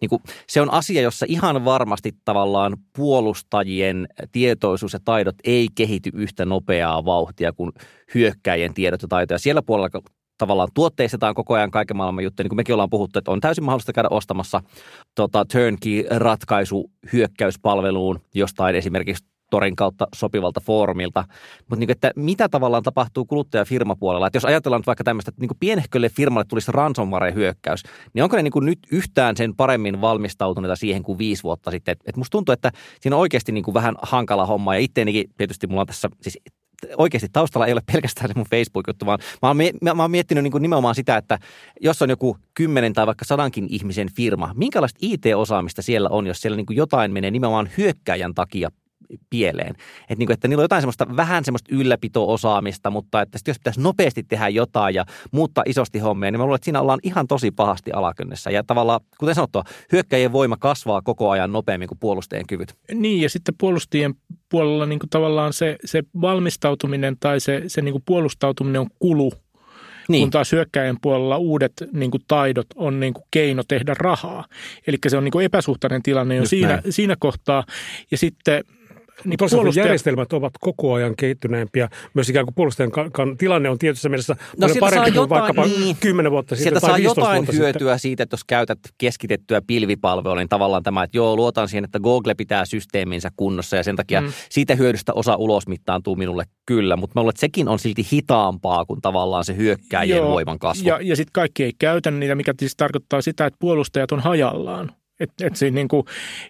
Niin 0.00 0.08
kuin, 0.08 0.22
se 0.48 0.60
on 0.60 0.72
asia, 0.72 1.02
jossa 1.02 1.26
ihan 1.28 1.64
varmasti 1.64 2.12
tavallaan 2.24 2.76
puolustajien 2.96 4.08
tietoisuus 4.32 4.92
ja 4.92 5.00
taidot 5.04 5.36
ei 5.44 5.68
kehity 5.74 6.10
yhtä 6.14 6.44
nopeaa 6.44 7.04
vauhtia 7.04 7.52
kuin 7.52 7.72
hyökkäjien 8.14 8.74
tiedot 8.74 9.02
ja 9.02 9.08
taitoja. 9.08 9.38
Siellä 9.38 9.62
puolella 9.62 10.02
tavallaan 10.40 10.68
tuotteistetaan 10.74 11.34
koko 11.34 11.54
ajan 11.54 11.70
kaiken 11.70 11.96
maailman 11.96 12.24
juttuja, 12.24 12.44
niin 12.44 12.48
kuin 12.48 12.56
mekin 12.56 12.74
ollaan 12.74 12.90
puhuttu, 12.90 13.18
että 13.18 13.30
on 13.30 13.40
täysin 13.40 13.64
mahdollista 13.64 13.92
käydä 13.92 14.08
ostamassa 14.10 14.60
tota, 15.14 15.44
turnkey-ratkaisu 15.52 16.90
hyökkäyspalveluun 17.12 18.20
jostain 18.34 18.76
esimerkiksi 18.76 19.24
torin 19.50 19.76
kautta 19.76 20.06
sopivalta 20.14 20.60
foorumilta. 20.60 21.24
Mutta 21.60 21.76
niin 21.76 21.90
että 21.90 22.10
mitä 22.16 22.48
tavallaan 22.48 22.82
tapahtuu 22.82 23.24
kuluttajafirmapuolella? 23.24 24.26
Että 24.26 24.36
jos 24.36 24.44
ajatellaan 24.44 24.82
vaikka 24.86 25.04
tämmöistä, 25.04 25.28
että 25.28 25.40
niin 25.40 25.58
pienehkölle 25.60 26.08
firmalle 26.08 26.44
tulisi 26.48 26.72
ransomware-hyökkäys, 26.72 27.82
niin 28.14 28.22
onko 28.22 28.36
ne 28.36 28.42
niin 28.42 28.52
nyt 28.60 28.78
yhtään 28.92 29.36
sen 29.36 29.56
paremmin 29.56 30.00
valmistautuneita 30.00 30.76
siihen 30.76 31.02
kuin 31.02 31.18
viisi 31.18 31.42
vuotta 31.42 31.70
sitten? 31.70 31.96
Et, 32.06 32.16
musta 32.16 32.32
tuntuu, 32.32 32.52
että 32.52 32.70
siinä 33.00 33.16
on 33.16 33.20
oikeasti 33.20 33.52
niin 33.52 33.74
vähän 33.74 33.94
hankala 34.02 34.46
homma 34.46 34.74
ja 34.74 34.80
itteenikin 34.80 35.24
tietysti 35.36 35.66
mulla 35.66 35.80
on 35.80 35.86
tässä 35.86 36.08
siis 36.22 36.38
oikeasti 36.96 37.28
taustalla 37.32 37.66
ei 37.66 37.72
ole 37.72 37.82
pelkästään 37.92 38.28
se 38.28 38.34
mun 38.36 38.46
Facebook-juttu, 38.50 39.06
vaan 39.06 39.18
mä 39.42 39.48
oon, 39.48 39.56
mä, 39.56 39.94
mä 39.94 40.02
oon 40.02 40.10
miettinyt 40.10 40.44
niin 40.44 40.52
kuin 40.52 40.62
nimenomaan 40.62 40.94
sitä, 40.94 41.16
että 41.16 41.38
jos 41.80 42.02
on 42.02 42.10
joku 42.10 42.36
kymmenen 42.54 42.92
tai 42.92 43.06
vaikka 43.06 43.24
sadankin 43.24 43.66
ihmisen 43.70 44.08
firma, 44.16 44.52
minkälaista 44.56 44.98
IT-osaamista 45.02 45.82
siellä 45.82 46.08
on, 46.08 46.26
jos 46.26 46.40
siellä 46.40 46.56
niin 46.56 46.66
kuin 46.66 46.76
jotain 46.76 47.12
menee 47.12 47.30
nimenomaan 47.30 47.70
hyökkäjän 47.78 48.34
takia 48.34 48.70
pieleen. 49.30 49.74
Et 50.08 50.18
niin 50.18 50.26
kuin, 50.26 50.34
että 50.34 50.48
niillä 50.48 50.60
on 50.60 50.64
jotain 50.64 50.82
semmoista, 50.82 51.16
vähän 51.16 51.44
semmoista 51.44 51.74
ylläpito-osaamista, 51.74 52.90
mutta 52.90 53.22
että 53.22 53.38
jos 53.46 53.58
pitäisi 53.58 53.80
nopeasti 53.80 54.22
tehdä 54.22 54.48
jotain 54.48 54.94
ja 54.94 55.04
muuttaa 55.30 55.64
isosti 55.66 55.98
hommia, 55.98 56.30
niin 56.30 56.40
mä 56.40 56.44
luulen, 56.44 56.56
että 56.56 56.64
siinä 56.64 56.80
ollaan 56.80 57.00
ihan 57.02 57.26
tosi 57.26 57.50
pahasti 57.50 57.92
alakynnessä. 57.92 58.50
Ja 58.50 58.64
tavallaan, 58.64 59.00
kuten 59.18 59.34
sanottua, 59.34 59.64
hyökkäjien 59.92 60.32
voima 60.32 60.56
kasvaa 60.56 61.02
koko 61.02 61.30
ajan 61.30 61.52
nopeammin 61.52 61.88
kuin 61.88 61.98
puolustajien 61.98 62.46
kyvyt. 62.46 62.74
Niin, 62.94 63.20
ja 63.20 63.30
sitten 63.30 63.54
puolustajien 63.58 64.14
puolella 64.48 64.86
niin 64.86 64.98
kuin 64.98 65.10
tavallaan 65.10 65.52
se, 65.52 65.76
se 65.84 66.02
valmistautuminen 66.20 67.16
tai 67.20 67.40
se, 67.40 67.62
se 67.66 67.82
niin 67.82 67.92
kuin 67.92 68.02
puolustautuminen 68.06 68.80
on 68.80 68.90
kulu 68.98 69.32
niin. 70.10 70.22
kun 70.22 70.30
taas 70.30 70.52
hyökkäjän 70.52 70.96
puolella 71.02 71.38
uudet 71.38 71.72
niin 71.92 72.10
kuin, 72.10 72.22
taidot 72.28 72.66
on 72.74 73.00
niin 73.00 73.14
kuin, 73.14 73.24
keino 73.30 73.62
tehdä 73.68 73.94
rahaa. 73.98 74.44
Eli 74.86 74.96
se 75.08 75.16
on 75.16 75.24
niin 75.24 75.32
kuin, 75.32 75.44
epäsuhtainen 75.44 76.02
tilanne 76.02 76.36
jo 76.36 76.46
siinä, 76.46 76.82
siinä 76.90 77.16
kohtaa. 77.18 77.64
Ja 78.10 78.18
sitten– 78.18 78.64
niin 79.24 79.36
puolustaja... 79.50 79.84
järjestelmät 79.84 80.32
ovat 80.32 80.52
koko 80.60 80.92
ajan 80.92 81.16
kehittyneempiä. 81.16 81.88
Myös 82.14 82.28
ikään 82.28 82.46
kuin 82.46 82.54
puolustajan 82.54 82.90
kan, 83.12 83.36
tilanne 83.36 83.70
on 83.70 83.78
tietyssä 83.78 84.08
mielessä 84.08 84.36
no, 84.56 84.68
parempi 84.80 85.10
kuin 85.10 85.14
jotain, 85.14 85.40
vaikkapa 85.40 85.66
niin. 85.66 85.96
kymmenen 86.00 86.32
vuotta 86.32 86.56
sitten 86.56 86.64
sieltä 86.64 86.80
tai 86.80 86.90
saa 86.90 86.98
jotain 86.98 87.46
hyötyä 87.52 87.72
sitten. 87.72 87.98
siitä, 87.98 88.22
että 88.22 88.34
jos 88.34 88.44
käytät 88.44 88.78
keskitettyä 88.98 89.62
pilvipalvelua, 89.66 90.36
niin 90.36 90.48
tavallaan 90.48 90.82
tämä, 90.82 91.02
että 91.02 91.16
joo, 91.16 91.36
luotan 91.36 91.68
siihen, 91.68 91.84
että 91.84 92.00
Google 92.00 92.34
pitää 92.34 92.64
systeeminsä 92.64 93.30
kunnossa 93.36 93.76
ja 93.76 93.82
sen 93.82 93.96
takia 93.96 94.20
mm. 94.20 94.32
siitä 94.50 94.74
hyödystä 94.74 95.12
osa 95.14 95.36
ulosmittaantuu 95.36 96.16
minulle 96.16 96.44
kyllä, 96.66 96.96
mutta 96.96 97.12
mä 97.14 97.20
luulen, 97.20 97.32
että 97.32 97.40
sekin 97.40 97.68
on 97.68 97.78
silti 97.78 98.06
hitaampaa 98.12 98.84
kuin 98.84 99.00
tavallaan 99.00 99.44
se 99.44 99.56
hyökkäjien 99.56 100.18
joo, 100.18 100.30
voiman 100.30 100.58
kasvu. 100.58 100.88
Ja, 100.88 100.98
ja 101.02 101.16
sitten 101.16 101.32
kaikki 101.32 101.64
ei 101.64 101.72
käytä 101.78 102.10
niitä, 102.10 102.34
mikä 102.34 102.54
siis 102.58 102.76
tarkoittaa 102.76 103.20
sitä, 103.20 103.46
että 103.46 103.56
puolustajat 103.60 104.12
on 104.12 104.20
hajallaan. 104.20 104.92
Et, 105.24 105.30
et 105.42 105.56
se 105.56 105.70
niin 105.70 105.88
kuin, 105.88 106.04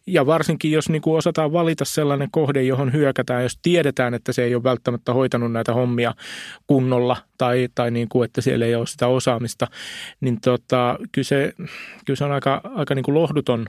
ja 0.07 0.27
varsinkin 0.27 0.73
jos 0.73 0.89
niin 0.89 1.03
kuin 1.03 1.19
osataan 1.19 1.53
valita 1.53 1.85
sellainen 1.85 2.29
kohde, 2.31 2.63
johon 2.63 2.93
hyökätään, 2.93 3.43
jos 3.43 3.59
tiedetään, 3.63 4.15
että 4.15 4.33
se 4.33 4.45
ei 4.45 4.55
ole 4.55 4.63
välttämättä 4.63 5.13
hoitanut 5.13 5.53
näitä 5.53 5.75
hommia 5.75 6.15
kunnolla 6.67 7.17
tai, 7.39 7.69
tai 7.75 7.91
niin 7.91 8.09
kuin, 8.09 8.25
että 8.25 8.41
siellä 8.41 8.67
ei 8.67 8.75
ole 8.75 8.87
sitä 8.87 9.07
osaamista, 9.07 9.67
niin 10.21 10.41
tota, 10.41 10.99
kyllä, 11.13 11.27
se, 11.27 11.53
kyllä 12.05 12.17
se 12.17 12.25
on 12.25 12.33
aika, 12.33 12.61
aika 12.75 12.95
niin 12.95 13.03
kuin 13.03 13.15
lohduton 13.15 13.67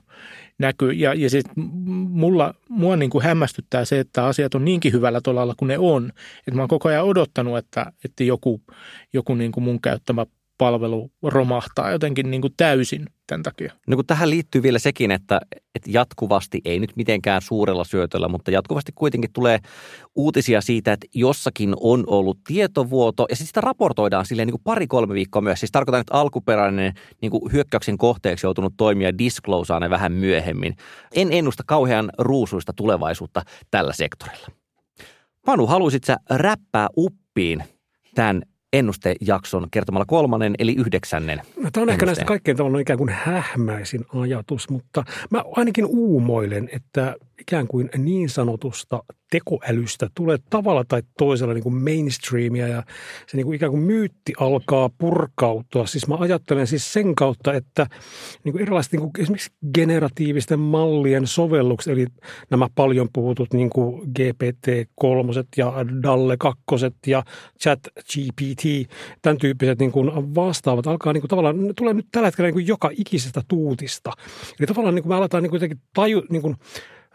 näky. 0.60 0.92
Ja, 0.92 1.14
ja 1.14 1.30
sit 1.30 1.46
mulla, 1.56 2.54
mua 2.70 2.96
niin 2.96 3.10
kuin 3.10 3.24
hämmästyttää 3.24 3.86
se, 3.86 4.00
että 4.00 4.26
asiat 4.26 4.56
on 4.56 4.66
niinkin 4.66 4.94
hyvällä 4.94 5.22
tolalla 5.22 5.54
kuin 5.58 5.68
ne 5.68 5.78
on. 5.78 6.12
Että 6.38 6.56
mä 6.56 6.62
oon 6.62 6.70
koko 6.70 6.90
ajan 6.90 7.06
odottanut, 7.06 7.58
että, 7.58 7.92
että 8.06 8.24
joku, 8.24 8.62
joku 9.14 9.34
niin 9.34 9.52
kuin 9.52 9.64
mun 9.64 9.82
käyttämä 9.82 10.26
palvelu 10.62 11.12
romahtaa 11.24 11.92
jotenkin 11.92 12.32
niin 12.32 12.42
kuin 12.42 12.54
täysin 12.58 13.06
tämän 13.28 13.44
takia. 13.44 13.74
No 13.88 13.96
kun 13.96 14.06
tähän 14.06 14.30
liittyy 14.30 14.64
vielä 14.64 14.80
sekin, 14.80 15.12
että, 15.12 15.42
että 15.76 15.90
jatkuvasti, 15.92 16.62
ei 16.66 16.80
nyt 16.80 16.96
mitenkään 16.96 17.42
suurella 17.42 17.84
syötöllä, 17.84 18.28
mutta 18.28 18.52
jatkuvasti 18.52 18.92
kuitenkin 18.96 19.34
tulee 19.34 19.60
uutisia 20.16 20.62
siitä, 20.62 20.94
että 20.94 21.08
jossakin 21.16 21.74
on 21.80 22.04
ollut 22.08 22.38
tietovuoto 22.48 23.26
ja 23.30 23.36
sitten 23.36 23.48
sitä 23.48 23.62
raportoidaan 23.62 24.26
silleen 24.26 24.48
niin 24.48 24.62
pari-kolme 24.64 25.14
viikkoa 25.14 25.42
myös. 25.42 25.60
Siis 25.60 25.72
tarkoitan, 25.72 26.02
että 26.02 26.14
alkuperäinen 26.14 26.94
niin 27.22 27.32
kuin 27.32 27.52
hyökkäyksen 27.54 27.98
kohteeksi 27.98 28.46
joutunut 28.46 28.74
toimija 28.78 29.18
disclosaa 29.18 29.80
ne 29.80 29.90
vähän 29.90 30.12
myöhemmin. 30.12 30.76
En 31.16 31.32
ennusta 31.32 31.64
kauhean 31.66 32.10
ruusuista 32.18 32.74
tulevaisuutta 32.76 33.42
tällä 33.72 33.94
sektorilla. 33.94 34.48
Panu, 35.46 35.68
haluaisit 35.68 36.04
sä 36.04 36.18
räppää 36.30 36.88
uppiin 36.98 37.64
tämän 38.16 38.42
ennustejakson 38.74 39.68
kertomalla 39.72 40.06
kolmannen 40.06 40.56
eli 40.60 40.76
yhdeksännen 40.76 41.38
no, 41.38 41.44
Tämä 41.46 41.58
on 41.58 41.66
ennusteen. 41.66 41.90
ehkä 41.90 42.06
näistä 42.06 42.26
kaikkein 42.26 42.58
tavallaan 42.58 42.82
ikään 42.82 42.98
kuin 42.98 43.10
hähmäisin 43.10 44.06
ajatus, 44.16 44.70
mutta 44.70 45.04
mä 45.30 45.44
ainakin 45.56 45.86
uumoilen, 45.86 46.70
että 46.72 47.16
ikään 47.42 47.68
kuin 47.68 47.90
niin 47.98 48.30
sanotusta 48.30 49.04
tekoälystä 49.32 50.08
tulee 50.16 50.38
tavalla 50.50 50.84
tai 50.88 51.02
toisella 51.18 51.54
niin 51.54 51.64
kuin 51.64 51.84
mainstreamia 51.84 52.68
ja 52.68 52.84
se 53.28 53.38
niin 53.38 53.46
kuin 53.46 53.56
ikään 53.56 53.72
kuin 53.72 53.84
myytti 53.84 54.34
alkaa 54.40 54.90
purkautua. 54.98 55.86
Siis 55.86 56.08
mä 56.08 56.16
ajattelen 56.20 56.68
siis 56.68 56.94
sen 56.94 57.16
kautta, 57.16 57.54
että 57.54 57.88
niin 58.44 58.52
kuin 58.52 58.62
erilaiset 58.62 58.92
niin 58.92 59.00
kuin 59.00 59.12
esimerkiksi 59.20 59.52
generatiivisten 59.74 60.60
mallien 60.60 61.28
sovellukset, 61.28 61.94
eli 61.94 62.06
nämä 62.50 62.68
paljon 62.76 63.10
puhutut 63.14 63.54
niin 63.54 63.70
kuin 63.70 64.02
GPT-3 64.20 65.46
ja 65.58 65.74
DALLE 66.04 66.38
2 66.38 66.62
ja 67.08 67.24
ChatGPT, 67.62 68.92
tämän 69.22 69.38
tyyppiset 69.38 69.80
niin 69.80 69.92
kuin 69.92 70.36
vastaavat 70.36 70.88
alkaa 70.88 71.14
niin 71.14 71.22
kuin 71.22 71.30
tavallaan, 71.30 71.68
ne 71.68 71.74
tulee 71.74 71.94
nyt 71.94 72.08
tällä 72.12 72.28
hetkellä 72.28 72.48
niin 72.48 72.54
kuin 72.54 72.68
joka 72.68 72.90
ikisestä 72.98 73.42
tuutista. 73.48 74.12
Eli 74.60 74.68
tavallaan 74.68 74.96
niin 74.96 75.04
kuin 75.04 75.12
me 75.12 75.16
aletaan 75.16 75.44
niin 75.44 75.50
kuin 75.50 75.58
jotenkin 75.58 75.82
taju, 75.94 76.24
niin 76.30 76.42
kuin 76.42 76.56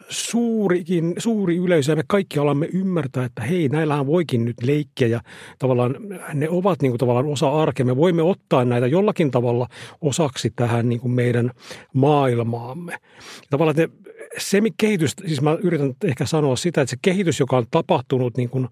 suurikin, 0.08 1.14
suuri 1.18 1.56
yleisö 1.56 1.92
ja 1.92 1.96
me 1.96 2.02
kaikki 2.06 2.38
alamme 2.38 2.66
ymmärtää, 2.72 3.24
että 3.24 3.42
hei, 3.42 3.68
näillähän 3.68 4.06
voikin 4.06 4.44
nyt 4.44 4.56
leikkiä 4.62 5.08
ja 5.08 5.20
tavallaan 5.58 5.96
ne 6.34 6.48
ovat 6.48 6.82
niin 6.82 6.92
kuin 6.92 6.98
tavallaan 6.98 7.26
osa 7.26 7.62
arkea. 7.62 7.86
Me 7.86 7.96
voimme 7.96 8.22
ottaa 8.22 8.64
näitä 8.64 8.86
jollakin 8.86 9.30
tavalla 9.30 9.68
osaksi 10.00 10.52
tähän 10.56 10.88
niin 10.88 11.00
kuin 11.00 11.12
meidän 11.12 11.50
maailmaamme. 11.92 12.96
Tavallaan 13.50 13.76
se 14.38 14.60
kehitys, 14.76 15.12
siis 15.26 15.42
mä 15.42 15.58
yritän 15.62 15.94
ehkä 16.04 16.26
sanoa 16.26 16.56
sitä, 16.56 16.80
että 16.80 16.90
se 16.90 16.96
kehitys, 17.02 17.40
joka 17.40 17.56
on 17.56 17.66
tapahtunut 17.70 18.36
niin 18.36 18.50
kuin 18.50 18.68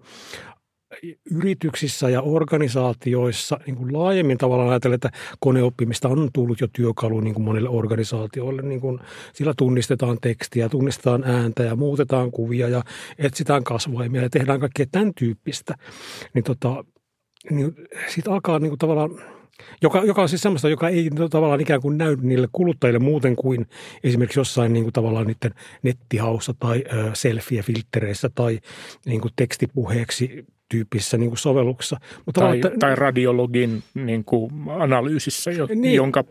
yrityksissä 1.31 2.09
ja 2.09 2.21
organisaatioissa 2.21 3.59
niin 3.65 3.75
kuin 3.75 3.93
laajemmin 3.93 4.37
tavallaan 4.37 4.69
ajatellen, 4.69 4.95
että 4.95 5.11
koneoppimista 5.39 6.09
on 6.09 6.29
tullut 6.33 6.61
jo 6.61 6.67
työkalu 6.73 7.19
niin 7.19 7.33
kuin 7.33 7.43
monille 7.43 7.69
organisaatioille. 7.69 8.61
Niin 8.61 8.81
kuin 8.81 8.99
sillä 9.33 9.53
tunnistetaan 9.57 10.17
tekstiä, 10.21 10.69
tunnistetaan 10.69 11.23
ääntä 11.23 11.63
ja 11.63 11.75
muutetaan 11.75 12.31
kuvia 12.31 12.69
ja 12.69 12.83
etsitään 13.17 13.63
kasvaimia 13.63 14.21
ja 14.21 14.29
tehdään 14.29 14.59
kaikkea 14.59 14.85
tämän 14.91 15.11
tyyppistä. 15.19 15.75
Niin, 16.33 16.43
tota, 16.43 16.83
niin 17.49 17.75
siitä 18.07 18.33
alkaa 18.33 18.59
niin 18.59 18.69
kuin 18.69 18.79
tavallaan 18.79 19.11
joka, 19.81 20.03
joka 20.03 20.21
on 20.21 20.29
siis 20.29 20.41
semmoista, 20.41 20.69
joka 20.69 20.89
ei 20.89 21.09
tavallaan 21.29 21.61
ikään 21.61 21.81
kuin 21.81 21.97
näy 21.97 22.17
niille 22.21 22.47
kuluttajille 22.51 22.99
muuten 22.99 23.35
kuin 23.35 23.65
esimerkiksi 24.03 24.39
jossain 24.39 24.73
niin 24.73 24.83
kuin 24.83 24.93
tavallaan 24.93 25.27
niiden 25.27 25.53
nettihaussa 25.83 26.53
tai 26.59 26.83
selfie-filttereissä 27.13 28.29
tai 28.35 28.59
niin 29.05 29.21
kuin 29.21 29.31
tekstipuheeksi 29.35 30.45
tyyppisessä 30.69 31.17
niin 31.17 31.29
kuin 31.29 31.37
sovelluksessa. 31.37 31.97
Mutta 32.25 32.41
tai, 32.41 32.55
että, 32.55 32.71
tai 32.79 32.95
radiologin 32.95 33.83
niin 33.93 34.23
kuin 34.23 34.51
analyysissä, 34.69 35.51
jo, 35.51 35.67
niin, 35.75 35.95
jonka 35.95 36.23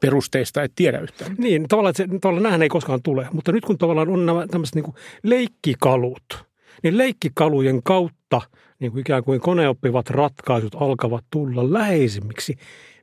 perusteista 0.00 0.62
ei 0.62 0.68
tiedä 0.74 0.98
yhtään. 0.98 1.34
Niin, 1.38 1.68
tavallaan, 1.68 1.90
että 1.90 2.02
se, 2.02 2.18
tavallaan 2.20 2.42
nämähän 2.42 2.62
ei 2.62 2.68
koskaan 2.68 3.02
tule. 3.02 3.26
Mutta 3.32 3.52
nyt 3.52 3.64
kun 3.64 3.78
tavallaan 3.78 4.08
on 4.08 4.26
nämä 4.26 4.46
tämmöiset 4.46 4.74
niin 4.74 4.84
kuin 4.84 4.94
leikkikalut, 5.22 6.44
niin 6.82 6.98
leikkikalujen 6.98 7.82
kautta 7.82 8.40
niin 8.80 8.92
kuin 8.92 9.00
ikään 9.00 9.24
kuin 9.24 9.40
koneoppivat 9.40 10.10
ratkaisut 10.10 10.74
alkavat 10.74 11.24
tulla 11.30 11.72
läheisimmiksi 11.72 12.56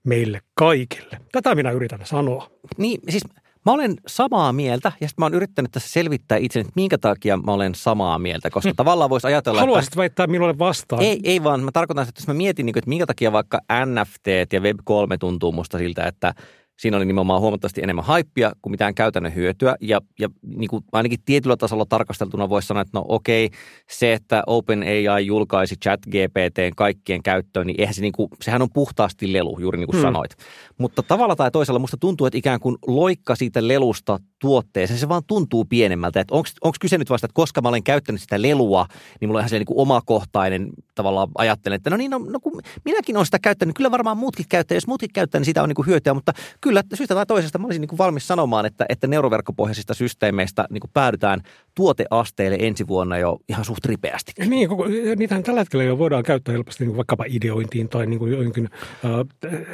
meille 0.04 0.40
kaikille. 0.54 1.18
Tätä 1.32 1.56
minä 1.56 1.72
yritän 1.72 2.00
sanoa. 2.04 2.50
Niin, 2.78 3.02
siis 3.10 3.24
Mä 3.66 3.72
olen 3.72 3.96
samaa 4.08 4.54
mieltä 4.54 4.92
ja 5.02 5.08
sitten 5.08 5.22
mä 5.22 5.26
oon 5.26 5.34
yrittänyt 5.34 5.72
tässä 5.72 5.90
selvittää 5.90 6.38
itse, 6.38 6.60
että 6.60 6.72
minkä 6.76 6.98
takia 6.98 7.38
mä 7.38 7.52
olen 7.52 7.76
samaa 7.76 8.20
mieltä, 8.20 8.50
koska 8.50 8.70
hmm. 8.70 8.76
tavallaan 8.76 9.10
voisi 9.10 9.28
ajatella, 9.28 9.60
Haluaisit 9.60 9.88
että... 9.88 9.98
väittää 9.98 10.28
minulle 10.28 10.60
vastaan? 10.60 11.02
Ei, 11.02 11.20
ei 11.24 11.44
vaan. 11.44 11.64
Mä 11.64 11.72
tarkoitan, 11.72 12.08
että 12.08 12.22
jos 12.22 12.28
mä 12.28 12.34
mietin, 12.34 12.66
niin 12.66 12.78
että 12.78 12.90
minkä 12.90 13.06
takia 13.06 13.32
vaikka 13.32 13.60
NFT 13.86 14.28
ja 14.54 14.60
Web3 14.60 15.18
tuntuu 15.20 15.52
musta 15.52 15.78
siltä, 15.78 16.04
että 16.04 16.34
siinä 16.80 16.98
oli 16.98 17.06
nimenomaan 17.06 17.42
huomattavasti 17.42 17.82
enemmän 17.84 18.06
haippia 18.06 18.52
kuin 18.62 18.72
mitään 18.72 18.96
käytännön 18.96 19.36
hyötyä. 19.36 19.76
Ja, 19.82 20.02
ja 20.20 20.30
niin 20.56 20.70
kuin 20.70 20.84
ainakin 20.92 21.20
tietyllä 21.26 21.58
tasolla 21.58 21.86
tarkasteltuna 21.86 22.50
voisi 22.50 22.68
sanoa, 22.68 22.82
että 22.82 22.98
no 22.98 23.06
okei, 23.08 23.50
se, 23.90 24.14
että 24.14 24.44
OpenAI 24.48 25.26
julkaisi 25.26 25.76
ChatGPTn 25.76 26.76
kaikkien 26.76 27.24
käyttöön, 27.24 27.68
niin 27.68 27.82
eihän 27.82 27.94
se 27.94 28.02
niin 28.02 28.14
kuin, 28.14 28.30
sehän 28.42 28.62
on 28.62 28.70
puhtaasti 28.74 29.34
lelu, 29.34 29.60
juuri 29.60 29.78
niin 29.78 29.88
kuin 29.88 29.96
hmm. 29.96 30.02
sanoit. 30.02 30.36
Mutta 30.78 31.04
tavalla 31.04 31.36
tai 31.36 31.52
toisella 31.52 31.80
musta 31.80 31.98
tuntuu, 31.98 32.28
että 32.28 32.38
ikään 32.38 32.60
kuin 32.60 32.78
loikka 32.88 33.36
siitä 33.36 33.68
lelusta 33.68 34.20
tuotteeseen, 34.40 35.00
se 35.00 35.10
vaan 35.10 35.24
tuntuu 35.28 35.66
pienemmältä. 35.66 36.20
Että 36.20 36.36
onko 36.36 36.78
kyse 36.82 36.98
nyt 36.98 37.10
vasta, 37.10 37.26
että 37.26 37.34
koska 37.34 37.62
mä 37.62 37.70
olen 37.70 37.84
käyttänyt 37.84 38.22
sitä 38.22 38.42
lelua, 38.42 38.86
niin 39.22 39.30
mulla 39.30 39.38
on 39.38 39.42
ihan 39.42 39.50
se 39.50 39.60
niin 39.60 39.66
kuin 39.66 39.80
omakohtainen 39.80 40.70
tavallaan 40.96 41.28
ajattelen, 41.38 41.76
että 41.76 41.90
no 41.90 41.98
niin, 41.98 42.12
no, 42.12 42.18
no 42.30 42.40
kun 42.40 42.62
minäkin 42.86 43.18
olen 43.18 43.26
sitä 43.26 43.40
käyttänyt, 43.40 43.76
kyllä 43.76 43.92
varmaan 43.92 44.18
muutkin 44.18 44.46
käyttää, 44.50 44.76
jos 44.76 44.88
muutkin 44.88 45.10
käyttää, 45.14 45.40
niin 45.40 45.46
sitä 45.46 45.64
on 45.64 45.70
niin 45.70 45.76
kuin 45.76 45.86
hyötyä, 45.86 46.14
mutta 46.14 46.34
kyllä 46.66 46.84
syystä 46.94 47.16
tai 47.16 47.26
toisesta 47.26 47.60
mä 47.60 47.66
olisin 47.66 47.82
niin 47.82 47.90
kuin 47.90 47.98
valmis 47.98 48.28
sanomaan, 48.28 48.66
että, 48.66 48.86
että 48.90 49.08
neuroverkkopohjaisista 49.08 49.94
systeemeistä 49.94 50.66
niin 50.70 50.82
kuin 50.82 50.92
päädytään 50.94 51.42
tuoteasteelle 51.76 52.58
ensi 52.60 52.88
vuonna 52.88 53.18
jo 53.18 53.38
ihan 53.50 53.66
suht 53.66 53.86
ripeästi. 53.86 54.32
Niin, 54.46 54.70
koko, 54.70 54.86
niitähän 55.16 55.44
tällä 55.44 55.62
hetkellä 55.62 55.84
jo 55.84 55.98
voidaan 55.98 56.24
käyttää 56.24 56.52
helposti 56.54 56.84
niin 56.84 56.90
kuin 56.90 56.98
vaikkapa 56.98 57.26
ideointiin 57.28 57.90
tai 57.90 58.06
niin 58.06 58.20
kuin 58.20 58.32
joinkin, 58.32 58.70
äh, 59.06 59.12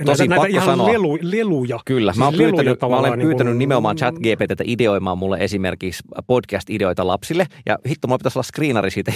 Tosi 0.06 0.28
näitä, 0.28 0.42
näitä 0.42 0.48
ihan 0.58 0.66
sanoa. 0.66 0.92
lelu, 0.92 1.18
leluja. 1.22 1.80
Kyllä, 1.86 2.12
Siis 2.14 2.20
mä 2.20 2.32
leluja 2.32 2.52
pyytänyt, 2.52 2.82
mä 2.82 2.88
olen 2.88 3.12
niin 3.12 3.20
kuin- 3.20 3.28
pyytänyt 3.28 3.58
nimenomaan 3.58 3.96
ChatGPTtä 3.96 4.64
ideoimaan 4.68 5.18
mulle 5.18 5.38
esimerkiksi 5.38 6.04
podcast-ideoita 6.28 7.08
lapsille. 7.08 7.48
Ja 7.66 7.78
hitto, 7.89 8.08
mulla 8.08 8.18
pitäisi 8.18 8.38
olla 8.38 8.44
screenari 8.44 8.92
siitä 8.92 9.14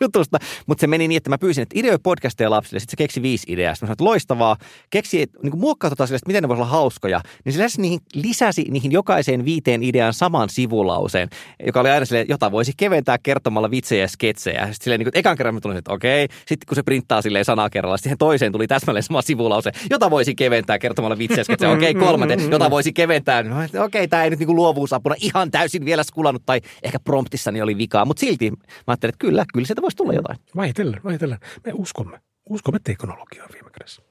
jutusta, 0.00 0.38
mutta 0.66 0.80
se 0.80 0.86
meni 0.86 1.08
niin, 1.08 1.16
että 1.16 1.30
mä 1.30 1.38
pyysin, 1.38 1.62
että 1.62 1.78
ideoi 1.78 1.98
podcasteja 2.02 2.50
lapsille. 2.50 2.80
Sitten 2.80 2.92
se 2.92 2.96
keksi 2.96 3.22
viisi 3.22 3.52
ideaa. 3.52 3.74
Sitten 3.74 3.86
mä 3.86 3.88
sanoin, 3.88 3.94
että 3.94 4.04
loistavaa. 4.04 4.56
Keksi, 4.90 5.26
niin 5.42 5.58
muokkaa 5.58 5.90
tota 5.90 6.06
sille, 6.06 6.16
että 6.16 6.26
miten 6.26 6.42
ne 6.42 6.48
voisi 6.48 6.62
olla 6.62 6.70
hauskoja. 6.70 7.20
Niin 7.44 7.52
se 7.52 7.58
lisäsi 7.58 7.80
niihin, 7.80 8.00
lisäsi 8.14 8.64
niihin 8.70 8.92
jokaiseen 8.92 9.44
viiteen 9.44 9.82
ideaan 9.82 10.14
saman 10.14 10.48
sivulauseen, 10.48 11.28
joka 11.66 11.80
oli 11.80 11.90
aina 11.90 12.06
silleen, 12.06 12.26
jota 12.28 12.52
voisi 12.52 12.72
keventää 12.76 13.18
kertomalla 13.22 13.70
vitsejä 13.70 14.04
ja 14.04 14.08
sketsejä. 14.08 14.60
Sitten 14.60 14.84
silleen, 14.84 14.98
niin 14.98 15.12
kuin, 15.12 15.18
ekan 15.18 15.36
kerran 15.36 15.54
mä 15.54 15.60
tulin, 15.60 15.76
että 15.76 15.92
okei. 15.92 16.28
Sitten 16.46 16.66
kun 16.68 16.76
se 16.76 16.82
printtaa 16.82 17.22
silleen 17.22 17.44
sanaa 17.44 17.70
kerralla, 17.70 17.96
sitten 17.96 18.08
siihen 18.08 18.18
toiseen 18.18 18.52
tuli 18.52 18.66
täsmälleen 18.66 19.02
sama 19.02 19.22
sivulause, 19.22 19.70
jota 19.90 20.10
voisi 20.10 20.34
keventää 20.34 20.78
kertomalla 20.78 21.18
vitsejä 21.18 21.40
ja 21.40 21.44
sketsejä. 21.44 21.72
Okei, 21.76 21.94
kolmanteen, 21.94 22.50
jota 22.50 22.70
voisi 22.70 22.92
keventää. 22.92 23.42
No, 23.42 23.84
Okei, 23.84 24.08
tämä 24.08 24.24
ei 24.24 24.30
nyt 24.30 24.38
niin 24.38 24.46
kuin 24.46 24.56
luovuusapuna 24.56 25.14
ihan 25.18 25.50
täysin 25.50 25.84
vielä 25.84 26.02
skulannut 26.02 26.42
tai 26.46 26.60
ehkä 26.82 26.98
promptissani 27.00 27.62
oli 27.62 27.78
vikaa. 27.78 28.04
Mutta 28.04 28.20
silti 28.20 28.50
mä 28.50 28.56
ajattelin, 28.86 29.12
että 29.12 29.26
kyllä, 29.26 29.44
kyllä 29.52 29.66
sieltä 29.66 29.82
voisi 29.90 29.96
tulla 29.96 30.12
jotain. 30.12 30.38
Vähitellen, 30.56 31.00
vähitellen. 31.04 31.38
Me 31.66 31.72
uskomme. 31.74 32.20
Uskomme 32.48 32.78
teknologiaan 32.84 33.48
viime 33.52 33.70
kädessä. 33.70 34.02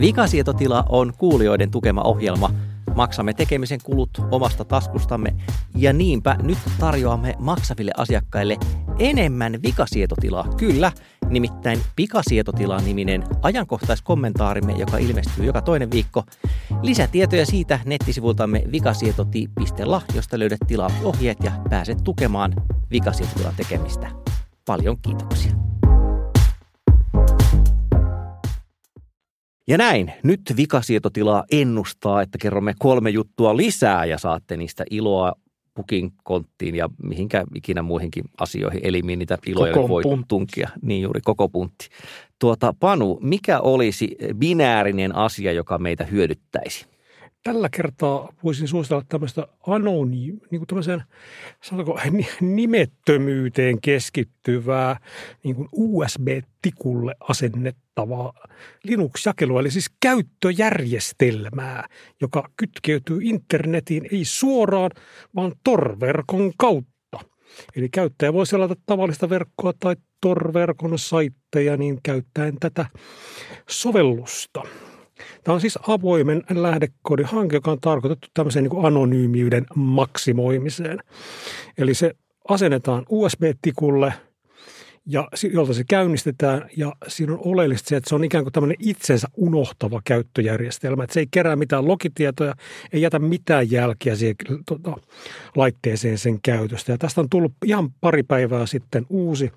Vikasietotila 0.00 0.84
on 0.88 1.12
kuulijoiden 1.18 1.70
tukema 1.70 2.02
ohjelma. 2.02 2.50
Maksamme 2.94 3.32
tekemisen 3.32 3.80
kulut 3.84 4.10
omasta 4.30 4.64
taskustamme 4.64 5.34
ja 5.74 5.92
niinpä 5.92 6.36
nyt 6.42 6.58
tarjoamme 6.80 7.34
maksaville 7.38 7.92
asiakkaille 7.96 8.56
enemmän 8.98 9.62
vikasietotilaa. 9.62 10.48
Kyllä, 10.56 10.92
nimittäin 11.28 11.80
Pikasietotila-niminen 11.96 13.24
ajankohtaiskommentaarimme, 13.42 14.72
joka 14.72 14.98
ilmestyy 14.98 15.44
joka 15.44 15.62
toinen 15.62 15.90
viikko. 15.90 16.24
Lisätietoja 16.82 17.46
siitä 17.46 17.80
nettisivultamme 17.84 18.62
vikasietoti.la, 18.72 20.02
josta 20.14 20.38
löydät 20.38 20.58
tilausohjeet 20.66 21.38
ja 21.44 21.52
pääset 21.70 21.98
tukemaan 22.04 22.54
vikasietotilan 22.90 23.54
tekemistä. 23.56 24.10
Paljon 24.66 24.96
kiitoksia. 25.02 25.52
Ja 29.68 29.78
näin, 29.78 30.12
nyt 30.22 30.40
vikasietotila 30.56 31.44
ennustaa, 31.52 32.22
että 32.22 32.38
kerromme 32.38 32.74
kolme 32.78 33.10
juttua 33.10 33.56
lisää 33.56 34.04
ja 34.04 34.18
saatte 34.18 34.56
niistä 34.56 34.84
iloa 34.90 35.32
pukin 35.76 36.12
konttiin 36.24 36.74
ja 36.74 36.90
mihinkä 37.02 37.44
ikinä 37.54 37.82
muihinkin 37.82 38.24
asioihin, 38.40 38.80
elimiin 38.84 39.18
niitä 39.18 39.38
iloja 39.46 39.72
Koko 39.72 39.88
voi 39.88 40.02
puntti. 40.02 40.28
tunkia. 40.28 40.68
Niin 40.82 41.02
juuri, 41.02 41.20
koko 41.24 41.48
puntti. 41.48 41.88
Tuota, 42.38 42.74
Panu, 42.80 43.18
mikä 43.22 43.60
olisi 43.60 44.16
binäärinen 44.38 45.14
asia, 45.14 45.52
joka 45.52 45.78
meitä 45.78 46.04
hyödyttäisi? 46.04 46.86
Tällä 47.46 47.68
kertaa 47.68 48.32
voisin 48.44 48.68
suositella 48.68 49.04
tämmöistä 49.08 49.46
anonyymi, 49.66 50.38
niin 50.50 50.60
kuin 50.60 50.66
tämmöiseen, 50.66 51.02
sanotaanko, 51.62 52.00
ni- 52.10 52.28
nimettömyyteen 52.40 53.80
keskittyvää 53.80 55.00
niin 55.44 55.56
kuin 55.56 55.68
USB-tikulle 55.72 57.14
asennettavaa 57.20 58.32
Linux-jakelua, 58.82 59.60
eli 59.60 59.70
siis 59.70 59.90
käyttöjärjestelmää, 60.00 61.88
joka 62.20 62.50
kytkeytyy 62.56 63.18
internetiin 63.22 64.08
ei 64.12 64.24
suoraan, 64.24 64.90
vaan 65.34 65.52
Tor-verkon 65.64 66.52
kautta. 66.58 67.18
Eli 67.76 67.88
käyttäjä 67.88 68.32
voi 68.32 68.46
selata 68.46 68.74
tavallista 68.86 69.30
verkkoa 69.30 69.72
tai 69.80 69.96
Tor-verkon 70.20 70.98
saitteja 70.98 71.76
niin 71.76 72.00
käyttäen 72.02 72.56
tätä 72.60 72.86
sovellusta. 73.68 74.62
Tämä 75.44 75.54
on 75.54 75.60
siis 75.60 75.78
avoimen 75.88 76.42
lähdekoodin 76.50 77.26
hanke, 77.26 77.56
joka 77.56 77.70
on 77.70 77.80
tarkoitettu 77.80 78.28
tämmöiseen 78.34 78.64
niin 78.64 78.86
anonyymiyden 78.86 79.66
maksimoimiseen. 79.74 80.98
Eli 81.78 81.94
se 81.94 82.12
asennetaan 82.48 83.06
USB-tikulle, 83.08 84.12
ja 85.06 85.28
jolta 85.52 85.74
se 85.74 85.84
käynnistetään. 85.88 86.70
Ja 86.76 86.92
siinä 87.08 87.32
on 87.32 87.40
oleellista 87.44 87.88
se, 87.88 87.96
että 87.96 88.08
se 88.08 88.14
on 88.14 88.24
ikään 88.24 88.44
kuin 88.44 88.52
tämmöinen 88.52 88.76
itsensä 88.80 89.28
unohtava 89.36 90.00
käyttöjärjestelmä. 90.04 91.04
Että 91.04 91.14
se 91.14 91.20
ei 91.20 91.28
kerää 91.30 91.56
mitään 91.56 91.88
logitietoja, 91.88 92.54
ei 92.92 93.02
jätä 93.02 93.18
mitään 93.18 93.70
jälkiä 93.70 94.16
siihen 94.16 94.36
tota, 94.66 94.96
laitteeseen 95.56 96.18
sen 96.18 96.38
käytöstä. 96.42 96.92
Ja 96.92 96.98
tästä 96.98 97.20
on 97.20 97.30
tullut 97.30 97.52
ihan 97.64 97.90
pari 98.00 98.22
päivää 98.22 98.66
sitten 98.66 99.06
uusi, 99.08 99.52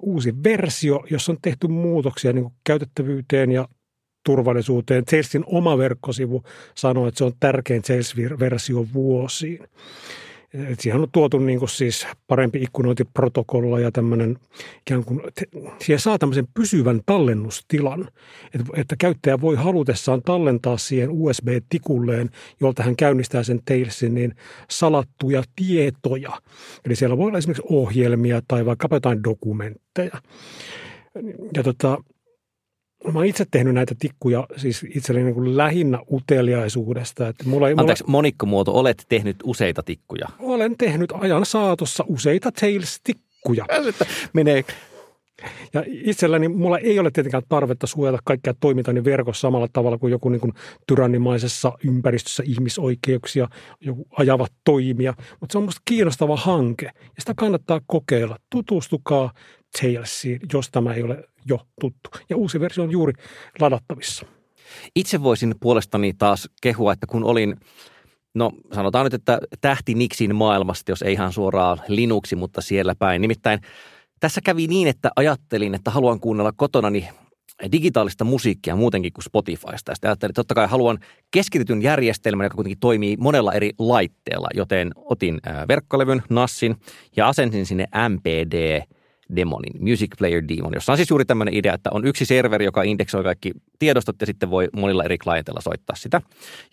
uusi 0.00 0.34
versio, 0.44 1.04
jossa 1.10 1.32
on 1.32 1.38
tehty 1.42 1.68
muutoksia 1.68 2.32
niin 2.32 2.44
kuin 2.44 2.54
käytettävyyteen 2.64 3.52
ja 3.52 3.68
turvallisuuteen. 4.24 5.04
Salesin 5.10 5.44
oma 5.46 5.78
verkkosivu 5.78 6.42
sanoo, 6.74 7.06
että 7.06 7.18
se 7.18 7.24
on 7.24 7.32
tärkein 7.40 7.82
Sales-versio 7.84 8.86
vuosiin. 8.94 9.58
Et 10.54 10.80
siihen 10.80 11.00
on 11.00 11.08
tuotu 11.12 11.38
niin 11.38 11.58
kuin 11.58 11.68
siis 11.68 12.06
parempi 12.26 12.62
ikkunointiprotokolla 12.62 13.80
ja 13.80 13.92
tämmöinen 13.92 14.38
ikään 14.80 15.04
kuin, 15.04 15.20
siihen 15.78 16.00
saa 16.00 16.18
tämmöisen 16.18 16.46
pysyvän 16.54 17.00
tallennustilan, 17.06 18.08
että, 18.54 18.66
että 18.76 18.96
käyttäjä 18.98 19.40
voi 19.40 19.56
halutessaan 19.56 20.22
tallentaa 20.22 20.78
siihen 20.78 21.10
USB-tikulleen, 21.10 22.30
jolta 22.60 22.82
hän 22.82 22.96
käynnistää 22.96 23.42
sen 23.42 23.60
Talesin, 23.64 24.14
niin 24.14 24.34
salattuja 24.70 25.42
tietoja. 25.56 26.40
Eli 26.84 26.96
siellä 26.96 27.16
voi 27.16 27.26
olla 27.26 27.38
esimerkiksi 27.38 27.66
ohjelmia 27.70 28.42
tai 28.48 28.66
vaikkapa 28.66 28.96
jotain 28.96 29.24
dokumentteja. 29.24 30.22
Ja 31.54 31.62
tota, 31.62 31.98
Mä 33.12 33.18
oon 33.18 33.26
itse 33.26 33.44
tehnyt 33.50 33.74
näitä 33.74 33.94
tikkuja 33.98 34.46
siis 34.56 34.86
itselleni 34.94 35.32
niin 35.32 35.56
lähinnä 35.56 35.98
uteliaisuudesta. 36.12 37.28
Että 37.28 37.44
mulla, 37.46 37.68
ei- 37.68 37.74
mulla, 37.74 37.82
Anteeksi, 37.82 38.04
monikkomuoto, 38.06 38.72
olet 38.72 39.06
tehnyt 39.08 39.36
useita 39.44 39.82
tikkuja. 39.82 40.26
olen 40.38 40.76
tehnyt 40.78 41.12
ajan 41.20 41.46
saatossa 41.46 42.04
useita 42.08 42.50
Tails-tikkuja. 42.60 43.64
Menee 44.32 44.64
Ja 45.74 45.84
itselläni 45.86 46.48
mulla 46.48 46.78
ei 46.78 46.98
ole 46.98 47.10
tietenkään 47.10 47.42
tarvetta 47.48 47.86
suojata 47.86 48.18
kaikkia 48.24 48.54
toimintani 48.60 49.04
verkossa 49.04 49.40
samalla 49.40 49.68
tavalla 49.72 49.98
kuin 49.98 50.10
joku 50.10 50.28
niin 50.28 50.40
kuin 50.40 50.52
tyrannimaisessa 50.86 51.72
ympäristössä 51.84 52.42
ihmisoikeuksia, 52.46 53.48
joku 53.80 54.06
ajavat 54.18 54.52
toimia. 54.64 55.14
Mutta 55.40 55.52
se 55.52 55.58
on 55.58 55.64
musta 55.64 55.82
kiinnostava 55.84 56.36
hanke 56.36 56.86
ja 56.86 56.92
sitä 57.18 57.32
kannattaa 57.36 57.80
kokeilla. 57.86 58.36
Tutustukaa 58.50 59.32
Tailsiin, 59.80 60.40
jos 60.52 60.70
tämä 60.70 60.94
ei 60.94 61.02
ole 61.02 61.24
jo 61.46 61.58
tuttu. 61.80 62.10
Ja 62.28 62.36
uusi 62.36 62.60
versio 62.60 62.84
on 62.84 62.90
juuri 62.90 63.12
ladattavissa. 63.60 64.26
Itse 64.96 65.22
voisin 65.22 65.54
puolestani 65.60 66.12
taas 66.12 66.48
kehua, 66.62 66.92
että 66.92 67.06
kun 67.06 67.24
olin, 67.24 67.56
no 68.34 68.52
sanotaan 68.72 69.06
nyt, 69.06 69.14
että 69.14 69.38
tähti 69.60 69.94
Nixin 69.94 70.36
maailmasta, 70.36 70.92
jos 70.92 71.02
ei 71.02 71.12
ihan 71.12 71.32
suoraan 71.32 71.80
Linuxi, 71.88 72.36
mutta 72.36 72.60
siellä 72.60 72.94
päin. 72.94 73.22
Nimittäin 73.22 73.60
tässä 74.20 74.40
kävi 74.40 74.66
niin, 74.66 74.88
että 74.88 75.10
ajattelin, 75.16 75.74
että 75.74 75.90
haluan 75.90 76.20
kuunnella 76.20 76.52
kotonani 76.56 77.08
digitaalista 77.72 78.24
musiikkia 78.24 78.76
muutenkin 78.76 79.12
kuin 79.12 79.24
Spotifysta. 79.24 79.92
Ja 80.02 80.08
ajattelin, 80.08 80.30
että 80.30 80.38
totta 80.38 80.54
kai 80.54 80.68
haluan 80.68 80.98
keskitetyn 81.30 81.82
järjestelmän, 81.82 82.44
joka 82.44 82.54
kuitenkin 82.54 82.80
toimii 82.80 83.16
monella 83.16 83.52
eri 83.52 83.70
laitteella, 83.78 84.48
joten 84.54 84.90
otin 84.96 85.40
äh, 85.46 85.68
verkkolevyn, 85.68 86.22
NASin 86.30 86.76
ja 87.16 87.28
asensin 87.28 87.66
sinne 87.66 87.86
MPD 88.08 88.82
Demonin, 89.36 89.72
Music 89.80 90.10
Player 90.18 90.42
Demon, 90.48 90.74
jossa 90.74 90.92
on 90.92 90.96
siis 90.98 91.10
juuri 91.10 91.24
tämmöinen 91.24 91.54
idea, 91.54 91.74
että 91.74 91.90
on 91.92 92.06
yksi 92.06 92.24
serveri, 92.24 92.64
joka 92.64 92.82
indeksoi 92.82 93.24
kaikki 93.24 93.52
tiedostot 93.78 94.16
ja 94.20 94.26
sitten 94.26 94.50
voi 94.50 94.68
monilla 94.76 95.04
eri 95.04 95.18
klienteilla 95.18 95.60
soittaa 95.60 95.96
sitä. 95.96 96.20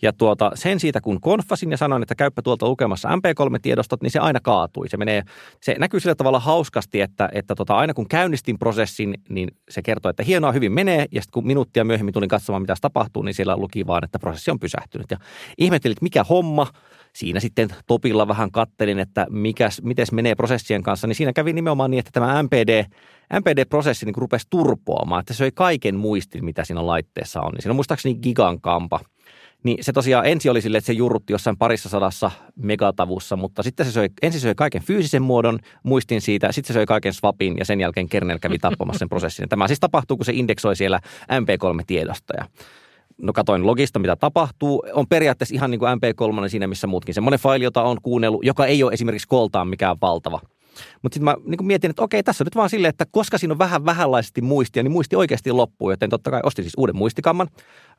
Ja 0.02 0.12
tuota, 0.12 0.50
sen 0.54 0.80
siitä 0.80 1.00
kun 1.00 1.20
konfasin 1.20 1.70
ja 1.70 1.76
sanoin, 1.76 2.02
että 2.02 2.14
käyppä 2.14 2.42
tuolta 2.42 2.68
lukemassa 2.68 3.08
MP3-tiedostot, 3.08 4.02
niin 4.02 4.10
se 4.10 4.18
aina 4.18 4.40
kaatui. 4.40 4.88
Se, 4.88 4.96
menee, 4.96 5.22
se 5.60 5.76
näkyy 5.78 6.00
sillä 6.00 6.14
tavalla 6.14 6.40
hauskasti, 6.40 7.00
että, 7.00 7.28
että 7.32 7.54
tota, 7.54 7.76
aina 7.76 7.94
kun 7.94 8.08
käynnistin 8.08 8.58
prosessin, 8.58 9.14
niin 9.28 9.48
se 9.70 9.82
kertoi, 9.82 10.10
että 10.10 10.22
hienoa 10.22 10.52
hyvin 10.52 10.72
menee. 10.72 11.06
Ja 11.12 11.22
sitten 11.22 11.32
kun 11.32 11.46
minuuttia 11.46 11.84
myöhemmin 11.84 12.14
tulin 12.14 12.28
katsomaan, 12.28 12.62
mitä 12.62 12.74
tapahtuu, 12.80 13.22
niin 13.22 13.34
siellä 13.34 13.56
luki 13.56 13.86
vaan, 13.86 14.04
että 14.04 14.18
prosessi 14.18 14.50
on 14.50 14.60
pysähtynyt. 14.60 15.10
Ja 15.10 15.16
ihmettelin, 15.58 15.92
että 15.92 16.02
mikä 16.02 16.24
homma. 16.24 16.66
Siinä 17.16 17.40
sitten 17.40 17.68
topilla 17.86 18.28
vähän 18.28 18.50
kattelin, 18.50 18.98
että 18.98 19.26
mikäs, 19.30 19.82
menee 20.12 20.34
prosessien 20.34 20.82
kanssa, 20.82 21.06
niin 21.06 21.16
siinä 21.16 21.32
kävi 21.32 21.52
nimenomaan 21.52 21.90
niin, 21.90 21.98
että 21.98 22.10
tämä 22.12 22.42
MPD, 22.42 22.84
MPD-prosessi 23.32 24.06
niin 24.06 24.14
rupesi 24.16 24.46
turpoamaan, 24.50 25.20
että 25.20 25.34
se 25.34 25.36
söi 25.36 25.50
kaiken 25.54 25.96
muistin, 25.96 26.44
mitä 26.44 26.64
siinä 26.64 26.86
laitteessa 26.86 27.40
on. 27.40 27.52
Niin 27.52 27.62
siinä 27.62 27.72
on 27.72 27.76
muistaakseni 27.76 28.14
gigan 28.14 28.60
kampa 28.60 29.00
Niin 29.62 29.84
se 29.84 29.92
tosiaan 29.92 30.26
ensi 30.26 30.48
oli 30.48 30.60
sille, 30.60 30.78
että 30.78 30.86
se 30.86 30.92
jurrutti 30.92 31.32
jossain 31.32 31.56
parissa 31.56 31.88
sadassa 31.88 32.30
megatavussa, 32.56 33.36
mutta 33.36 33.62
sitten 33.62 33.86
se 33.86 33.92
söi, 33.92 34.08
ensin 34.22 34.40
söi 34.40 34.54
kaiken 34.54 34.82
fyysisen 34.82 35.22
muodon, 35.22 35.58
muistin 35.82 36.20
siitä, 36.20 36.52
sitten 36.52 36.68
se 36.68 36.78
söi 36.78 36.86
kaiken 36.86 37.12
swapin 37.12 37.56
ja 37.58 37.64
sen 37.64 37.80
jälkeen 37.80 38.08
kernel 38.08 38.38
kävi 38.38 38.58
tappamassa 38.58 38.98
sen 38.98 39.08
prosessin. 39.08 39.48
Tämä 39.48 39.68
siis 39.68 39.80
tapahtuu, 39.80 40.16
kun 40.16 40.26
se 40.26 40.32
indeksoi 40.32 40.76
siellä 40.76 41.00
MP3-tiedostoja 41.32 42.46
no 43.18 43.32
katoin 43.32 43.66
logista, 43.66 43.98
mitä 43.98 44.16
tapahtuu. 44.16 44.84
On 44.92 45.06
periaatteessa 45.08 45.54
ihan 45.54 45.70
niin 45.70 45.78
kuin 45.78 45.90
MP3 45.92 46.48
siinä, 46.48 46.66
missä 46.66 46.86
muutkin. 46.86 47.14
Semmoinen 47.14 47.40
faili, 47.40 47.64
jota 47.64 47.82
on 47.82 47.98
kuunnellut, 48.02 48.44
joka 48.44 48.66
ei 48.66 48.82
ole 48.82 48.92
esimerkiksi 48.92 49.28
koltaan 49.28 49.68
mikään 49.68 49.96
valtava. 50.00 50.40
Mutta 51.02 51.14
sitten 51.14 51.24
mä 51.24 51.36
niin 51.46 51.66
mietin, 51.66 51.90
että 51.90 52.02
okei, 52.02 52.22
tässä 52.22 52.44
on 52.44 52.46
nyt 52.46 52.56
vaan 52.56 52.70
silleen, 52.70 52.88
että 52.88 53.06
koska 53.10 53.38
siinä 53.38 53.52
on 53.52 53.58
vähän 53.58 53.84
vähänlaisesti 53.84 54.40
muistia, 54.40 54.82
niin 54.82 54.92
muisti 54.92 55.16
oikeasti 55.16 55.52
loppuu. 55.52 55.90
Joten 55.90 56.10
totta 56.10 56.30
kai 56.30 56.40
ostin 56.44 56.64
siis 56.64 56.74
uuden 56.76 56.96
muistikamman. 56.96 57.48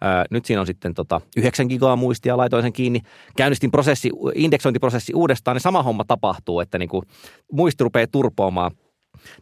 Ää, 0.01 0.25
nyt 0.31 0.45
siinä 0.45 0.59
on 0.61 0.67
sitten 0.67 0.93
tota 0.93 1.21
9 1.37 1.67
gigaa 1.67 1.95
muistia, 1.95 2.37
laitoin 2.37 2.63
sen 2.63 2.73
kiinni. 2.73 2.99
Käynnistin 3.37 3.71
prosessi, 3.71 4.09
indeksointiprosessi 4.35 5.13
uudestaan, 5.13 5.55
niin 5.55 5.61
sama 5.61 5.83
homma 5.83 6.03
tapahtuu, 6.07 6.59
että 6.59 6.77
niin 6.77 6.89
kuin 6.89 7.03
muisti 7.51 7.83
rupeaa 7.83 8.07
turpoamaan. 8.11 8.71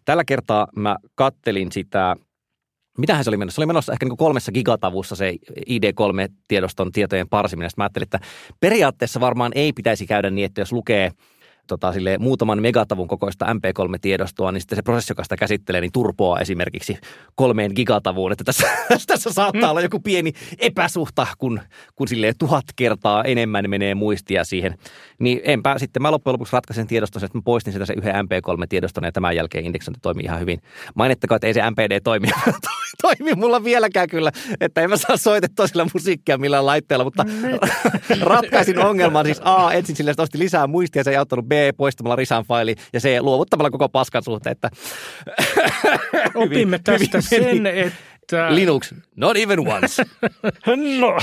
Tällä 0.05 0.23
kertaa 0.23 0.67
mä 0.75 0.95
kattelin 1.15 1.71
sitä 1.71 2.15
Mitähän 2.97 3.23
se 3.23 3.29
oli 3.29 3.37
menossa? 3.37 3.55
Se 3.55 3.61
oli 3.61 3.65
menossa 3.65 3.93
ehkä 3.93 4.05
niin 4.05 4.17
kolmessa 4.17 4.51
gigatavussa 4.51 5.15
se 5.15 5.33
ID3-tiedoston 5.69 6.91
tietojen 6.91 7.29
parsiminen. 7.29 7.69
Sitten 7.69 7.81
mä 7.81 7.85
ajattelin, 7.85 8.03
että 8.03 8.19
periaatteessa 8.59 9.19
varmaan 9.19 9.51
ei 9.55 9.73
pitäisi 9.73 10.07
käydä 10.07 10.29
niin, 10.29 10.45
että 10.45 10.61
jos 10.61 10.71
lukee– 10.71 11.11
tota, 11.71 11.93
sille 11.93 12.17
muutaman 12.17 12.61
megatavun 12.61 13.07
kokoista 13.07 13.45
MP3-tiedostoa, 13.45 14.51
niin 14.51 14.61
sitten 14.61 14.75
se 14.75 14.81
prosessi, 14.81 15.11
joka 15.11 15.23
sitä 15.23 15.37
käsittelee, 15.37 15.81
niin 15.81 15.91
turpoaa 15.91 16.39
esimerkiksi 16.39 16.97
kolmeen 17.35 17.71
gigatavuun. 17.75 18.31
Että 18.31 18.43
tässä, 18.43 18.67
tässä 19.07 19.33
saattaa 19.33 19.61
mm. 19.61 19.69
olla 19.69 19.81
joku 19.81 19.99
pieni 19.99 20.31
epäsuhta, 20.59 21.27
kun, 21.37 21.59
kun 21.95 22.07
sille 22.07 22.33
tuhat 22.39 22.65
kertaa 22.75 23.23
enemmän 23.23 23.69
menee 23.69 23.95
muistia 23.95 24.43
siihen. 24.43 24.77
Niin 25.21 25.41
enpä 25.43 25.79
sitten 25.79 26.01
mä 26.01 26.11
loppujen 26.11 26.33
lopuksi 26.33 26.53
ratkaisen 26.53 26.87
tiedoston, 26.87 27.23
että 27.23 27.37
mä 27.37 27.41
poistin 27.45 27.73
sitä 27.73 27.85
se 27.85 27.93
yhden 27.93 28.15
MP3-tiedoston 28.15 29.03
ja 29.03 29.11
tämän 29.11 29.35
jälkeen 29.35 29.65
indeksointi 29.65 29.99
toimii 30.01 30.25
ihan 30.25 30.39
hyvin. 30.39 30.61
Mainittakaa, 30.95 31.35
että 31.35 31.47
ei 31.47 31.53
se 31.53 31.69
MPD 31.69 31.99
toimi, 32.03 32.27
toimi 33.01 33.33
mulla 33.35 33.63
vieläkään 33.63 34.09
kyllä, 34.09 34.31
että 34.61 34.81
en 34.81 34.89
mä 34.89 34.97
saa 34.97 35.17
soitettua 35.17 35.67
sillä 35.67 35.85
musiikkia 35.93 36.37
millään 36.37 36.65
laitteella, 36.65 37.05
mutta 37.05 37.25
ratkaisin 38.21 38.79
ongelman 38.79 39.25
siis 39.25 39.41
A, 39.43 39.71
ensin 39.71 39.95
sille 39.95 40.13
osti 40.17 40.39
lisää 40.39 40.67
muistia, 40.67 41.03
se 41.03 41.09
ei 41.09 41.17
auttanut 41.17 41.45
B, 41.45 41.51
poistamalla 41.77 42.15
risan 42.15 42.43
faili 42.43 42.75
ja 42.93 42.99
C, 42.99 43.17
luovuttamalla 43.19 43.69
koko 43.69 43.89
paskan 43.89 44.23
suhteen. 44.23 44.51
Että 44.51 44.69
Opimme 46.35 46.79
tästä 46.83 47.17
hyvin 47.31 47.53
sen, 47.53 47.67
että... 47.67 48.10
Linux, 48.49 48.93
not 49.15 49.37
even 49.37 49.59
once. 49.67 50.03
no. 50.99 51.17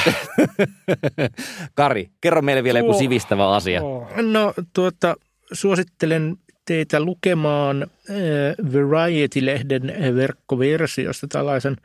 Kari, 1.74 2.10
kerro 2.20 2.42
meille 2.42 2.64
vielä 2.64 2.78
joku 2.78 2.98
sivistävä 2.98 3.54
asia. 3.54 3.80
No 4.22 4.54
tuota, 4.72 5.16
suosittelen 5.52 6.36
teitä 6.64 7.00
lukemaan 7.00 7.82
äh, 7.82 8.72
Variety-lehden 8.72 10.14
verkkoversiosta 10.14 11.26
tällaisen 11.28 11.76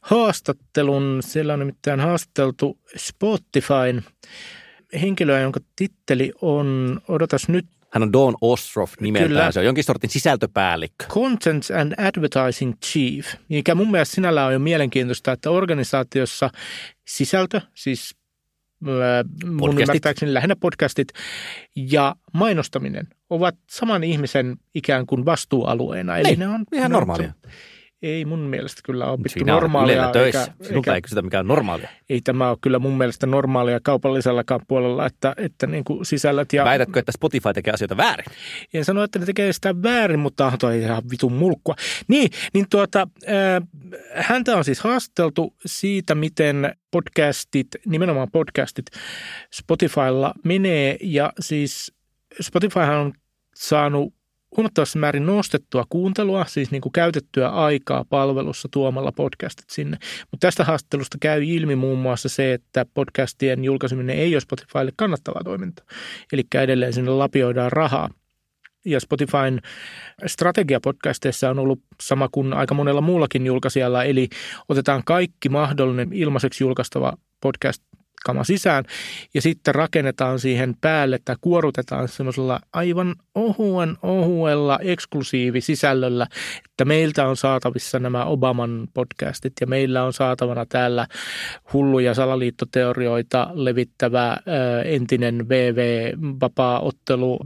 haastattelun. 0.00 1.18
Siellä 1.20 1.52
on 1.52 1.58
nimittäin 1.58 2.00
haasteltu 2.00 2.78
Spotifyn 2.96 4.02
henkilöä, 5.00 5.40
jonka 5.40 5.60
titteli 5.76 6.32
on, 6.40 7.00
odotas 7.08 7.48
nyt. 7.48 7.66
Hän 7.92 8.02
on 8.02 8.12
Don 8.12 8.34
Ostroff 8.40 8.94
nimeltään, 9.00 9.28
Kyllä. 9.28 9.52
se 9.52 9.60
on 9.60 9.66
jonkin 9.66 9.84
sortin 9.84 10.10
sisältöpäällikkö. 10.10 11.06
Content 11.06 11.64
and 11.80 11.92
Advertising 11.92 12.74
Chief, 12.84 13.26
mikä 13.48 13.74
mun 13.74 13.90
mielestä 13.90 14.14
sinällään 14.14 14.46
on 14.46 14.52
jo 14.52 14.58
mielenkiintoista, 14.58 15.32
että 15.32 15.50
organisaatiossa 15.50 16.50
sisältö, 17.06 17.60
siis 17.74 18.16
mun 19.44 19.80
ymmärtääkseni 19.80 20.34
lähinnä 20.34 20.56
podcastit 20.56 21.08
ja 21.76 22.16
mainostaminen 22.32 23.08
ovat 23.30 23.54
saman 23.70 24.04
ihmisen 24.04 24.56
ikään 24.74 25.06
kuin 25.06 25.24
vastuualueena. 25.24 26.16
Eli 26.16 26.28
niin, 26.28 26.38
ne 26.38 26.48
on 26.48 26.64
ihan 26.72 26.90
normaalia. 26.90 27.32
Ei 28.02 28.24
mun 28.24 28.38
mielestä 28.38 28.80
kyllä 28.84 29.06
opittu 29.06 29.38
Sinä 29.38 29.52
normaalia. 29.52 30.10
töissä. 30.10 30.40
Eikä, 30.40 30.52
Sinulta 30.64 30.90
eikä, 30.90 30.94
ei 30.94 31.02
kysytä 31.02 31.22
mikään 31.22 31.46
normaalia. 31.46 31.88
Ei 32.10 32.20
tämä 32.20 32.48
ole 32.48 32.58
kyllä 32.60 32.78
mun 32.78 32.98
mielestä 32.98 33.26
normaalia 33.26 33.80
kaupallisellakaan 33.82 34.60
puolella, 34.68 35.06
että, 35.06 35.34
että 35.36 35.66
niin 35.66 35.84
kuin 35.84 36.06
sisällöt 36.06 36.52
ja... 36.52 36.64
Väitätkö, 36.64 36.98
että 36.98 37.12
Spotify 37.12 37.52
tekee 37.54 37.72
asioita 37.72 37.96
väärin? 37.96 38.26
En 38.74 38.84
sano, 38.84 39.02
että 39.02 39.18
ne 39.18 39.26
tekee 39.26 39.52
sitä 39.52 39.82
väärin, 39.82 40.20
mutta 40.20 40.46
on 40.46 40.58
toi 40.58 40.78
ihan 40.78 41.02
vitun 41.10 41.32
mulkkua. 41.32 41.74
Niin, 42.08 42.30
niin 42.54 42.66
tuota, 42.70 43.08
äh, 43.28 43.68
häntä 44.14 44.56
on 44.56 44.64
siis 44.64 44.80
haasteltu 44.80 45.54
siitä, 45.66 46.14
miten 46.14 46.76
podcastit, 46.90 47.68
nimenomaan 47.86 48.28
podcastit 48.32 48.86
Spotifylla 49.54 50.34
menee 50.44 50.96
ja 51.02 51.32
siis 51.40 51.92
Spotifyhan 52.40 52.98
on 52.98 53.12
saanut 53.54 54.14
huomattavassa 54.56 54.98
määrin 54.98 55.26
nostettua 55.26 55.84
kuuntelua, 55.88 56.44
siis 56.44 56.70
niin 56.70 56.80
kuin 56.80 56.92
käytettyä 56.92 57.48
aikaa 57.48 58.04
palvelussa 58.10 58.68
tuomalla 58.72 59.12
podcastit 59.12 59.70
sinne. 59.70 59.96
Mutta 60.30 60.46
tästä 60.46 60.64
haastattelusta 60.64 61.18
käy 61.20 61.44
ilmi 61.44 61.76
muun 61.76 61.98
muassa 61.98 62.28
se, 62.28 62.52
että 62.52 62.86
podcastien 62.94 63.64
julkaiseminen 63.64 64.18
ei 64.18 64.34
ole 64.34 64.40
Spotifylle 64.40 64.92
kannattavaa 64.96 65.44
toimintaa. 65.44 65.86
Eli 66.32 66.42
edelleen 66.54 66.92
sinne 66.92 67.10
lapioidaan 67.10 67.72
rahaa. 67.72 68.10
Ja 68.84 69.00
Spotifyn 69.00 69.60
strategia 70.26 70.80
podcasteissa 70.80 71.50
on 71.50 71.58
ollut 71.58 71.80
sama 72.02 72.28
kuin 72.32 72.52
aika 72.52 72.74
monella 72.74 73.00
muullakin 73.00 73.46
julkaisijalla, 73.46 74.04
eli 74.04 74.28
otetaan 74.68 75.02
kaikki 75.04 75.48
mahdollinen 75.48 76.12
ilmaiseksi 76.12 76.64
julkaistava 76.64 77.12
podcast 77.40 77.82
kama 78.24 78.44
sisään 78.44 78.84
ja 79.34 79.42
sitten 79.42 79.74
rakennetaan 79.74 80.38
siihen 80.38 80.74
päälle 80.80 81.18
tai 81.24 81.36
kuorutetaan 81.40 82.08
semmoisella 82.08 82.60
aivan 82.72 83.14
ohuen 83.34 83.96
ohuella 84.02 84.78
eksklusiivisisällöllä, 84.82 86.26
että 86.70 86.84
meiltä 86.84 87.28
on 87.28 87.36
saatavissa 87.36 87.98
nämä 87.98 88.24
Obaman 88.24 88.88
podcastit 88.94 89.52
ja 89.60 89.66
meillä 89.66 90.04
on 90.04 90.12
saatavana 90.12 90.66
täällä 90.66 91.06
hulluja 91.72 92.14
salaliittoteorioita 92.14 93.50
levittävä 93.54 94.36
entinen 94.84 95.48
VV 95.48 96.12
vapaa-ottelu 96.40 97.38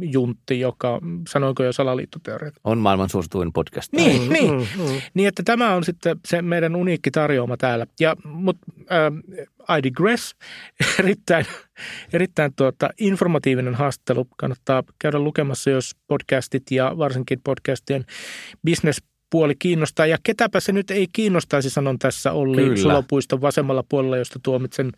juntti, 0.00 0.60
joka, 0.60 1.00
sanoinko 1.28 1.64
jo 1.64 1.72
salaliittoteoriat? 1.72 2.54
On 2.64 2.78
maailman 2.78 3.08
suosituin 3.08 3.52
podcast. 3.52 3.92
Niin, 3.92 4.22
mm, 4.22 4.32
niin. 4.32 4.54
Mm, 4.54 4.60
mm. 4.60 5.00
niin, 5.14 5.28
että 5.28 5.42
tämä 5.42 5.74
on 5.74 5.84
sitten 5.84 6.16
se 6.24 6.42
meidän 6.42 6.76
uniikki 6.76 7.10
tarjoama 7.10 7.56
täällä. 7.56 7.86
Ja, 8.00 8.16
mutta 8.24 8.66
I 9.78 9.82
digress, 9.82 10.34
erittäin, 11.00 11.46
erittäin 12.12 12.52
tuota, 12.56 12.90
informatiivinen 12.98 13.74
haastattelu. 13.74 14.28
Kannattaa 14.36 14.82
käydä 14.98 15.18
lukemassa, 15.18 15.70
jos 15.70 15.96
podcastit 16.06 16.70
ja 16.70 16.94
varsinkin 16.98 17.40
podcastien 17.44 18.04
business 18.64 19.02
puoli 19.30 19.54
kiinnostaa. 19.58 20.06
Ja 20.06 20.18
ketäpä 20.22 20.60
se 20.60 20.72
nyt 20.72 20.90
ei 20.90 21.06
kiinnostaisi, 21.12 21.70
sanon 21.70 21.98
tässä 21.98 22.32
Olli 22.32 22.56
Kyllä. 22.56 22.76
Sulopuiston 22.76 23.40
vasemmalla 23.40 23.84
puolella, 23.88 24.16
josta 24.16 24.38
tuomitsen 24.42 24.92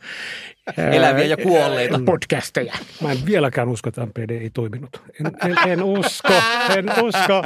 eläviä 0.92 1.24
ja 1.24 1.36
kuolleita 1.36 2.00
podcasteja. 2.06 2.74
Mä 3.02 3.12
en 3.12 3.18
vieläkään 3.26 3.68
usko, 3.68 3.88
että 3.88 4.06
MPD 4.06 4.30
ei 4.30 4.50
toiminut. 4.50 5.02
En, 5.20 5.50
en, 5.50 5.68
en 5.68 5.82
usko, 5.82 6.34
en 6.76 6.90
usko. 7.04 7.42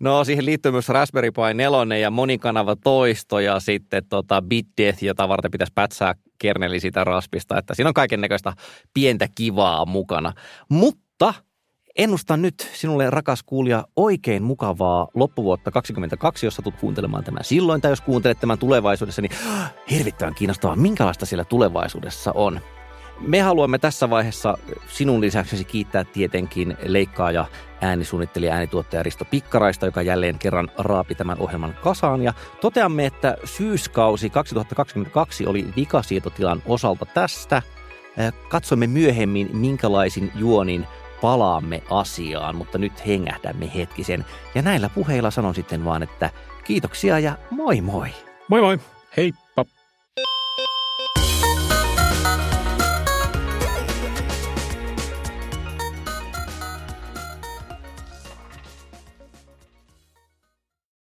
No 0.00 0.24
siihen 0.24 0.46
liittyy 0.46 0.72
myös 0.72 0.88
Raspberry 0.88 1.30
Pi 1.30 1.54
4 1.54 1.96
ja 1.96 2.10
monikanava 2.10 2.76
toisto 2.76 3.38
ja 3.38 3.60
sitten 3.60 4.02
tota 4.08 4.42
BitDeath, 4.42 5.04
jota 5.04 5.28
varten 5.28 5.50
pitäisi 5.50 5.72
pätsää 5.74 6.14
kerneli 6.38 6.80
siitä 6.80 7.04
raspista. 7.04 7.58
Että 7.58 7.74
siinä 7.74 7.88
on 7.88 7.94
kaiken 7.94 8.20
näköistä 8.20 8.52
pientä 8.94 9.28
kivaa 9.34 9.86
mukana. 9.86 10.32
Mutta 10.68 11.34
Ennustan 11.96 12.42
nyt 12.42 12.70
sinulle, 12.72 13.10
rakas 13.10 13.42
kuulija, 13.42 13.84
oikein 13.96 14.42
mukavaa 14.42 15.08
loppuvuotta 15.14 15.70
2022, 15.70 16.46
jos 16.46 16.56
satut 16.56 16.76
kuuntelemaan 16.76 17.24
tämän 17.24 17.44
silloin, 17.44 17.80
tai 17.80 17.92
jos 17.92 18.00
kuuntelet 18.00 18.40
tämän 18.40 18.58
tulevaisuudessa, 18.58 19.22
niin 19.22 19.32
hirvittävän 19.90 20.34
kiinnostavaa, 20.34 20.76
minkälaista 20.76 21.26
siellä 21.26 21.44
tulevaisuudessa 21.44 22.32
on. 22.32 22.60
Me 23.20 23.40
haluamme 23.40 23.78
tässä 23.78 24.10
vaiheessa 24.10 24.58
sinun 24.88 25.20
lisäksesi 25.20 25.64
kiittää 25.64 26.04
tietenkin 26.04 26.76
leikkaaja, 26.82 27.46
äänisuunnittelija, 27.80 28.54
äänituottaja 28.54 29.02
Risto 29.02 29.24
Pikkaraista, 29.24 29.86
joka 29.86 30.02
jälleen 30.02 30.38
kerran 30.38 30.68
raapi 30.78 31.14
tämän 31.14 31.38
ohjelman 31.38 31.74
kasaan. 31.82 32.22
Ja 32.22 32.34
toteamme, 32.60 33.06
että 33.06 33.36
syyskausi 33.44 34.30
2022 34.30 35.46
oli 35.46 35.66
vikasietotilan 35.76 36.62
osalta 36.66 37.06
tästä. 37.06 37.62
Katsomme 38.48 38.86
myöhemmin, 38.86 39.56
minkälaisin 39.56 40.32
juonin 40.34 40.86
palaamme 41.20 41.82
asiaan, 41.90 42.56
mutta 42.56 42.78
nyt 42.78 43.06
hengähdämme 43.06 43.74
hetkisen. 43.74 44.24
Ja 44.54 44.62
näillä 44.62 44.88
puheilla 44.88 45.30
sanon 45.30 45.54
sitten 45.54 45.84
vaan, 45.84 46.02
että 46.02 46.30
kiitoksia 46.64 47.18
ja 47.18 47.38
moi 47.50 47.80
moi. 47.80 48.08
Moi 48.48 48.60
moi. 48.60 48.78
Heippa. 49.16 49.64